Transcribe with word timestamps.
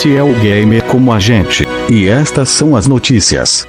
Este 0.00 0.16
é 0.16 0.22
o 0.22 0.32
Gamer 0.32 0.82
como 0.84 1.12
a 1.12 1.20
gente, 1.20 1.62
e 1.92 2.08
estas 2.08 2.48
são 2.48 2.74
as 2.74 2.86
notícias. 2.86 3.68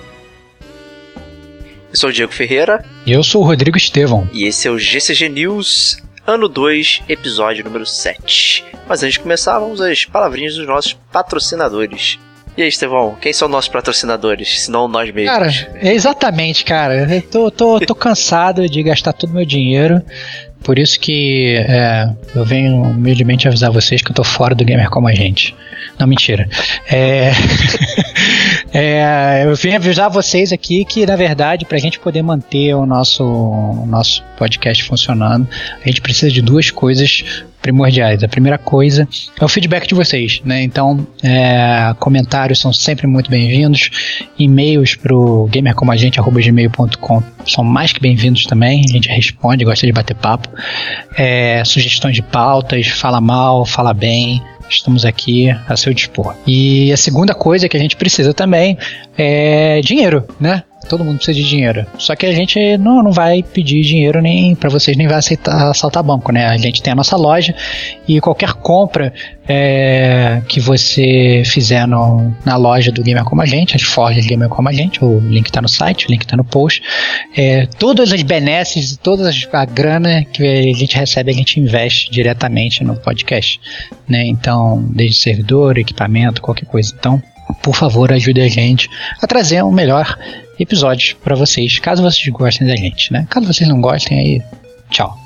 Eu 1.89 1.95
sou 1.97 2.09
o 2.09 2.13
Diego 2.13 2.31
Ferreira. 2.31 2.85
E 3.05 3.11
eu 3.11 3.21
sou 3.21 3.41
o 3.41 3.45
Rodrigo 3.45 3.75
Estevão. 3.75 4.29
E 4.31 4.45
esse 4.45 4.65
é 4.65 4.71
o 4.71 4.79
GCG 4.79 5.27
News, 5.27 6.01
ano 6.25 6.47
2, 6.47 7.01
episódio 7.09 7.65
número 7.65 7.85
7. 7.85 8.63
Mas 8.87 9.03
antes 9.03 9.15
de 9.15 9.19
começar, 9.19 9.59
vamos 9.59 9.81
às 9.81 10.05
palavrinhas 10.05 10.55
dos 10.55 10.65
nossos 10.65 10.93
patrocinadores. 11.11 12.17
E 12.55 12.61
aí, 12.61 12.69
Estevão, 12.69 13.17
quem 13.19 13.33
são 13.33 13.49
nossos 13.49 13.69
patrocinadores, 13.69 14.61
se 14.61 14.71
não 14.71 14.87
nós 14.87 15.11
mesmos? 15.11 15.37
Cara, 15.37 15.51
é 15.81 15.93
exatamente, 15.93 16.63
cara. 16.63 17.13
Eu 17.13 17.21
tô, 17.23 17.51
tô, 17.51 17.79
tô 17.81 17.93
cansado 17.93 18.69
de 18.69 18.81
gastar 18.81 19.11
todo 19.11 19.31
o 19.31 19.33
meu 19.33 19.45
dinheiro 19.45 20.01
por 20.63 20.77
isso 20.77 20.99
que 20.99 21.55
é, 21.57 22.09
eu 22.35 22.45
venho 22.45 22.81
humildemente 22.83 23.47
avisar 23.47 23.71
vocês 23.71 24.01
que 24.01 24.11
eu 24.11 24.15
tô 24.15 24.23
fora 24.23 24.53
do 24.53 24.63
gamer 24.63 24.89
como 24.89 25.07
a 25.07 25.13
gente. 25.13 25.55
Não, 25.97 26.07
mentira. 26.07 26.47
É, 26.89 27.31
é, 28.73 29.43
eu 29.45 29.55
vim 29.55 29.73
avisar 29.73 30.09
vocês 30.09 30.51
aqui 30.51 30.85
que, 30.85 31.05
na 31.05 31.15
verdade, 31.15 31.65
para 31.65 31.77
a 31.77 31.79
gente 31.79 31.99
poder 31.99 32.21
manter 32.21 32.73
o 32.73 32.85
nosso, 32.85 33.23
o 33.23 33.85
nosso 33.87 34.23
podcast 34.37 34.83
funcionando, 34.83 35.47
a 35.83 35.87
gente 35.87 36.01
precisa 36.01 36.31
de 36.31 36.41
duas 36.41 36.71
coisas 36.71 37.43
primordiais. 37.61 38.23
A 38.23 38.27
primeira 38.27 38.57
coisa 38.57 39.07
é 39.39 39.45
o 39.45 39.47
feedback 39.47 39.87
de 39.87 39.95
vocês, 39.95 40.41
né? 40.43 40.63
Então, 40.63 41.05
é, 41.23 41.93
comentários 41.99 42.59
são 42.59 42.73
sempre 42.73 43.07
muito 43.07 43.29
bem-vindos. 43.29 43.89
E-mails 44.37 44.95
pro 44.95 45.47
gamercomagente.gmail.com 45.51 47.23
são 47.45 47.63
mais 47.63 47.93
que 47.93 47.99
bem-vindos 47.99 48.45
também. 48.45 48.83
A 48.87 48.91
gente 48.91 49.09
responde, 49.09 49.63
gosta 49.63 49.85
de 49.85 49.93
bater 49.93 50.15
papo. 50.15 50.49
É, 51.17 51.63
sugestões 51.63 52.15
de 52.15 52.21
pautas, 52.21 52.87
fala 52.87 53.21
mal, 53.21 53.65
fala 53.65 53.93
bem. 53.93 54.41
Estamos 54.69 55.03
aqui 55.03 55.49
a 55.67 55.75
seu 55.75 55.93
dispor. 55.93 56.33
E 56.47 56.91
a 56.93 56.97
segunda 56.97 57.33
coisa 57.33 57.67
que 57.67 57.75
a 57.75 57.79
gente 57.79 57.95
precisa 57.95 58.33
também 58.33 58.77
é 59.17 59.81
dinheiro, 59.81 60.25
né? 60.39 60.63
Todo 60.89 61.05
mundo 61.05 61.17
precisa 61.17 61.37
de 61.37 61.47
dinheiro. 61.47 61.85
Só 61.97 62.15
que 62.15 62.25
a 62.25 62.31
gente 62.31 62.77
não, 62.77 63.03
não 63.03 63.11
vai 63.11 63.43
pedir 63.43 63.81
dinheiro 63.81 64.21
nem 64.21 64.55
para 64.55 64.69
vocês, 64.69 64.97
nem 64.97 65.07
vai 65.07 65.17
aceitar 65.17 65.69
assaltar 65.69 66.03
banco, 66.03 66.31
né? 66.31 66.47
A 66.47 66.57
gente 66.57 66.81
tem 66.81 66.91
a 66.91 66.95
nossa 66.95 67.15
loja 67.15 67.55
e 68.07 68.19
qualquer 68.19 68.53
compra 68.53 69.13
é, 69.47 70.41
que 70.47 70.59
você 70.59 71.43
fizer 71.45 71.87
no, 71.87 72.33
na 72.45 72.57
loja 72.57 72.91
do 72.91 73.03
Gamer 73.03 73.23
Como 73.23 73.41
a 73.41 73.45
Gente, 73.45 73.75
as 73.75 73.81
forjas 73.81 74.25
Gamer 74.25 74.49
Como 74.49 74.67
a 74.69 74.73
Gente, 74.73 75.03
o 75.03 75.19
link 75.19 75.47
está 75.47 75.61
no 75.61 75.69
site, 75.69 76.07
o 76.07 76.11
link 76.11 76.21
está 76.21 76.35
no 76.35 76.43
post. 76.43 76.81
É, 77.35 77.65
todas 77.77 78.11
as 78.11 78.23
benesses, 78.23 78.97
toda 78.97 79.29
a 79.53 79.65
grana 79.65 80.25
que 80.25 80.43
a 80.43 80.73
gente 80.73 80.95
recebe, 80.95 81.31
a 81.31 81.33
gente 81.33 81.59
investe 81.59 82.11
diretamente 82.11 82.83
no 82.83 82.95
podcast. 82.95 83.59
Né? 84.07 84.25
Então, 84.25 84.83
desde 84.93 85.17
servidor, 85.17 85.77
equipamento, 85.77 86.41
qualquer 86.41 86.65
coisa. 86.65 86.93
Então, 86.97 87.21
por 87.61 87.75
favor, 87.75 88.11
ajude 88.11 88.41
a 88.41 88.47
gente 88.47 88.89
a 89.21 89.27
trazer 89.27 89.63
um 89.63 89.71
melhor 89.71 90.17
episódio 90.61 91.15
para 91.17 91.35
vocês, 91.35 91.79
caso 91.79 92.01
vocês 92.01 92.27
gostem 92.29 92.67
da 92.67 92.75
gente, 92.75 93.11
né? 93.11 93.25
Caso 93.29 93.47
vocês 93.47 93.67
não 93.69 93.81
gostem, 93.81 94.19
aí, 94.19 94.41
tchau. 94.89 95.17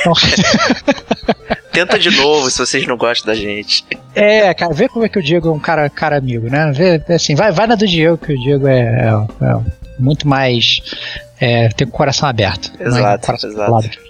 Então... 0.00 0.12
Tenta 1.72 1.98
de 1.98 2.10
novo 2.10 2.50
se 2.50 2.58
vocês 2.58 2.86
não 2.86 2.96
gostam 2.96 3.32
da 3.32 3.38
gente. 3.38 3.84
É, 4.14 4.52
cara, 4.52 4.74
vê 4.74 4.88
como 4.88 5.04
é 5.04 5.08
que 5.08 5.18
o 5.18 5.22
Diego 5.22 5.48
é 5.48 5.52
um 5.52 5.60
cara, 5.60 5.88
cara 5.88 6.16
amigo, 6.16 6.50
né? 6.50 6.72
Vê, 6.72 7.00
assim, 7.14 7.36
vai, 7.36 7.52
vai 7.52 7.68
na 7.68 7.76
do 7.76 7.86
Diego, 7.86 8.18
que 8.18 8.32
o 8.32 8.38
Diego 8.38 8.66
é, 8.66 8.80
é, 8.80 9.44
é 9.44 9.60
muito 9.98 10.26
mais. 10.26 10.80
É, 11.40 11.68
tem 11.68 11.86
o 11.86 11.90
coração 11.90 12.28
aberto. 12.28 12.72
Exato, 12.80 13.26
coração 13.26 13.50
exato. 13.50 14.07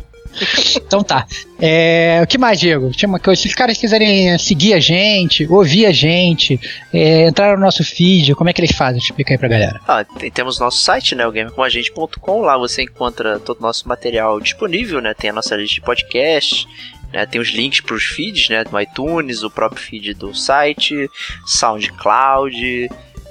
Então 0.77 1.03
tá. 1.03 1.27
É, 1.61 2.21
o 2.23 2.27
que 2.27 2.39
mais, 2.39 2.61
Diego? 2.61 2.91
Se 2.95 3.49
os 3.49 3.55
caras 3.55 3.77
quiserem 3.77 4.39
seguir 4.39 4.75
a 4.75 4.81
gente, 4.81 5.47
ouvir 5.47 5.87
a 5.87 5.93
gente, 5.93 6.61
é, 6.93 7.27
entrar 7.27 7.57
no 7.57 7.65
nosso 7.65 7.85
feed, 7.85 8.35
como 8.35 8.49
é 8.49 8.53
que 8.53 8.61
eles 8.61 8.77
fazem? 8.77 9.01
Explica 9.01 9.35
aí 9.35 9.39
pra 9.39 9.49
galera. 9.49 9.81
Ah, 9.87 10.05
tem, 10.05 10.31
temos 10.31 10.59
nosso 10.59 10.81
site, 10.81 11.15
né? 11.15 11.27
O 11.27 11.33
gamercomagente.com. 11.33 12.41
Lá 12.43 12.57
você 12.57 12.83
encontra 12.83 13.39
todo 13.39 13.59
o 13.59 13.63
nosso 13.63 13.89
material 13.89 14.41
disponível, 14.41 15.01
né? 15.01 15.15
Tem 15.15 15.31
a 15.31 15.33
nossa 15.33 15.57
lista 15.57 15.75
de 15.75 15.81
podcast. 15.81 16.67
Né, 17.11 17.25
tem 17.25 17.41
os 17.41 17.49
links 17.49 17.81
para 17.81 17.95
os 17.95 18.05
feeds, 18.05 18.51
né, 18.51 18.65
do 18.65 18.79
iTunes, 18.79 19.43
o 19.43 19.51
próprio 19.51 19.81
feed 19.81 20.13
do 20.13 20.35
site, 20.35 21.09
SoundCloud, 21.47 22.91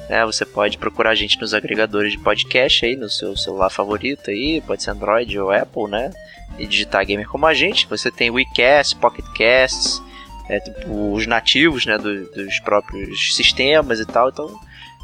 né, 0.09 0.25
você 0.25 0.45
pode 0.45 0.77
procurar 0.77 1.11
a 1.11 1.15
gente 1.15 1.39
nos 1.39 1.53
agregadores 1.53 2.13
de 2.13 2.17
podcast 2.17 2.85
aí 2.85 2.95
no 2.95 3.09
seu 3.09 3.37
celular 3.37 3.69
favorito 3.69 4.31
aí, 4.31 4.61
pode 4.61 4.81
ser 4.81 4.91
Android 4.91 5.37
ou 5.37 5.51
Apple, 5.51 5.87
né? 5.89 6.11
E 6.57 6.67
digitar 6.67 7.05
gamer 7.05 7.27
como 7.27 7.45
a 7.45 7.53
gente, 7.53 7.87
você 7.87 8.09
tem 8.11 8.29
WeCast, 8.29 8.95
PocketCasts, 8.97 10.01
é, 10.49 10.59
tipo, 10.59 11.13
os 11.13 11.27
nativos 11.27 11.85
né, 11.85 11.97
do, 11.97 12.25
dos 12.31 12.59
próprios 12.59 13.35
sistemas 13.35 13.99
e 13.99 14.05
tal. 14.05 14.29
Então, 14.29 14.59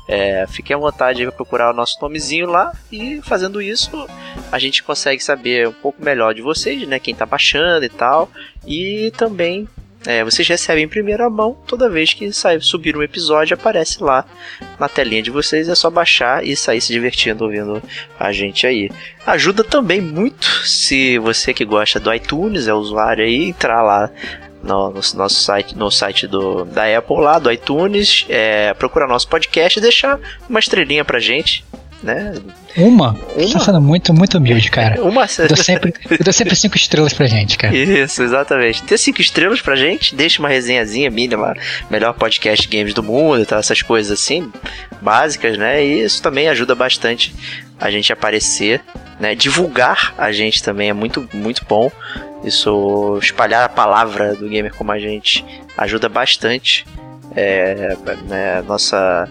é, 0.08 0.46
à 0.74 0.78
vontade 0.78 1.24
para 1.24 1.32
procurar 1.32 1.72
o 1.72 1.76
nosso 1.76 1.98
nomezinho 2.02 2.48
lá 2.48 2.74
e 2.92 3.22
fazendo 3.22 3.62
isso 3.62 4.06
a 4.52 4.60
gente 4.60 4.84
consegue 4.84 5.24
saber 5.24 5.68
um 5.68 5.74
pouco 5.74 6.04
melhor 6.04 6.34
de 6.34 6.42
vocês, 6.42 6.86
né? 6.88 7.00
Quem 7.00 7.14
está 7.14 7.26
baixando 7.26 7.86
e 7.86 7.90
tal. 7.90 8.30
E 8.68 9.12
também 9.16 9.68
é, 10.06 10.24
vocês 10.24 10.48
recebem 10.48 10.84
em 10.84 10.88
primeira 10.88 11.30
mão 11.30 11.58
toda 11.66 11.90
vez 11.90 12.14
que 12.14 12.32
sai, 12.34 12.60
subir 12.60 12.96
um 12.98 13.04
episódio, 13.04 13.54
aparece 13.54 14.04
lá 14.04 14.26
na 14.80 14.90
telinha 14.90 15.22
de 15.22 15.32
vocês. 15.32 15.70
É 15.70 15.76
só 15.76 15.90
baixar 15.90 16.46
e 16.46 16.56
sair 16.56 16.82
se 16.82 16.92
divertindo 16.92 17.44
ouvindo 17.44 17.82
a 18.20 18.32
gente 18.32 18.68
aí. 18.68 18.90
Ajuda 19.26 19.64
também 19.64 20.02
muito 20.02 20.46
se 20.68 21.18
você 21.20 21.54
que 21.54 21.64
gosta 21.64 22.00
do 22.00 22.14
iTunes, 22.14 22.68
é 22.68 22.74
usuário 22.74 23.24
aí, 23.24 23.50
entrar 23.50 23.82
lá 23.82 24.10
no, 24.62 24.90
no, 24.90 25.02
nosso 25.16 25.42
site, 25.42 25.78
no 25.78 25.90
site 25.90 26.28
do, 26.28 26.66
da 26.66 26.98
Apple 26.98 27.22
lá, 27.22 27.40
do 27.40 27.52
iTunes, 27.52 28.26
é, 28.30 28.74
procurar 28.74 29.08
nosso 29.08 29.28
podcast 29.28 29.80
e 29.80 29.82
deixar 29.82 30.20
uma 30.50 30.60
estrelinha 30.60 31.06
pra 31.06 31.20
gente 31.20 31.64
né? 32.04 32.34
Uma? 32.76 33.12
Uma? 33.12 33.20
Você 33.36 33.54
tá 33.54 33.60
sendo 33.60 33.82
muito, 33.82 34.14
muito 34.14 34.38
humilde, 34.38 34.70
cara. 34.70 35.02
Uma. 35.04 35.26
Eu 35.38 35.48
dou 35.48 35.58
sempre, 35.58 35.94
eu 36.10 36.24
dou 36.24 36.34
sempre 36.34 36.56
cinco 36.56 36.76
estrelas 36.76 37.14
pra 37.14 37.26
gente, 37.26 37.58
cara. 37.58 37.76
Isso, 37.76 38.22
exatamente. 38.22 38.84
Ter 38.84 38.98
cinco 38.98 39.22
estrelas 39.22 39.62
pra 39.62 39.76
gente, 39.76 40.16
deixa 40.16 40.40
uma 40.40 40.50
resenhazinha 40.50 41.10
mínima, 41.10 41.56
melhor 41.90 42.14
podcast 42.14 42.68
games 42.68 42.94
do 42.94 43.02
mundo, 43.02 43.46
tá? 43.46 43.58
essas 43.58 43.82
coisas 43.82 44.12
assim, 44.20 44.52
básicas, 45.02 45.58
né? 45.58 45.84
E 45.84 46.04
isso 46.04 46.22
também 46.22 46.50
ajuda 46.50 46.76
bastante 46.76 47.34
a 47.80 47.90
gente 47.90 48.12
aparecer, 48.12 48.82
né? 49.20 49.34
Divulgar 49.36 50.14
a 50.18 50.32
gente 50.32 50.62
também 50.62 50.90
é 50.90 50.94
muito, 50.94 51.28
muito 51.34 51.64
bom. 51.68 51.92
Isso, 52.44 53.18
espalhar 53.22 53.64
a 53.64 53.70
palavra 53.70 54.36
do 54.36 54.50
gamer 54.50 54.74
como 54.76 54.92
a 54.92 55.00
gente 55.00 55.46
ajuda 55.78 56.10
bastante. 56.10 56.86
É, 57.36 57.96
né, 58.28 58.62
nossa 58.68 59.28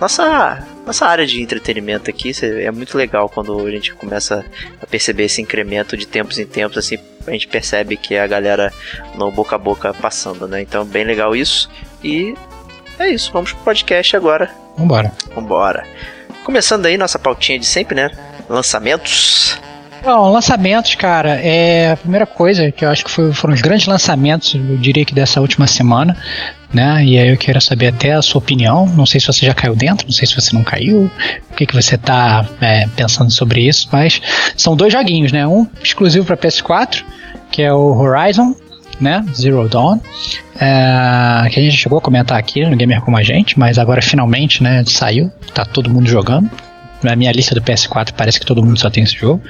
nossa, 0.00 0.66
nossa 0.86 1.06
área 1.06 1.26
de 1.26 1.40
entretenimento 1.40 2.10
aqui 2.10 2.32
é 2.42 2.70
muito 2.70 2.96
legal 2.96 3.28
quando 3.28 3.58
a 3.66 3.70
gente 3.70 3.94
começa 3.94 4.44
a 4.80 4.86
perceber 4.86 5.24
esse 5.24 5.40
incremento 5.40 5.96
de 5.96 6.06
tempos 6.06 6.38
em 6.38 6.46
tempos, 6.46 6.76
assim, 6.78 6.98
a 7.26 7.30
gente 7.30 7.48
percebe 7.48 7.96
que 7.96 8.14
é 8.14 8.20
a 8.20 8.26
galera 8.26 8.72
no 9.14 9.30
boca 9.30 9.56
a 9.56 9.58
boca 9.58 9.94
passando, 9.94 10.46
né? 10.46 10.60
Então, 10.60 10.84
bem 10.84 11.04
legal 11.04 11.34
isso. 11.34 11.70
E 12.02 12.34
é 12.98 13.08
isso, 13.08 13.32
vamos 13.32 13.52
pro 13.52 13.64
podcast 13.64 14.14
agora. 14.16 14.50
Vambora. 14.76 15.12
Vambora. 15.34 15.86
Começando 16.44 16.86
aí 16.86 16.98
nossa 16.98 17.18
pautinha 17.18 17.58
de 17.58 17.66
sempre, 17.66 17.94
né? 17.94 18.10
Lançamentos. 18.48 19.58
Bom, 20.04 20.30
lançamentos, 20.30 20.94
cara, 20.96 21.40
é 21.40 21.92
a 21.92 21.96
primeira 21.96 22.26
coisa 22.26 22.70
que 22.70 22.84
eu 22.84 22.90
acho 22.90 23.02
que 23.02 23.10
foi, 23.10 23.32
foram 23.32 23.54
os 23.54 23.62
grandes 23.62 23.86
lançamentos, 23.86 24.54
eu 24.54 24.76
diria 24.76 25.02
que 25.02 25.14
dessa 25.14 25.40
última 25.40 25.66
semana, 25.66 26.14
né? 26.74 27.02
E 27.02 27.18
aí 27.18 27.30
eu 27.30 27.38
quero 27.38 27.58
saber 27.58 27.86
até 27.86 28.12
a 28.12 28.20
sua 28.20 28.38
opinião. 28.38 28.86
Não 28.86 29.06
sei 29.06 29.18
se 29.18 29.26
você 29.26 29.46
já 29.46 29.54
caiu 29.54 29.74
dentro, 29.74 30.06
não 30.06 30.12
sei 30.12 30.26
se 30.26 30.34
você 30.34 30.54
não 30.54 30.62
caiu, 30.62 31.10
o 31.50 31.54
que, 31.54 31.64
que 31.64 31.74
você 31.74 31.94
está 31.94 32.44
é, 32.60 32.86
pensando 32.94 33.30
sobre 33.30 33.66
isso, 33.66 33.88
mas 33.90 34.20
são 34.54 34.76
dois 34.76 34.92
joguinhos, 34.92 35.32
né? 35.32 35.46
Um 35.46 35.66
exclusivo 35.82 36.26
para 36.26 36.36
PS4, 36.36 37.02
que 37.50 37.62
é 37.62 37.72
o 37.72 37.96
Horizon, 37.96 38.54
né? 39.00 39.24
Zero 39.34 39.66
Dawn. 39.70 40.00
É, 40.60 41.48
que 41.48 41.58
a 41.58 41.62
gente 41.62 41.78
chegou 41.78 41.96
a 41.96 42.02
comentar 42.02 42.38
aqui 42.38 42.62
no 42.66 42.76
Gamer 42.76 43.00
Como 43.00 43.16
a 43.16 43.22
Gente, 43.22 43.58
mas 43.58 43.78
agora 43.78 44.02
finalmente, 44.02 44.62
né, 44.62 44.84
saiu, 44.86 45.32
tá 45.54 45.64
todo 45.64 45.88
mundo 45.88 46.06
jogando. 46.06 46.50
Na 47.04 47.14
minha 47.14 47.30
lista 47.30 47.54
do 47.54 47.62
PS4 47.62 48.12
parece 48.16 48.40
que 48.40 48.46
todo 48.46 48.64
mundo 48.64 48.78
só 48.78 48.90
tem 48.90 49.04
esse 49.04 49.14
jogo. 49.14 49.42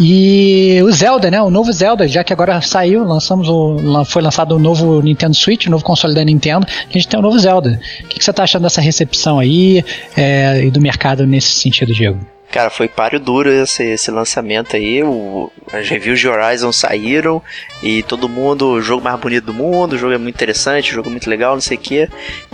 E 0.00 0.80
o 0.82 0.90
Zelda, 0.92 1.30
né? 1.30 1.40
O 1.40 1.50
novo 1.50 1.72
Zelda, 1.72 2.06
já 2.06 2.22
que 2.22 2.32
agora 2.32 2.60
saiu, 2.60 3.04
lançamos 3.04 3.48
o, 3.48 4.04
foi 4.04 4.22
lançado 4.22 4.54
o 4.54 4.58
novo 4.58 5.00
Nintendo 5.00 5.34
Switch, 5.34 5.66
o 5.66 5.70
novo 5.70 5.84
console 5.84 6.14
da 6.14 6.24
Nintendo, 6.24 6.66
a 6.66 6.92
gente 6.92 7.08
tem 7.08 7.18
o 7.18 7.22
novo 7.22 7.38
Zelda. 7.38 7.80
O 8.04 8.08
que, 8.08 8.18
que 8.18 8.24
você 8.24 8.32
tá 8.32 8.42
achando 8.42 8.62
dessa 8.62 8.80
recepção 8.80 9.38
aí 9.38 9.84
é, 10.16 10.64
e 10.64 10.70
do 10.70 10.80
mercado 10.80 11.26
nesse 11.26 11.52
sentido, 11.60 11.92
Diego? 11.92 12.20
Cara, 12.54 12.70
foi 12.70 12.86
páreo 12.86 13.18
duro 13.18 13.50
esse, 13.50 13.82
esse 13.82 14.12
lançamento 14.12 14.76
aí. 14.76 15.02
O, 15.02 15.50
as 15.72 15.88
reviews 15.88 16.20
de 16.20 16.28
Horizon 16.28 16.70
saíram 16.70 17.42
e 17.82 18.04
todo 18.04 18.28
mundo, 18.28 18.68
o 18.68 18.80
jogo 18.80 19.02
mais 19.02 19.18
bonito 19.18 19.46
do 19.46 19.52
mundo, 19.52 19.94
o 19.94 19.98
jogo 19.98 20.12
é 20.12 20.18
muito 20.18 20.36
interessante, 20.36 20.92
o 20.92 20.94
jogo 20.94 21.08
é 21.08 21.10
muito 21.10 21.28
legal, 21.28 21.54
não 21.54 21.60
sei 21.60 21.76
o 21.76 21.80
que. 21.80 22.08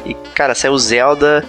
E, 0.07 0.15
cara, 0.35 0.55
saiu 0.55 0.73
o 0.73 0.79
Zelda 0.79 1.45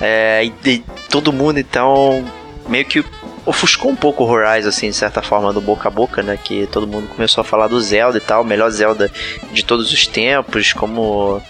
é, 0.00 0.44
e, 0.44 0.52
e 0.68 0.84
todo 1.10 1.32
mundo 1.32 1.58
então 1.58 2.24
meio 2.68 2.84
que 2.84 3.04
ofuscou 3.44 3.90
um 3.90 3.96
pouco 3.96 4.24
o 4.24 4.28
Horizon, 4.28 4.68
assim, 4.68 4.90
de 4.90 4.96
certa 4.96 5.22
forma, 5.22 5.52
do 5.52 5.60
boca 5.60 5.88
a 5.88 5.90
boca, 5.90 6.22
né? 6.22 6.38
Que 6.42 6.66
todo 6.66 6.86
mundo 6.86 7.08
começou 7.08 7.40
a 7.40 7.44
falar 7.44 7.66
do 7.66 7.80
Zelda 7.80 8.18
e 8.18 8.20
tal, 8.20 8.44
melhor 8.44 8.70
Zelda 8.70 9.10
de 9.52 9.64
todos 9.64 9.90
os 9.90 10.06
tempos, 10.06 10.74
como 10.74 11.42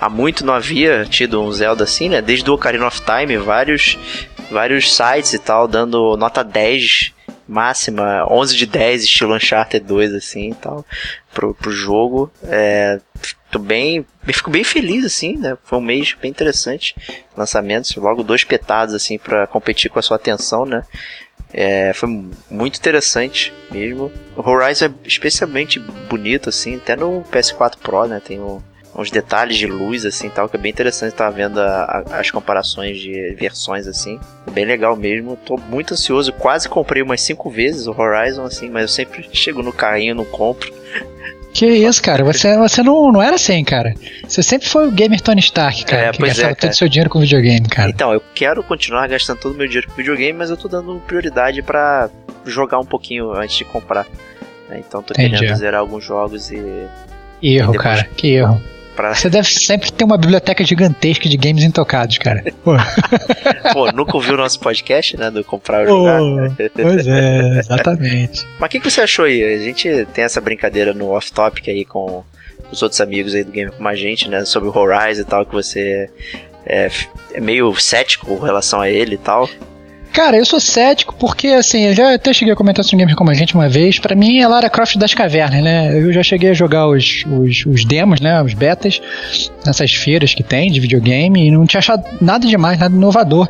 há 0.00 0.08
muito 0.08 0.44
não 0.44 0.52
havia 0.52 1.04
tido 1.04 1.40
um 1.40 1.52
Zelda 1.52 1.84
assim, 1.84 2.08
né? 2.08 2.20
Desde 2.20 2.50
o 2.50 2.54
Ocarina 2.54 2.86
of 2.86 3.00
Time, 3.02 3.36
vários, 3.36 3.96
vários 4.50 4.94
sites 4.94 5.34
e 5.34 5.38
tal, 5.38 5.68
dando 5.68 6.16
nota 6.16 6.42
10 6.42 7.12
máxima, 7.46 8.26
11 8.28 8.56
de 8.56 8.66
10, 8.66 9.04
estilo 9.04 9.34
Uncharted 9.34 9.86
2, 9.86 10.14
assim 10.14 10.50
e 10.50 10.54
tal, 10.54 10.84
pro, 11.32 11.54
pro 11.54 11.70
jogo. 11.70 12.30
É, 12.42 12.98
tô 13.50 13.58
bem, 13.58 14.04
fico 14.24 14.50
bem 14.50 14.64
feliz, 14.64 15.04
assim, 15.04 15.36
né? 15.36 15.56
Foi 15.64 15.78
um 15.78 15.82
mês 15.82 16.16
bem 16.20 16.30
interessante. 16.30 16.94
Lançamentos, 17.36 17.94
logo 17.96 18.22
dois 18.22 18.44
petados, 18.44 18.94
assim, 18.94 19.18
para 19.18 19.46
competir 19.46 19.90
com 19.90 19.98
a 19.98 20.02
sua 20.02 20.16
atenção, 20.16 20.64
né? 20.64 20.82
É, 21.52 21.92
foi 21.94 22.08
muito 22.50 22.78
interessante 22.78 23.52
mesmo. 23.70 24.10
O 24.36 24.48
Horizon 24.48 24.86
é 24.86 24.90
especialmente 25.04 25.78
bonito, 25.78 26.48
assim, 26.48 26.76
até 26.76 26.96
no 26.96 27.22
PS4 27.30 27.76
Pro, 27.78 28.06
né? 28.06 28.20
Tem 28.24 28.38
o, 28.38 28.62
uns 28.94 29.10
detalhes 29.10 29.56
de 29.56 29.66
luz, 29.66 30.04
assim, 30.04 30.28
tal, 30.28 30.48
que 30.48 30.56
é 30.56 30.60
bem 30.60 30.72
interessante 30.72 31.12
estar 31.12 31.30
vendo 31.30 31.60
a, 31.60 32.04
a, 32.10 32.20
as 32.20 32.30
comparações 32.30 32.98
de 32.98 33.34
versões, 33.38 33.86
assim. 33.86 34.18
Bem 34.50 34.64
legal 34.64 34.96
mesmo. 34.96 35.36
Tô 35.36 35.56
muito 35.56 35.94
ansioso. 35.94 36.32
Quase 36.32 36.68
comprei 36.68 37.02
umas 37.02 37.20
cinco 37.20 37.48
vezes 37.48 37.86
o 37.86 37.92
Horizon, 37.92 38.44
assim, 38.44 38.68
mas 38.68 38.82
eu 38.82 38.88
sempre 38.88 39.28
chego 39.32 39.62
no 39.62 39.72
carrinho, 39.72 40.14
não 40.14 40.24
compro. 40.24 40.74
Que 41.52 41.66
isso, 41.66 42.02
cara? 42.02 42.22
Você, 42.24 42.56
você 42.56 42.82
não, 42.82 43.10
não 43.10 43.22
era 43.22 43.36
assim, 43.36 43.64
cara. 43.64 43.94
Você 44.26 44.42
sempre 44.42 44.68
foi 44.68 44.86
o 44.86 44.90
gamer 44.90 45.20
Tony 45.20 45.40
Stark, 45.40 45.84
cara. 45.86 46.02
É, 46.02 46.12
que 46.12 46.22
gastava 46.22 46.50
é, 46.50 46.54
todo 46.54 46.70
o 46.70 46.74
seu 46.74 46.88
dinheiro 46.88 47.08
com 47.08 47.18
videogame, 47.20 47.66
cara. 47.68 47.88
Então, 47.88 48.12
eu 48.12 48.22
quero 48.34 48.62
continuar 48.62 49.08
gastando 49.08 49.38
todo 49.38 49.54
o 49.54 49.56
meu 49.56 49.66
dinheiro 49.66 49.88
com 49.88 49.94
videogame, 49.94 50.38
mas 50.38 50.50
eu 50.50 50.56
tô 50.56 50.68
dando 50.68 51.00
prioridade 51.06 51.62
para 51.62 52.10
jogar 52.44 52.78
um 52.78 52.84
pouquinho 52.84 53.32
antes 53.32 53.56
de 53.56 53.64
comprar. 53.64 54.06
Né? 54.68 54.82
Então 54.86 55.02
tô 55.02 55.14
Entendi. 55.14 55.38
querendo 55.38 55.56
zerar 55.56 55.80
alguns 55.80 56.04
jogos 56.04 56.50
e. 56.50 56.60
Erro, 57.42 57.74
e 57.74 57.78
cara. 57.78 58.04
Que 58.16 58.34
erro. 58.34 58.60
Pra... 58.96 59.14
Você 59.14 59.28
deve 59.28 59.46
sempre 59.46 59.92
ter 59.92 60.04
uma 60.04 60.16
biblioteca 60.16 60.64
gigantesca 60.64 61.28
de 61.28 61.36
games 61.36 61.62
intocados, 61.62 62.16
cara. 62.16 62.42
Pô, 62.64 62.72
Pô 63.74 63.92
nunca 63.92 64.16
ouviu 64.16 64.34
o 64.34 64.36
nosso 64.38 64.58
podcast, 64.58 65.16
né? 65.18 65.30
Do 65.30 65.44
comprar 65.44 65.86
ou 65.86 65.98
jogar. 65.98 66.56
pois 66.74 67.06
é, 67.06 67.58
exatamente. 67.58 68.46
Mas 68.58 68.68
o 68.68 68.70
que, 68.70 68.80
que 68.80 68.90
você 68.90 69.02
achou 69.02 69.26
aí? 69.26 69.44
A 69.44 69.58
gente 69.58 70.06
tem 70.14 70.24
essa 70.24 70.40
brincadeira 70.40 70.94
no 70.94 71.10
off-topic 71.10 71.68
aí 71.68 71.84
com 71.84 72.24
os 72.72 72.82
outros 72.82 73.00
amigos 73.00 73.34
aí 73.34 73.44
do 73.44 73.52
game 73.52 73.70
como 73.70 73.86
a 73.86 73.94
gente, 73.94 74.30
né? 74.30 74.44
Sobre 74.46 74.70
o 74.70 74.76
Horizon 74.76 75.20
e 75.20 75.24
tal, 75.24 75.44
que 75.44 75.52
você 75.52 76.08
é, 76.64 76.90
é 77.34 77.40
meio 77.40 77.74
cético 77.76 78.26
com 78.26 78.38
relação 78.38 78.80
a 78.80 78.88
ele 78.88 79.16
e 79.16 79.18
tal. 79.18 79.46
Cara, 80.16 80.38
eu 80.38 80.46
sou 80.46 80.58
cético 80.58 81.14
porque, 81.14 81.48
assim, 81.48 81.88
eu 81.88 81.94
já 81.94 82.14
até 82.14 82.32
cheguei 82.32 82.54
a 82.54 82.56
comentar 82.56 82.82
isso 82.82 82.94
no 82.94 82.98
Game 82.98 83.14
como 83.14 83.30
a 83.30 83.34
gente 83.34 83.54
uma 83.54 83.68
vez. 83.68 83.98
Para 83.98 84.16
mim 84.16 84.38
é 84.38 84.48
Lara 84.48 84.70
Croft 84.70 84.96
das 84.96 85.12
cavernas, 85.12 85.62
né? 85.62 85.94
Eu 85.94 86.10
já 86.10 86.22
cheguei 86.22 86.48
a 86.48 86.54
jogar 86.54 86.88
os, 86.88 87.22
os, 87.26 87.66
os, 87.66 87.84
demos, 87.84 88.18
né? 88.18 88.42
Os 88.42 88.54
betas, 88.54 88.98
nessas 89.66 89.92
feiras 89.92 90.32
que 90.32 90.42
tem 90.42 90.72
de 90.72 90.80
videogame 90.80 91.46
e 91.46 91.50
não 91.50 91.66
tinha 91.66 91.80
achado 91.80 92.02
nada 92.18 92.46
demais, 92.46 92.78
nada 92.78 92.96
inovador. 92.96 93.46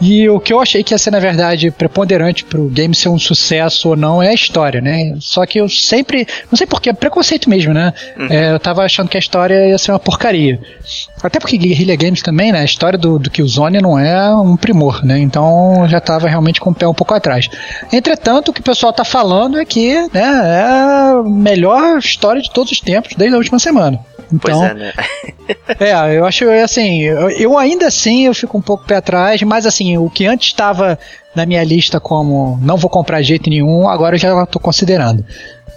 E 0.00 0.28
o 0.28 0.40
que 0.40 0.52
eu 0.52 0.60
achei 0.60 0.82
que 0.82 0.94
ia 0.94 0.98
ser, 0.98 1.10
na 1.10 1.20
verdade, 1.20 1.70
preponderante 1.70 2.44
pro 2.44 2.68
game 2.68 2.94
ser 2.94 3.10
um 3.10 3.18
sucesso 3.18 3.90
ou 3.90 3.96
não 3.96 4.22
é 4.22 4.28
a 4.30 4.34
história, 4.34 4.80
né? 4.80 5.16
Só 5.20 5.44
que 5.44 5.60
eu 5.60 5.68
sempre. 5.68 6.26
Não 6.50 6.56
sei 6.56 6.66
porquê, 6.66 6.90
é 6.90 6.92
preconceito 6.92 7.50
mesmo, 7.50 7.74
né? 7.74 7.92
Uhum. 8.16 8.26
É, 8.30 8.52
eu 8.52 8.58
tava 8.58 8.82
achando 8.82 9.08
que 9.08 9.16
a 9.16 9.20
história 9.20 9.68
ia 9.68 9.76
ser 9.76 9.92
uma 9.92 9.98
porcaria. 9.98 10.58
Até 11.22 11.38
porque 11.38 11.58
Guerrilla 11.58 11.96
Games 11.96 12.22
também, 12.22 12.50
né? 12.50 12.60
A 12.60 12.64
história 12.64 12.98
do, 12.98 13.18
do 13.18 13.30
Killzone 13.30 13.80
não 13.80 13.98
é 13.98 14.34
um 14.34 14.56
primor, 14.56 15.04
né? 15.04 15.18
Então 15.18 15.84
já 15.86 16.00
tava 16.00 16.28
realmente 16.28 16.60
com 16.60 16.70
o 16.70 16.74
pé 16.74 16.86
um 16.86 16.94
pouco 16.94 17.12
atrás. 17.12 17.48
Entretanto, 17.92 18.48
o 18.48 18.52
que 18.52 18.60
o 18.60 18.64
pessoal 18.64 18.92
tá 18.92 19.04
falando 19.04 19.58
é 19.58 19.64
que 19.64 19.94
né, 20.12 20.22
é 20.22 20.62
a 20.62 21.22
melhor 21.24 21.98
história 21.98 22.40
de 22.40 22.50
todos 22.50 22.72
os 22.72 22.80
tempos, 22.80 23.14
desde 23.16 23.34
a 23.34 23.38
última 23.38 23.58
semana. 23.58 24.00
Então, 24.32 24.60
pois 24.60 24.70
é, 24.70 24.74
né? 24.74 24.92
é, 25.80 26.18
eu 26.18 26.24
acho 26.24 26.48
assim, 26.50 27.02
eu, 27.02 27.58
ainda 27.58 27.86
assim 27.86 28.26
eu 28.26 28.34
fico 28.34 28.56
um 28.56 28.62
pouco 28.62 28.84
pé 28.84 28.96
atrás, 28.96 29.42
mas 29.42 29.66
assim, 29.66 29.96
o 29.98 30.08
que 30.08 30.26
antes 30.26 30.48
estava 30.48 30.98
na 31.34 31.46
minha 31.46 31.62
lista 31.62 32.00
como 32.00 32.58
não 32.62 32.76
vou 32.76 32.90
comprar 32.90 33.22
jeito 33.22 33.48
nenhum, 33.50 33.88
agora 33.88 34.14
eu 34.14 34.18
já 34.18 34.42
estou 34.42 34.60
considerando. 34.60 35.24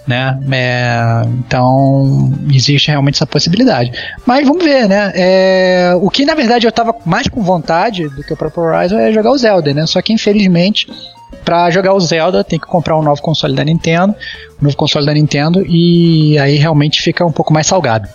Né? 0.06 0.38
É, 0.52 1.22
então 1.38 2.30
existe 2.52 2.88
realmente 2.88 3.14
essa 3.14 3.26
possibilidade. 3.26 3.90
Mas 4.26 4.46
vamos 4.46 4.62
ver, 4.62 4.86
né? 4.86 5.12
É, 5.14 5.92
o 5.98 6.10
que 6.10 6.26
na 6.26 6.34
verdade 6.34 6.66
eu 6.66 6.70
estava 6.70 6.94
mais 7.06 7.26
com 7.26 7.42
vontade 7.42 8.06
do 8.10 8.22
que 8.22 8.34
o 8.34 8.36
próprio 8.36 8.64
Horizon 8.64 8.98
é 8.98 9.10
jogar 9.10 9.30
o 9.30 9.38
Zelda, 9.38 9.72
né? 9.72 9.86
Só 9.86 10.02
que 10.02 10.12
infelizmente 10.12 10.86
para 11.42 11.70
jogar 11.70 11.94
o 11.94 12.00
Zelda 12.00 12.44
tem 12.44 12.58
que 12.58 12.66
comprar 12.66 12.98
um 12.98 13.02
novo 13.02 13.20
console 13.22 13.54
da 13.54 13.64
Nintendo, 13.64 14.14
um 14.60 14.64
novo 14.64 14.76
console 14.76 15.06
da 15.06 15.14
Nintendo 15.14 15.64
e 15.66 16.38
aí 16.38 16.56
realmente 16.56 17.00
fica 17.00 17.24
um 17.24 17.32
pouco 17.32 17.52
mais 17.52 17.66
salgado. 17.66 18.08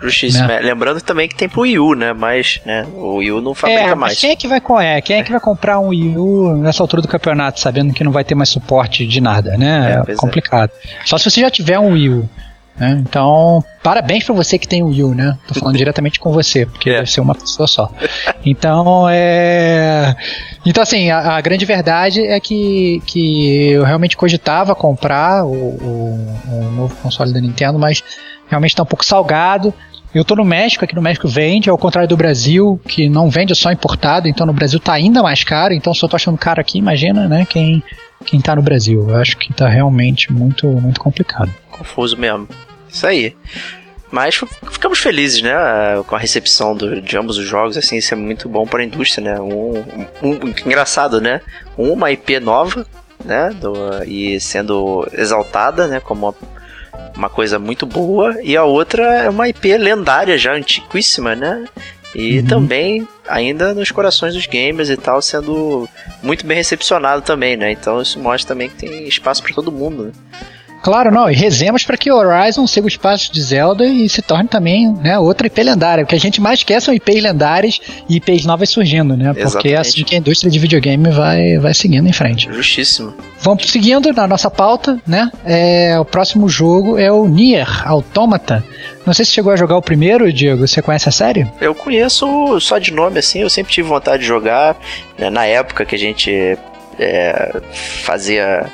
Justíssimo. 0.00 0.46
Né? 0.46 0.60
Lembrando 0.60 1.00
também 1.00 1.28
que 1.28 1.34
tem 1.34 1.48
pro 1.48 1.62
Wii 1.62 1.78
U, 1.78 1.94
né? 1.94 2.12
Mas 2.12 2.60
né, 2.66 2.86
o 2.94 3.16
Wii 3.16 3.32
U 3.32 3.40
não 3.40 3.54
fabrica 3.54 3.82
é, 3.82 3.94
mais. 3.94 4.18
Quem 4.18 4.30
é 4.30 4.36
que 4.36 4.46
vai 4.46 4.60
é, 4.82 5.00
quem 5.00 5.18
é 5.18 5.22
que 5.22 5.30
vai 5.30 5.40
comprar 5.40 5.80
um 5.80 5.88
Wii 5.88 6.18
U 6.18 6.56
nessa 6.56 6.82
altura 6.82 7.00
do 7.00 7.08
campeonato, 7.08 7.60
sabendo 7.60 7.94
que 7.94 8.04
não 8.04 8.12
vai 8.12 8.24
ter 8.24 8.34
mais 8.34 8.48
suporte 8.48 9.06
de 9.06 9.20
nada, 9.20 9.56
né? 9.56 10.02
É, 10.06 10.12
é 10.12 10.16
complicado. 10.16 10.70
É. 10.84 11.06
Só 11.06 11.16
se 11.16 11.30
você 11.30 11.40
já 11.40 11.50
tiver 11.50 11.78
um 11.78 11.92
Wii 11.92 12.10
U. 12.10 12.28
Né? 12.78 13.02
Então, 13.08 13.64
parabéns 13.82 14.22
para 14.24 14.34
você 14.34 14.58
que 14.58 14.68
tem 14.68 14.82
o 14.82 14.88
Wii 14.88 15.02
U, 15.02 15.14
né? 15.14 15.38
Tô 15.48 15.54
falando 15.54 15.76
diretamente 15.78 16.20
com 16.20 16.30
você, 16.30 16.66
porque 16.66 16.90
é. 16.90 16.96
deve 16.96 17.10
ser 17.10 17.22
uma 17.22 17.34
pessoa 17.34 17.66
só. 17.66 17.90
Então, 18.44 19.08
é. 19.08 20.14
Então, 20.64 20.82
assim, 20.82 21.10
a, 21.10 21.36
a, 21.36 21.40
grande 21.40 21.64
verdade 21.64 22.20
é 22.26 22.38
que, 22.38 23.00
que 23.06 23.70
eu 23.70 23.82
realmente 23.82 24.14
cogitava 24.16 24.74
comprar 24.74 25.44
o, 25.46 25.54
o, 25.54 26.38
o 26.48 26.70
novo 26.72 26.94
console 26.96 27.32
da 27.32 27.40
Nintendo, 27.40 27.78
mas 27.78 28.02
realmente 28.48 28.72
está 28.72 28.82
um 28.82 28.86
pouco 28.86 29.04
salgado. 29.04 29.72
Eu 30.16 30.22
estou 30.22 30.38
no 30.38 30.46
México, 30.46 30.82
aqui 30.82 30.94
no 30.94 31.02
México 31.02 31.28
vende, 31.28 31.68
ao 31.68 31.76
contrário 31.76 32.08
do 32.08 32.16
Brasil, 32.16 32.80
que 32.88 33.06
não 33.06 33.28
vende 33.28 33.54
só 33.54 33.70
importado, 33.70 34.26
então 34.26 34.46
no 34.46 34.52
Brasil 34.54 34.78
está 34.78 34.94
ainda 34.94 35.22
mais 35.22 35.44
caro, 35.44 35.74
então 35.74 35.92
eu 35.92 36.08
tô 36.08 36.16
achando 36.16 36.38
caro 36.38 36.58
aqui, 36.58 36.78
imagina, 36.78 37.28
né, 37.28 37.44
quem, 37.46 37.82
quem 38.24 38.40
tá 38.40 38.56
no 38.56 38.62
Brasil. 38.62 39.10
Eu 39.10 39.16
acho 39.16 39.36
que 39.36 39.52
está 39.52 39.68
realmente 39.68 40.32
muito, 40.32 40.66
muito 40.68 40.98
complicado. 40.98 41.54
Confuso 41.70 42.16
mesmo. 42.16 42.48
Isso 42.88 43.06
aí. 43.06 43.36
Mas 44.10 44.40
ficamos 44.70 45.00
felizes, 45.00 45.42
né, 45.42 45.52
com 46.06 46.16
a 46.16 46.18
recepção 46.18 46.74
do, 46.74 46.98
de 47.02 47.18
ambos 47.18 47.36
os 47.36 47.46
jogos, 47.46 47.76
assim, 47.76 47.98
isso 47.98 48.14
é 48.14 48.16
muito 48.16 48.48
bom 48.48 48.66
para 48.66 48.80
a 48.80 48.86
indústria, 48.86 49.34
né, 49.34 49.38
um, 49.38 49.84
um, 50.22 50.30
um, 50.30 50.48
engraçado, 50.64 51.20
né, 51.20 51.42
uma 51.76 52.10
IP 52.10 52.40
nova, 52.40 52.86
né, 53.22 53.50
do, 53.60 54.02
e 54.06 54.40
sendo 54.40 55.06
exaltada, 55.12 55.86
né, 55.86 56.00
como 56.00 56.24
uma 56.24 56.55
uma 57.14 57.28
coisa 57.28 57.58
muito 57.58 57.86
boa, 57.86 58.36
e 58.42 58.56
a 58.56 58.64
outra 58.64 59.02
é 59.24 59.30
uma 59.30 59.48
IP 59.48 59.76
lendária 59.76 60.38
já, 60.38 60.52
antiquíssima, 60.52 61.34
né? 61.34 61.66
E 62.14 62.38
uhum. 62.38 62.46
também 62.46 63.08
ainda 63.28 63.74
nos 63.74 63.90
corações 63.90 64.34
dos 64.34 64.46
gamers 64.46 64.88
e 64.88 64.96
tal, 64.96 65.20
sendo 65.20 65.88
muito 66.22 66.46
bem 66.46 66.56
recepcionado 66.56 67.22
também, 67.22 67.56
né? 67.56 67.72
Então 67.72 68.00
isso 68.00 68.18
mostra 68.18 68.54
também 68.54 68.70
que 68.70 68.76
tem 68.76 69.06
espaço 69.06 69.42
para 69.42 69.54
todo 69.54 69.70
mundo, 69.70 70.04
né? 70.04 70.12
Claro, 70.82 71.10
não, 71.10 71.28
e 71.30 71.34
rezemos 71.34 71.84
para 71.84 71.96
que 71.96 72.10
Horizon 72.10 72.66
siga 72.66 72.86
os 72.86 72.96
passos 72.96 73.30
de 73.30 73.42
Zelda 73.42 73.84
e 73.84 74.08
se 74.08 74.22
torne 74.22 74.48
também 74.48 74.92
né, 74.92 75.18
outra 75.18 75.46
IP 75.46 75.62
lendária. 75.62 76.04
O 76.04 76.06
que 76.06 76.14
a 76.14 76.20
gente 76.20 76.40
mais 76.40 76.62
quer 76.62 76.80
são 76.80 76.94
IPs 76.94 77.22
lendárias 77.22 77.80
e 78.08 78.16
IPs 78.16 78.44
novas 78.44 78.70
surgindo, 78.70 79.16
né? 79.16 79.26
Porque 79.26 79.42
Exatamente. 79.42 79.74
é 79.74 79.78
assim 79.78 80.04
que 80.04 80.14
a 80.14 80.18
indústria 80.18 80.50
de 80.50 80.58
videogame 80.58 81.10
vai, 81.10 81.58
vai 81.58 81.74
seguindo 81.74 82.08
em 82.08 82.12
frente. 82.12 82.48
Justíssimo. 82.52 83.14
Vamos 83.40 83.66
seguindo 83.70 84.12
na 84.12 84.26
nossa 84.26 84.50
pauta, 84.50 85.00
né? 85.06 85.30
É, 85.44 85.98
o 85.98 86.04
próximo 86.04 86.48
jogo 86.48 86.98
é 86.98 87.10
o 87.10 87.26
Nier 87.26 87.86
Automata. 87.86 88.64
Não 89.04 89.14
sei 89.14 89.24
se 89.24 89.32
chegou 89.32 89.52
a 89.52 89.56
jogar 89.56 89.76
o 89.76 89.82
primeiro, 89.82 90.32
Diego. 90.32 90.66
Você 90.66 90.82
conhece 90.82 91.08
a 91.08 91.12
série? 91.12 91.46
Eu 91.60 91.74
conheço 91.74 92.60
só 92.60 92.78
de 92.78 92.92
nome, 92.92 93.18
assim. 93.18 93.40
Eu 93.40 93.50
sempre 93.50 93.72
tive 93.72 93.88
vontade 93.88 94.22
de 94.22 94.28
jogar. 94.28 94.76
Né, 95.18 95.30
na 95.30 95.46
época 95.46 95.84
que 95.84 95.94
a 95.94 95.98
gente 95.98 96.58
é, 96.98 97.60
fazia 98.02 98.66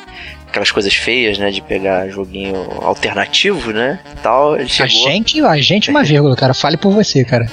aquelas 0.52 0.70
coisas 0.70 0.94
feias, 0.94 1.38
né? 1.38 1.50
De 1.50 1.62
pegar 1.62 2.08
joguinho 2.08 2.54
alternativo, 2.82 3.72
né? 3.72 3.98
Tal, 4.22 4.56
ele 4.56 4.68
chegou... 4.68 5.08
A 5.08 5.10
gente, 5.10 5.40
a 5.40 5.56
gente 5.56 5.90
uma 5.90 6.04
vírgula, 6.04 6.36
cara. 6.36 6.52
Fale 6.54 6.76
por 6.76 6.92
você, 6.92 7.24
cara. 7.24 7.50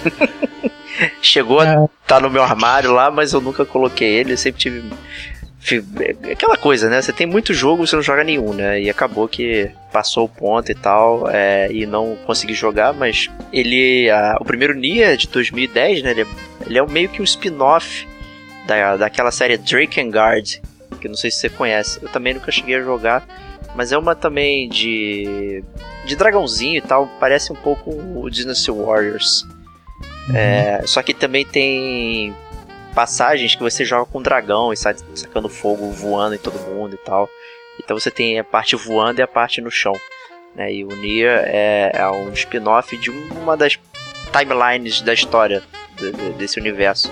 chegou 1.21 1.63
é. 1.63 1.67
a 1.67 1.87
tá 2.05 2.19
no 2.19 2.29
meu 2.29 2.43
armário 2.43 2.91
lá, 2.91 3.09
mas 3.09 3.31
eu 3.31 3.39
nunca 3.39 3.65
coloquei 3.65 4.07
ele. 4.07 4.33
Eu 4.33 4.37
sempre 4.37 4.59
tive 4.59 4.83
aquela 6.31 6.57
coisa, 6.57 6.89
né? 6.89 7.01
Você 7.01 7.13
tem 7.13 7.25
muito 7.25 7.53
jogo, 7.53 7.87
você 7.87 7.95
não 7.95 8.03
joga 8.03 8.23
nenhum, 8.23 8.53
né? 8.53 8.81
E 8.81 8.89
acabou 8.89 9.27
que 9.27 9.71
passou 9.91 10.25
o 10.25 10.29
ponto 10.29 10.71
e 10.71 10.75
tal, 10.75 11.29
é, 11.29 11.71
e 11.71 11.85
não 11.85 12.17
consegui 12.25 12.53
jogar, 12.53 12.93
mas 12.93 13.29
ele. 13.51 14.09
A, 14.09 14.37
o 14.39 14.45
primeiro 14.45 14.73
Nier 14.73 15.15
de 15.15 15.27
2010, 15.27 16.03
né? 16.03 16.11
Ele 16.11 16.21
é, 16.21 16.27
ele 16.65 16.79
é 16.79 16.85
meio 16.85 17.09
que 17.09 17.21
um 17.21 17.25
spin-off 17.25 18.07
da, 18.67 18.97
daquela 18.97 19.31
série 19.31 19.57
Drakengard, 19.57 20.61
que 20.99 21.07
não 21.07 21.15
sei 21.15 21.31
se 21.31 21.37
você 21.37 21.49
conhece. 21.49 21.99
Eu 22.01 22.09
também 22.09 22.33
nunca 22.33 22.51
cheguei 22.51 22.75
a 22.75 22.81
jogar, 22.81 23.25
mas 23.75 23.91
é 23.91 23.97
uma 23.97 24.15
também 24.15 24.67
de. 24.69 25.63
de 26.05 26.15
dragãozinho 26.15 26.77
e 26.77 26.81
tal, 26.81 27.07
parece 27.19 27.51
um 27.51 27.55
pouco 27.55 27.91
o 27.91 28.29
Dynasty 28.29 28.71
Warriors. 28.71 29.43
Uhum. 30.29 30.35
É, 30.35 30.83
só 30.85 31.01
que 31.01 31.13
também 31.13 31.45
tem 31.45 32.35
passagens 32.93 33.55
que 33.55 33.61
você 33.61 33.85
joga 33.85 34.05
com 34.05 34.21
dragão 34.21 34.73
e 34.73 34.77
sai 34.77 34.95
sacando 35.15 35.49
fogo 35.49 35.91
voando 35.91 36.35
em 36.35 36.39
todo 36.39 36.59
mundo 36.59 36.95
e 36.95 36.97
tal. 36.97 37.29
Então 37.79 37.97
você 37.97 38.11
tem 38.11 38.37
a 38.39 38.43
parte 38.43 38.75
voando 38.75 39.19
e 39.19 39.23
a 39.23 39.27
parte 39.27 39.61
no 39.61 39.71
chão. 39.71 39.93
Né? 40.55 40.73
E 40.73 40.83
o 40.83 40.95
Nier 40.95 41.43
é, 41.45 41.91
é 41.93 42.09
um 42.09 42.31
spin-off 42.33 42.95
de 42.97 43.09
uma 43.09 43.55
das 43.55 43.79
timelines 44.31 45.01
da 45.01 45.13
história 45.13 45.63
de, 45.95 46.11
de, 46.11 46.29
desse 46.33 46.59
universo. 46.59 47.11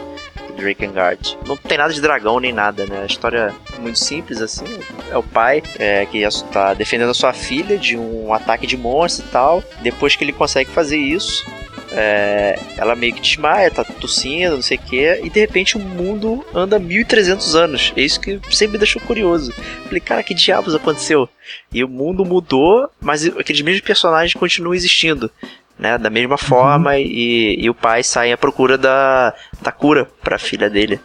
Drakengard. 0.54 1.38
Não 1.46 1.58
tem 1.58 1.78
nada 1.78 1.94
de 1.94 2.02
dragão 2.02 2.40
nem 2.40 2.54
nada, 2.54 2.86
né? 2.86 3.02
A 3.04 3.06
história 3.06 3.54
é 3.76 3.80
muito 3.80 4.00
simples, 4.00 4.42
assim. 4.42 4.66
É 5.10 5.18
o 5.18 5.24
pai 5.24 5.62
é, 5.78 6.06
que 6.06 6.20
está 6.20 6.74
defendendo 6.74 7.10
a 7.10 7.14
sua 7.14 7.34
filha 7.34 7.78
de 7.78 7.98
um 7.98 8.34
ataque 8.34 8.68
de 8.68 8.78
monstro 8.78 9.26
e 9.26 9.30
tal. 9.30 9.64
Depois 9.82 10.16
que 10.16 10.24
ele 10.24 10.34
consegue 10.34 10.70
fazer 10.70 10.98
isso, 10.98 11.46
é, 11.92 12.60
ela 12.78 12.96
meio 12.96 13.14
que 13.14 13.22
desmaia, 13.22 13.72
tá 13.72 13.84
tossindo, 13.84 14.56
não 14.56 14.62
sei 14.62 14.78
o 14.78 14.82
que, 14.82 15.22
e 15.24 15.30
de 15.30 15.40
repente 15.40 15.78
o 15.78 15.80
mundo 15.80 16.46
anda 16.54 16.80
1300 16.80 17.56
anos. 17.56 17.94
É 17.96 18.02
isso 18.02 18.20
que 18.20 18.40
sempre 18.52 18.74
me 18.74 18.78
deixou 18.78 19.02
curioso. 19.02 19.54
Falei, 19.86 20.00
cara, 20.00 20.24
que 20.24 20.34
diabos 20.34 20.76
aconteceu? 20.76 21.30
E 21.74 21.84
o 21.84 21.88
mundo 21.88 22.26
mudou, 22.26 22.90
mas 23.00 23.26
aqueles 23.26 23.62
mesmos 23.62 23.82
personagens 23.82 24.34
continuam 24.34 24.74
existindo. 24.76 25.32
Né, 25.78 25.96
da 25.96 26.10
mesma 26.10 26.40
forma, 26.40 26.92
uhum. 26.92 26.98
e, 26.98 27.64
e 27.64 27.70
o 27.70 27.74
pai 27.76 28.04
sai 28.04 28.32
à 28.32 28.38
procura 28.38 28.80
da, 28.80 29.32
da 29.62 29.72
cura 29.72 30.08
para 30.24 30.36
a 30.36 30.40
filha 30.40 30.68
dele. 30.72 31.00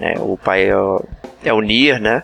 É, 0.00 0.18
o 0.18 0.38
pai 0.38 0.68
é 0.68 0.76
o, 0.76 1.04
é 1.44 1.52
o 1.52 1.60
Nier, 1.60 2.00
né? 2.00 2.22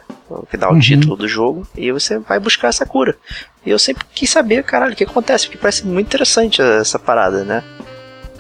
Que 0.51 0.57
dá 0.57 0.69
o 0.69 0.73
uhum. 0.73 0.81
título 0.81 1.17
do 1.17 1.29
jogo. 1.29 1.67
E 1.77 1.93
você 1.93 2.19
vai 2.19 2.39
buscar 2.41 2.69
essa 2.69 2.87
cura. 2.87 3.17
E 3.65 3.71
eu 3.71 3.79
sempre 3.79 4.05
quis 4.15 4.31
saber, 4.31 4.63
caralho, 4.65 4.93
o 4.95 4.97
que 4.97 5.05
acontece, 5.05 5.47
porque 5.47 5.59
parece 5.59 5.87
muito 5.87 6.07
interessante 6.07 6.63
essa 6.63 6.99
parada, 6.99 7.45
né? 7.45 7.63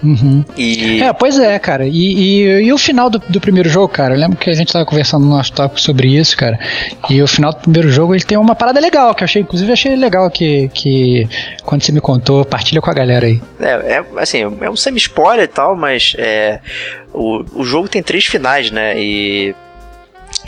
Uhum. 0.02 0.44
E... 0.56 1.02
É, 1.02 1.12
pois 1.12 1.38
é, 1.38 1.58
cara. 1.58 1.86
E, 1.86 1.90
e, 1.90 2.42
e, 2.64 2.72
o 2.72 2.78
final 2.78 3.10
do, 3.10 3.18
do 3.18 3.40
primeiro 3.40 3.68
jogo, 3.68 3.88
cara? 3.88 4.14
Eu 4.14 4.18
lembro 4.18 4.36
que 4.36 4.48
a 4.48 4.52
gente 4.52 4.72
tava 4.72 4.84
conversando 4.84 5.24
no 5.24 5.30
nosso 5.30 5.52
tópico 5.52 5.80
sobre 5.80 6.08
isso, 6.08 6.36
cara. 6.36 6.58
E 7.10 7.22
o 7.22 7.26
final 7.26 7.52
do 7.52 7.58
primeiro 7.58 7.90
jogo 7.90 8.14
ele 8.14 8.24
tem 8.24 8.38
uma 8.38 8.54
parada 8.54 8.80
legal, 8.80 9.14
que 9.14 9.22
eu 9.22 9.24
achei, 9.24 9.42
inclusive, 9.42 9.72
achei 9.72 9.96
legal 9.96 10.30
que, 10.30 10.68
que 10.68 11.28
quando 11.64 11.82
você 11.82 11.92
me 11.92 12.00
contou, 12.00 12.44
partilha 12.44 12.80
com 12.80 12.90
a 12.90 12.94
galera 12.94 13.26
aí. 13.26 13.40
É, 13.60 13.96
é 13.96 14.04
assim, 14.18 14.42
é 14.60 14.70
um 14.70 14.76
semi-spoiler 14.76 15.44
e 15.44 15.48
tal, 15.48 15.76
mas 15.76 16.14
é, 16.18 16.60
o, 17.12 17.44
o 17.54 17.64
jogo 17.64 17.88
tem 17.88 18.02
três 18.02 18.24
finais, 18.24 18.70
né? 18.70 18.98
E 19.00 19.54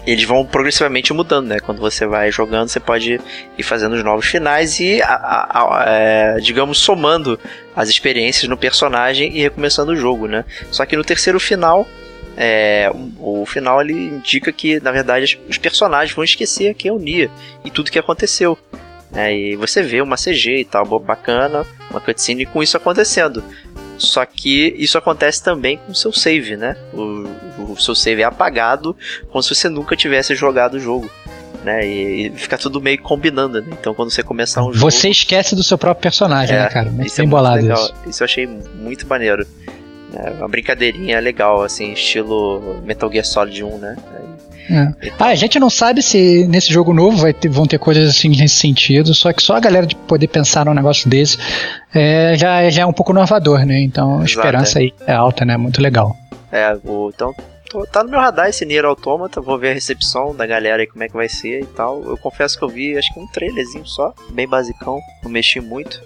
eles 0.06 0.24
vão 0.24 0.44
progressivamente 0.44 1.12
mudando, 1.12 1.48
né? 1.48 1.60
Quando 1.60 1.78
você 1.78 2.06
vai 2.06 2.30
jogando, 2.30 2.68
você 2.68 2.80
pode 2.80 3.20
ir 3.58 3.62
fazendo 3.62 3.94
os 3.94 4.04
novos 4.04 4.26
finais 4.26 4.80
e, 4.80 5.02
a, 5.02 5.14
a, 5.14 5.60
a, 5.60 5.84
é, 5.86 6.36
digamos, 6.40 6.78
somando 6.78 7.38
as 7.74 7.88
experiências 7.88 8.48
no 8.48 8.56
personagem 8.56 9.36
e 9.36 9.40
recomeçando 9.40 9.92
o 9.92 9.96
jogo, 9.96 10.26
né? 10.26 10.44
Só 10.70 10.86
que 10.86 10.96
no 10.96 11.04
terceiro 11.04 11.38
final, 11.38 11.86
é, 12.36 12.90
o, 13.18 13.42
o, 13.42 13.46
final 13.46 13.80
ele 13.80 13.92
indica 13.92 14.52
que, 14.52 14.80
na 14.80 14.90
verdade, 14.90 15.38
os 15.48 15.58
personagens 15.58 16.14
vão 16.14 16.24
esquecer 16.24 16.74
quem 16.74 16.88
é 16.88 16.92
o 16.92 16.98
Nia 16.98 17.30
e 17.64 17.70
tudo 17.70 17.90
que 17.90 17.98
aconteceu. 17.98 18.58
É, 19.12 19.34
e 19.34 19.56
você 19.56 19.82
vê 19.82 20.00
uma 20.00 20.16
CG 20.16 20.60
e 20.60 20.64
tal, 20.64 20.86
bacana, 21.00 21.66
uma 21.90 22.00
cutscene 22.00 22.46
com 22.46 22.62
isso 22.62 22.76
acontecendo. 22.76 23.42
Só 24.00 24.24
que 24.24 24.74
isso 24.78 24.96
acontece 24.96 25.42
também 25.42 25.76
com 25.76 25.92
o 25.92 25.94
seu 25.94 26.10
save, 26.12 26.56
né? 26.56 26.74
O, 26.92 27.72
o 27.72 27.76
seu 27.78 27.94
save 27.94 28.22
é 28.22 28.24
apagado 28.24 28.96
como 29.28 29.42
se 29.42 29.54
você 29.54 29.68
nunca 29.68 29.94
tivesse 29.94 30.34
jogado 30.34 30.74
o 30.74 30.80
jogo. 30.80 31.08
Né, 31.62 31.86
e, 31.86 32.28
e 32.28 32.30
fica 32.30 32.56
tudo 32.56 32.80
meio 32.80 33.02
combinando, 33.02 33.60
né? 33.60 33.68
Então 33.78 33.92
quando 33.92 34.10
você 34.10 34.22
começar 34.22 34.62
um 34.62 34.72
jogo. 34.72 34.78
Você 34.78 35.10
esquece 35.10 35.54
do 35.54 35.62
seu 35.62 35.76
próprio 35.76 36.00
personagem, 36.00 36.56
é, 36.56 36.60
né, 36.62 36.68
cara? 36.70 36.88
Muito 36.88 37.06
isso 37.06 37.20
é 37.20 37.26
bolado 37.26 37.60
legal. 37.60 37.78
isso. 37.78 37.94
Isso 38.06 38.22
eu 38.22 38.24
achei 38.24 38.46
muito 38.46 39.06
maneiro. 39.06 39.46
É 40.14 40.30
uma 40.30 40.48
brincadeirinha 40.48 41.20
legal, 41.20 41.62
assim, 41.62 41.92
estilo 41.92 42.80
Metal 42.82 43.12
Gear 43.12 43.26
Solid 43.26 43.62
1, 43.62 43.78
né? 43.78 43.96
É. 44.70 45.10
Ah, 45.18 45.26
a 45.26 45.34
gente 45.34 45.58
não 45.58 45.68
sabe 45.68 46.00
se 46.00 46.46
nesse 46.46 46.72
jogo 46.72 46.92
novo 46.92 47.16
vai 47.16 47.32
ter, 47.34 47.48
vão 47.48 47.66
ter 47.66 47.78
coisas 47.78 48.08
assim 48.08 48.28
nesse 48.28 48.54
sentido, 48.54 49.12
só 49.12 49.32
que 49.32 49.42
só 49.42 49.56
a 49.56 49.60
galera 49.60 49.84
de 49.84 49.96
poder 49.96 50.28
pensar 50.28 50.64
num 50.64 50.74
negócio 50.74 51.10
desse 51.10 51.36
é, 51.92 52.34
já, 52.36 52.70
já 52.70 52.82
é 52.82 52.86
um 52.86 52.92
pouco 52.92 53.10
inovador, 53.10 53.66
né? 53.66 53.80
Então 53.80 54.20
a 54.20 54.24
esperança 54.24 54.78
é. 54.78 54.82
aí 54.82 54.94
é 55.06 55.12
alta, 55.12 55.44
né? 55.44 55.56
Muito 55.56 55.82
legal. 55.82 56.16
É, 56.52 56.78
o, 56.84 57.10
então 57.12 57.34
tô, 57.68 57.84
tá 57.84 58.04
no 58.04 58.10
meu 58.10 58.20
radar 58.20 58.48
esse 58.48 58.64
Nier 58.64 58.84
Automata, 58.84 59.40
vou 59.40 59.58
ver 59.58 59.70
a 59.70 59.74
recepção 59.74 60.34
da 60.34 60.46
galera 60.46 60.82
aí, 60.82 60.86
como 60.86 61.02
é 61.02 61.08
que 61.08 61.14
vai 61.14 61.28
ser 61.28 61.62
e 61.62 61.66
tal. 61.66 62.02
Eu 62.04 62.16
confesso 62.16 62.56
que 62.56 62.64
eu 62.64 62.68
vi, 62.68 62.96
acho 62.96 63.12
que 63.12 63.18
um 63.18 63.26
trailerzinho 63.26 63.86
só, 63.86 64.14
bem 64.30 64.46
basicão, 64.46 65.00
não 65.22 65.30
mexi 65.30 65.60
muito. 65.60 66.00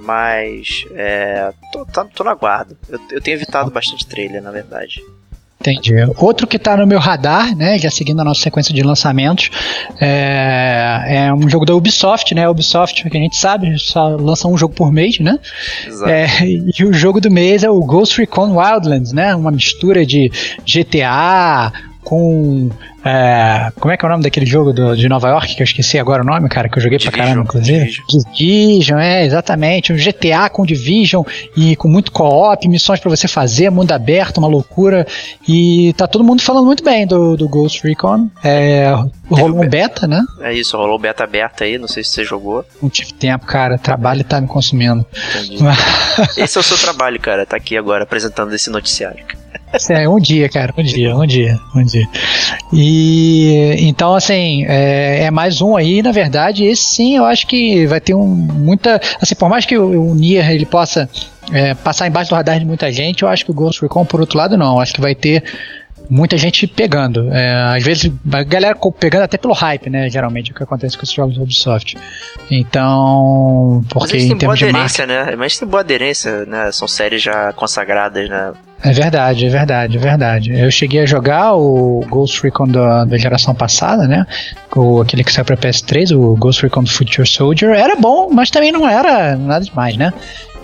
Mas, 0.00 0.84
é, 0.94 1.52
tô, 1.72 1.84
tá, 1.84 2.04
tô 2.04 2.22
no 2.22 2.30
aguardo. 2.30 2.78
Eu, 2.88 3.00
eu 3.10 3.20
tenho 3.20 3.36
evitado 3.36 3.70
bastante 3.70 4.06
trailer, 4.06 4.40
na 4.40 4.52
verdade. 4.52 5.02
Entendi. 5.60 5.92
Outro 6.16 6.46
que 6.46 6.56
está 6.56 6.76
no 6.76 6.86
meu 6.86 7.00
radar, 7.00 7.56
né, 7.56 7.78
já 7.78 7.90
seguindo 7.90 8.20
a 8.20 8.24
nossa 8.24 8.40
sequência 8.42 8.72
de 8.72 8.80
lançamentos, 8.82 9.50
é, 10.00 11.26
é 11.26 11.34
um 11.34 11.48
jogo 11.48 11.64
da 11.64 11.74
Ubisoft, 11.74 12.32
né? 12.32 12.44
A 12.44 12.50
Ubisoft, 12.50 13.08
que 13.10 13.16
a 13.16 13.20
gente 13.20 13.36
sabe, 13.36 13.76
só 13.78 14.08
lança 14.08 14.46
um 14.46 14.56
jogo 14.56 14.74
por 14.74 14.92
mês, 14.92 15.18
né? 15.18 15.38
Exato. 15.84 16.10
É, 16.10 16.26
e 16.46 16.84
o 16.84 16.92
jogo 16.92 17.20
do 17.20 17.30
mês 17.30 17.64
é 17.64 17.70
o 17.70 17.80
Ghost 17.80 18.18
Recon 18.18 18.56
Wildlands, 18.56 19.12
né? 19.12 19.34
Uma 19.34 19.50
mistura 19.50 20.06
de 20.06 20.30
GTA 20.64 21.72
com 22.08 22.70
é, 23.04 23.70
como 23.78 23.92
é 23.92 23.98
que 23.98 24.04
é 24.04 24.08
o 24.08 24.10
nome 24.10 24.22
daquele 24.22 24.46
jogo 24.46 24.72
do, 24.72 24.96
de 24.96 25.10
Nova 25.10 25.28
York, 25.28 25.54
que 25.54 25.62
eu 25.62 25.64
esqueci 25.64 25.98
agora 25.98 26.22
o 26.22 26.26
nome, 26.26 26.48
cara, 26.48 26.66
que 26.66 26.78
eu 26.78 26.82
joguei 26.82 26.96
Division, 26.96 27.14
pra 27.14 27.24
caramba, 27.26 27.42
inclusive? 27.42 27.84
Division. 27.84 28.32
Division, 28.32 28.98
é, 28.98 29.26
exatamente. 29.26 29.92
Um 29.92 29.96
GTA 29.96 30.48
com 30.48 30.64
Division 30.64 31.22
e 31.54 31.76
com 31.76 31.86
muito 31.86 32.10
co-op, 32.10 32.66
missões 32.66 32.98
para 32.98 33.10
você 33.10 33.28
fazer, 33.28 33.70
mundo 33.70 33.92
aberto, 33.92 34.38
uma 34.38 34.48
loucura. 34.48 35.06
E 35.46 35.92
tá 35.98 36.06
todo 36.06 36.24
mundo 36.24 36.40
falando 36.40 36.64
muito 36.64 36.82
bem 36.82 37.06
do, 37.06 37.36
do 37.36 37.46
Ghost 37.46 37.86
Recon. 37.86 38.30
É, 38.42 38.90
rolou 39.30 39.62
um 39.62 39.68
beta, 39.68 40.06
né? 40.06 40.24
É 40.40 40.54
isso, 40.54 40.74
rolou 40.74 40.96
um 40.96 41.00
beta 41.00 41.24
aberto 41.24 41.64
aí, 41.64 41.76
não 41.76 41.88
sei 41.88 42.02
se 42.02 42.10
você 42.10 42.24
jogou. 42.24 42.64
Não 42.80 42.88
tive 42.88 43.12
tempo, 43.12 43.44
cara. 43.44 43.76
Trabalho 43.76 44.24
tá 44.24 44.40
me 44.40 44.48
consumindo. 44.48 45.04
Entendi. 45.34 45.58
Esse 46.40 46.56
é 46.56 46.60
o 46.60 46.64
seu 46.64 46.78
trabalho, 46.78 47.20
cara, 47.20 47.44
tá 47.44 47.58
aqui 47.58 47.76
agora 47.76 48.04
apresentando 48.04 48.54
esse 48.54 48.70
noticiário. 48.70 49.24
É, 49.90 50.08
um 50.08 50.18
dia, 50.18 50.48
cara, 50.48 50.72
um 50.76 50.82
dia, 50.82 51.16
um 51.16 51.26
dia, 51.26 51.60
um 51.74 51.84
dia. 51.84 52.08
E 52.72 53.76
então, 53.80 54.14
assim, 54.14 54.64
é, 54.66 55.24
é, 55.24 55.30
mais 55.30 55.60
um 55.60 55.76
aí, 55.76 56.02
na 56.02 56.12
verdade, 56.12 56.64
esse 56.64 56.84
sim 56.84 57.16
eu 57.16 57.24
acho 57.24 57.46
que 57.46 57.86
vai 57.86 58.00
ter 58.00 58.14
um, 58.14 58.26
muita. 58.26 59.00
Assim, 59.20 59.34
por 59.34 59.48
mais 59.48 59.66
que 59.66 59.76
o, 59.76 60.10
o 60.10 60.14
Nier 60.14 60.50
ele 60.50 60.64
possa 60.64 61.08
é, 61.52 61.74
passar 61.74 62.06
embaixo 62.06 62.30
do 62.30 62.34
radar 62.34 62.58
de 62.58 62.64
muita 62.64 62.90
gente, 62.90 63.22
eu 63.22 63.28
acho 63.28 63.44
que 63.44 63.50
o 63.50 63.54
Ghost 63.54 63.82
Recon, 63.82 64.04
por 64.04 64.20
outro 64.20 64.38
lado, 64.38 64.56
não. 64.56 64.76
Eu 64.76 64.80
acho 64.80 64.94
que 64.94 65.00
vai 65.00 65.14
ter 65.14 65.44
muita 66.08 66.38
gente 66.38 66.66
pegando. 66.66 67.30
É, 67.32 67.76
às 67.76 67.82
vezes, 67.82 68.10
a 68.32 68.42
galera 68.42 68.76
pegando 68.98 69.22
até 69.22 69.36
pelo 69.36 69.52
hype, 69.52 69.90
né? 69.90 70.08
Geralmente, 70.08 70.50
é 70.50 70.54
o 70.54 70.56
que 70.56 70.62
acontece 70.62 70.96
com 70.96 71.04
os 71.04 71.12
jogos 71.12 71.36
da 71.36 71.42
Ubisoft. 71.42 71.96
Então, 72.50 73.84
porque 73.90 74.14
Mas 74.14 74.24
em 74.24 74.38
termos 74.38 74.58
boa 74.58 74.70
aderência, 74.70 75.06
de 75.06 75.12
marca... 75.12 75.30
né? 75.30 75.36
Mas 75.36 75.58
tem 75.58 75.68
boa 75.68 75.80
aderência, 75.80 76.46
né? 76.46 76.72
São 76.72 76.88
séries 76.88 77.22
já 77.22 77.52
consagradas, 77.52 78.28
né? 78.28 78.52
É 78.82 78.92
verdade, 78.92 79.44
é 79.44 79.48
verdade, 79.48 79.96
é 79.96 80.00
verdade. 80.00 80.52
Eu 80.52 80.70
cheguei 80.70 81.00
a 81.00 81.06
jogar 81.06 81.54
o 81.54 82.04
Ghost 82.08 82.40
Recon 82.42 82.68
da, 82.68 83.04
da 83.04 83.18
geração 83.18 83.52
passada, 83.52 84.06
né? 84.06 84.24
O, 84.74 85.00
aquele 85.00 85.24
que 85.24 85.32
saiu 85.32 85.44
pra 85.44 85.56
PS3, 85.56 86.16
o 86.16 86.36
Ghost 86.36 86.62
Recon 86.62 86.86
Future 86.86 87.26
Soldier. 87.26 87.72
Era 87.72 87.96
bom, 87.96 88.30
mas 88.32 88.50
também 88.50 88.70
não 88.70 88.88
era 88.88 89.36
nada 89.36 89.64
demais, 89.64 89.96
né? 89.96 90.12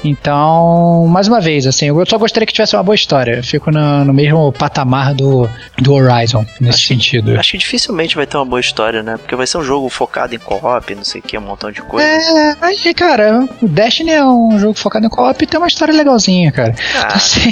Então, 0.04 1.06
mais 1.08 1.26
uma 1.28 1.40
vez, 1.40 1.66
assim, 1.66 1.86
eu 1.86 2.06
só 2.06 2.18
gostaria 2.18 2.46
que 2.46 2.52
tivesse 2.52 2.76
uma 2.76 2.82
boa 2.82 2.94
história. 2.94 3.36
Eu 3.36 3.42
fico 3.44 3.70
no, 3.70 4.04
no 4.04 4.12
mesmo 4.12 4.52
patamar 4.52 5.14
do, 5.14 5.48
do 5.78 5.92
Horizon, 5.94 6.44
nesse 6.60 6.78
Acho- 6.78 6.86
sentido. 6.88 7.38
Acho 7.38 7.52
que 7.52 7.58
dificilmente 7.58 8.14
vai 8.14 8.26
ter 8.26 8.36
uma 8.36 8.44
boa 8.44 8.60
história, 8.60 9.02
né? 9.02 9.16
Porque 9.16 9.34
vai 9.34 9.46
ser 9.46 9.58
um 9.58 9.64
jogo 9.64 9.88
focado 9.88 10.34
em 10.34 10.38
co-op, 10.38 10.94
não 10.94 11.04
sei 11.04 11.20
o 11.20 11.24
que, 11.24 11.36
um 11.38 11.40
montão 11.40 11.70
de 11.72 11.80
coisa. 11.82 12.06
É, 12.06 12.56
aí, 12.60 12.94
cara, 12.94 13.48
o 13.62 13.66
Destiny 13.68 14.10
é 14.12 14.24
um 14.24 14.58
jogo 14.58 14.74
focado 14.74 15.06
em 15.06 15.08
co-op 15.08 15.42
e 15.42 15.46
tem 15.46 15.58
uma 15.58 15.66
história 15.68 15.94
legalzinha, 15.94 16.52
cara. 16.52 16.74
Então, 16.74 17.02
Ah, 17.02 17.14
assim. 17.16 17.50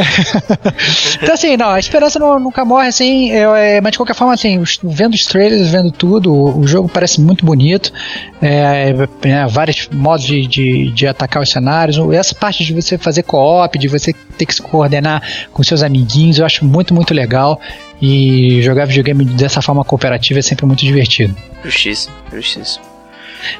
então, 1.22 1.34
assim, 1.34 1.56
não, 1.56 1.70
a 1.70 1.78
esperança 1.78 2.18
nu- 2.18 2.38
nunca 2.38 2.64
morre, 2.64 2.88
assim. 2.88 3.32
é, 3.32 3.80
mas 3.80 3.92
de 3.92 3.98
qualquer 3.98 4.14
forma, 4.14 4.34
assim, 4.34 4.62
vendo 4.84 5.14
os 5.14 5.24
trailers, 5.24 5.68
vendo 5.68 5.90
tudo, 5.90 6.32
o, 6.32 6.60
o 6.60 6.66
jogo 6.66 6.88
parece 6.88 7.20
muito 7.20 7.44
bonito. 7.44 7.92
É, 8.42 8.94
é, 9.22 9.46
vários 9.46 9.88
modos 9.92 10.24
de, 10.24 10.46
de, 10.46 10.90
de 10.92 11.06
atacar 11.06 11.42
os 11.42 11.50
Essa 12.12 12.34
parte 12.34 12.64
de 12.64 12.74
você 12.74 12.98
fazer 12.98 13.22
co-op, 13.22 13.78
de 13.78 13.88
você 13.88 14.12
ter 14.36 14.46
que 14.46 14.54
se 14.54 14.62
coordenar 14.62 15.22
com 15.52 15.62
seus 15.62 15.82
amiguinhos, 15.82 16.38
eu 16.38 16.46
acho 16.46 16.64
muito, 16.64 16.94
muito 16.94 17.14
legal. 17.14 17.60
E 18.00 18.62
jogar 18.62 18.86
videogame 18.86 19.24
dessa 19.24 19.60
forma 19.60 19.84
cooperativa 19.84 20.38
é 20.38 20.42
sempre 20.42 20.66
muito 20.66 20.80
divertido. 20.80 21.34
justiça, 21.64 22.10
justiça. 22.32 22.80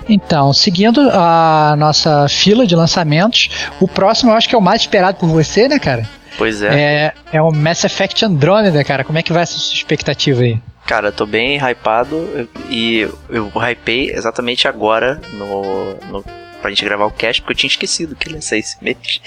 Então, 0.09 0.53
seguindo 0.53 1.01
a 1.13 1.75
nossa 1.79 2.29
fila 2.29 2.67
de 2.67 2.75
lançamentos, 2.75 3.49
o 3.81 3.89
próximo 3.89 4.31
eu 4.31 4.37
acho 4.37 4.49
que 4.49 4.55
é 4.55 4.59
o 4.59 4.63
mais 4.63 4.83
esperado 4.83 5.19
por 5.19 5.29
você, 5.29 5.69
né, 5.69 5.79
cara? 5.79 6.07
Pois 6.37 6.63
é. 6.63 6.69
É, 6.69 7.13
é 7.33 7.43
o 7.43 7.51
Mass 7.51 7.85
Effect 7.85 8.25
Andromeda, 8.25 8.83
cara. 8.85 9.05
Como 9.05 9.19
é 9.19 9.23
que 9.23 9.33
vai 9.33 9.43
essa 9.43 9.59
sua 9.59 9.75
expectativa 9.75 10.43
aí? 10.43 10.59
Cara, 10.87 11.09
eu 11.09 11.13
tô 11.13 11.27
bem 11.27 11.57
hypado 11.59 12.49
e 12.69 13.09
eu 13.29 13.53
hypei 13.55 14.11
exatamente 14.11 14.67
agora 14.67 15.21
no, 15.35 15.95
no, 16.11 16.25
pra 16.61 16.71
gente 16.71 16.85
gravar 16.85 17.07
o 17.07 17.11
cast, 17.11 17.43
porque 17.43 17.53
eu 17.53 17.57
tinha 17.57 17.69
esquecido 17.69 18.17
que 18.17 18.29
ele 18.29 18.37
ia 18.37 18.43
sair 18.43 18.61
esse 18.61 18.83
mês. 18.83 19.21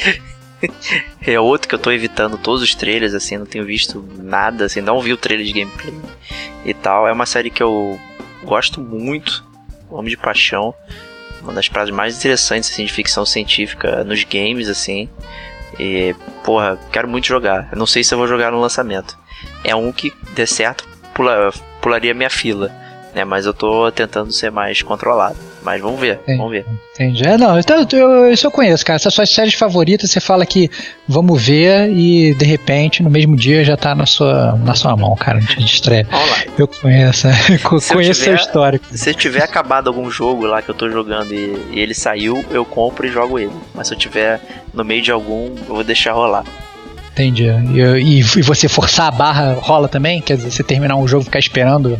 é 1.25 1.39
outro 1.39 1.67
que 1.67 1.75
eu 1.75 1.79
tô 1.79 1.91
evitando 1.91 2.37
todos 2.37 2.61
os 2.61 2.73
trailers, 2.75 3.13
assim, 3.13 3.37
não 3.37 3.45
tenho 3.45 3.65
visto 3.65 4.03
nada, 4.17 4.65
assim, 4.65 4.81
não 4.81 5.01
vi 5.01 5.13
o 5.13 5.17
trailer 5.17 5.45
de 5.45 5.53
gameplay 5.53 5.93
e 6.65 6.73
tal. 6.73 7.07
É 7.07 7.11
uma 7.11 7.25
série 7.25 7.49
que 7.49 7.61
eu 7.61 7.99
gosto 8.43 8.79
muito, 8.79 9.43
amo 9.91 10.09
de 10.09 10.17
paixão. 10.17 10.73
Uma 11.41 11.53
das 11.53 11.67
paradas 11.67 11.93
mais 11.93 12.17
interessantes, 12.17 12.71
assim, 12.71 12.85
de 12.85 12.93
ficção 12.93 13.25
científica 13.25 14.03
nos 14.03 14.23
games, 14.23 14.69
assim. 14.69 15.09
E, 15.77 16.15
porra, 16.43 16.79
quero 16.91 17.07
muito 17.07 17.27
jogar. 17.27 17.69
Eu 17.71 17.77
não 17.77 17.85
sei 17.85 18.03
se 18.03 18.13
eu 18.13 18.17
vou 18.17 18.27
jogar 18.27 18.51
no 18.51 18.61
lançamento. 18.61 19.17
É 19.63 19.75
um 19.75 19.91
que, 19.91 20.13
der 20.33 20.47
certo, 20.47 20.87
pula, 21.13 21.51
pularia 21.81 22.13
minha 22.13 22.29
fila, 22.29 22.71
né? 23.13 23.25
Mas 23.25 23.45
eu 23.45 23.53
tô 23.53 23.91
tentando 23.91 24.31
ser 24.31 24.51
mais 24.51 24.81
controlado. 24.81 25.37
Mas 25.63 25.81
vamos 25.81 25.99
ver, 25.99 26.19
Sim. 26.25 26.37
vamos 26.37 26.51
ver. 26.51 26.65
Entendi. 26.93 27.25
É, 27.25 27.37
não, 27.37 27.57
então, 27.57 27.85
eu, 27.93 28.31
isso 28.31 28.45
eu 28.45 28.51
conheço, 28.51 28.85
cara. 28.85 28.97
Essas 28.97 29.13
suas 29.13 29.29
séries 29.29 29.53
favoritas, 29.53 30.11
você 30.11 30.19
fala 30.19 30.45
que 30.45 30.69
vamos 31.07 31.41
ver 31.41 31.89
e 31.91 32.33
de 32.35 32.45
repente 32.45 33.01
no 33.01 33.09
mesmo 33.09 33.35
dia 33.35 33.63
já 33.63 33.77
tá 33.77 33.95
na 33.95 34.05
sua, 34.05 34.53
na 34.63 34.75
sua 34.75 34.95
mão, 34.95 35.15
cara, 35.15 35.39
de 35.39 35.63
estreia. 35.65 36.07
Eu 36.57 36.67
conheço, 36.67 37.27
eu 37.49 37.59
conheço 37.69 37.93
seu 38.21 38.35
tiver- 38.35 38.35
histórico. 38.35 38.85
Se 38.91 39.13
tiver 39.13 39.43
acabado 39.43 39.87
algum 39.87 40.09
jogo 40.11 40.45
lá 40.45 40.61
que 40.61 40.69
eu 40.69 40.75
tô 40.75 40.89
jogando 40.89 41.33
e, 41.33 41.57
e 41.71 41.79
ele 41.79 41.93
saiu, 41.93 42.43
eu 42.51 42.65
compro 42.65 43.07
e 43.07 43.11
jogo 43.11 43.39
ele. 43.39 43.51
Mas 43.73 43.87
se 43.87 43.93
eu 43.93 43.97
tiver 43.97 44.41
no 44.73 44.83
meio 44.83 45.01
de 45.01 45.11
algum, 45.11 45.55
eu 45.67 45.75
vou 45.75 45.83
deixar 45.83 46.11
rolar. 46.13 46.43
Entendi. 47.13 47.45
E, 47.45 47.79
e, 47.79 48.19
e 48.19 48.21
você 48.41 48.67
forçar 48.67 49.07
a 49.07 49.11
barra 49.11 49.53
rola 49.53 49.87
também? 49.87 50.19
Quer 50.19 50.35
dizer, 50.37 50.49
você 50.51 50.63
terminar 50.63 50.95
um 50.95 51.07
jogo 51.07 51.21
e 51.21 51.25
ficar 51.25 51.37
esperando 51.37 51.99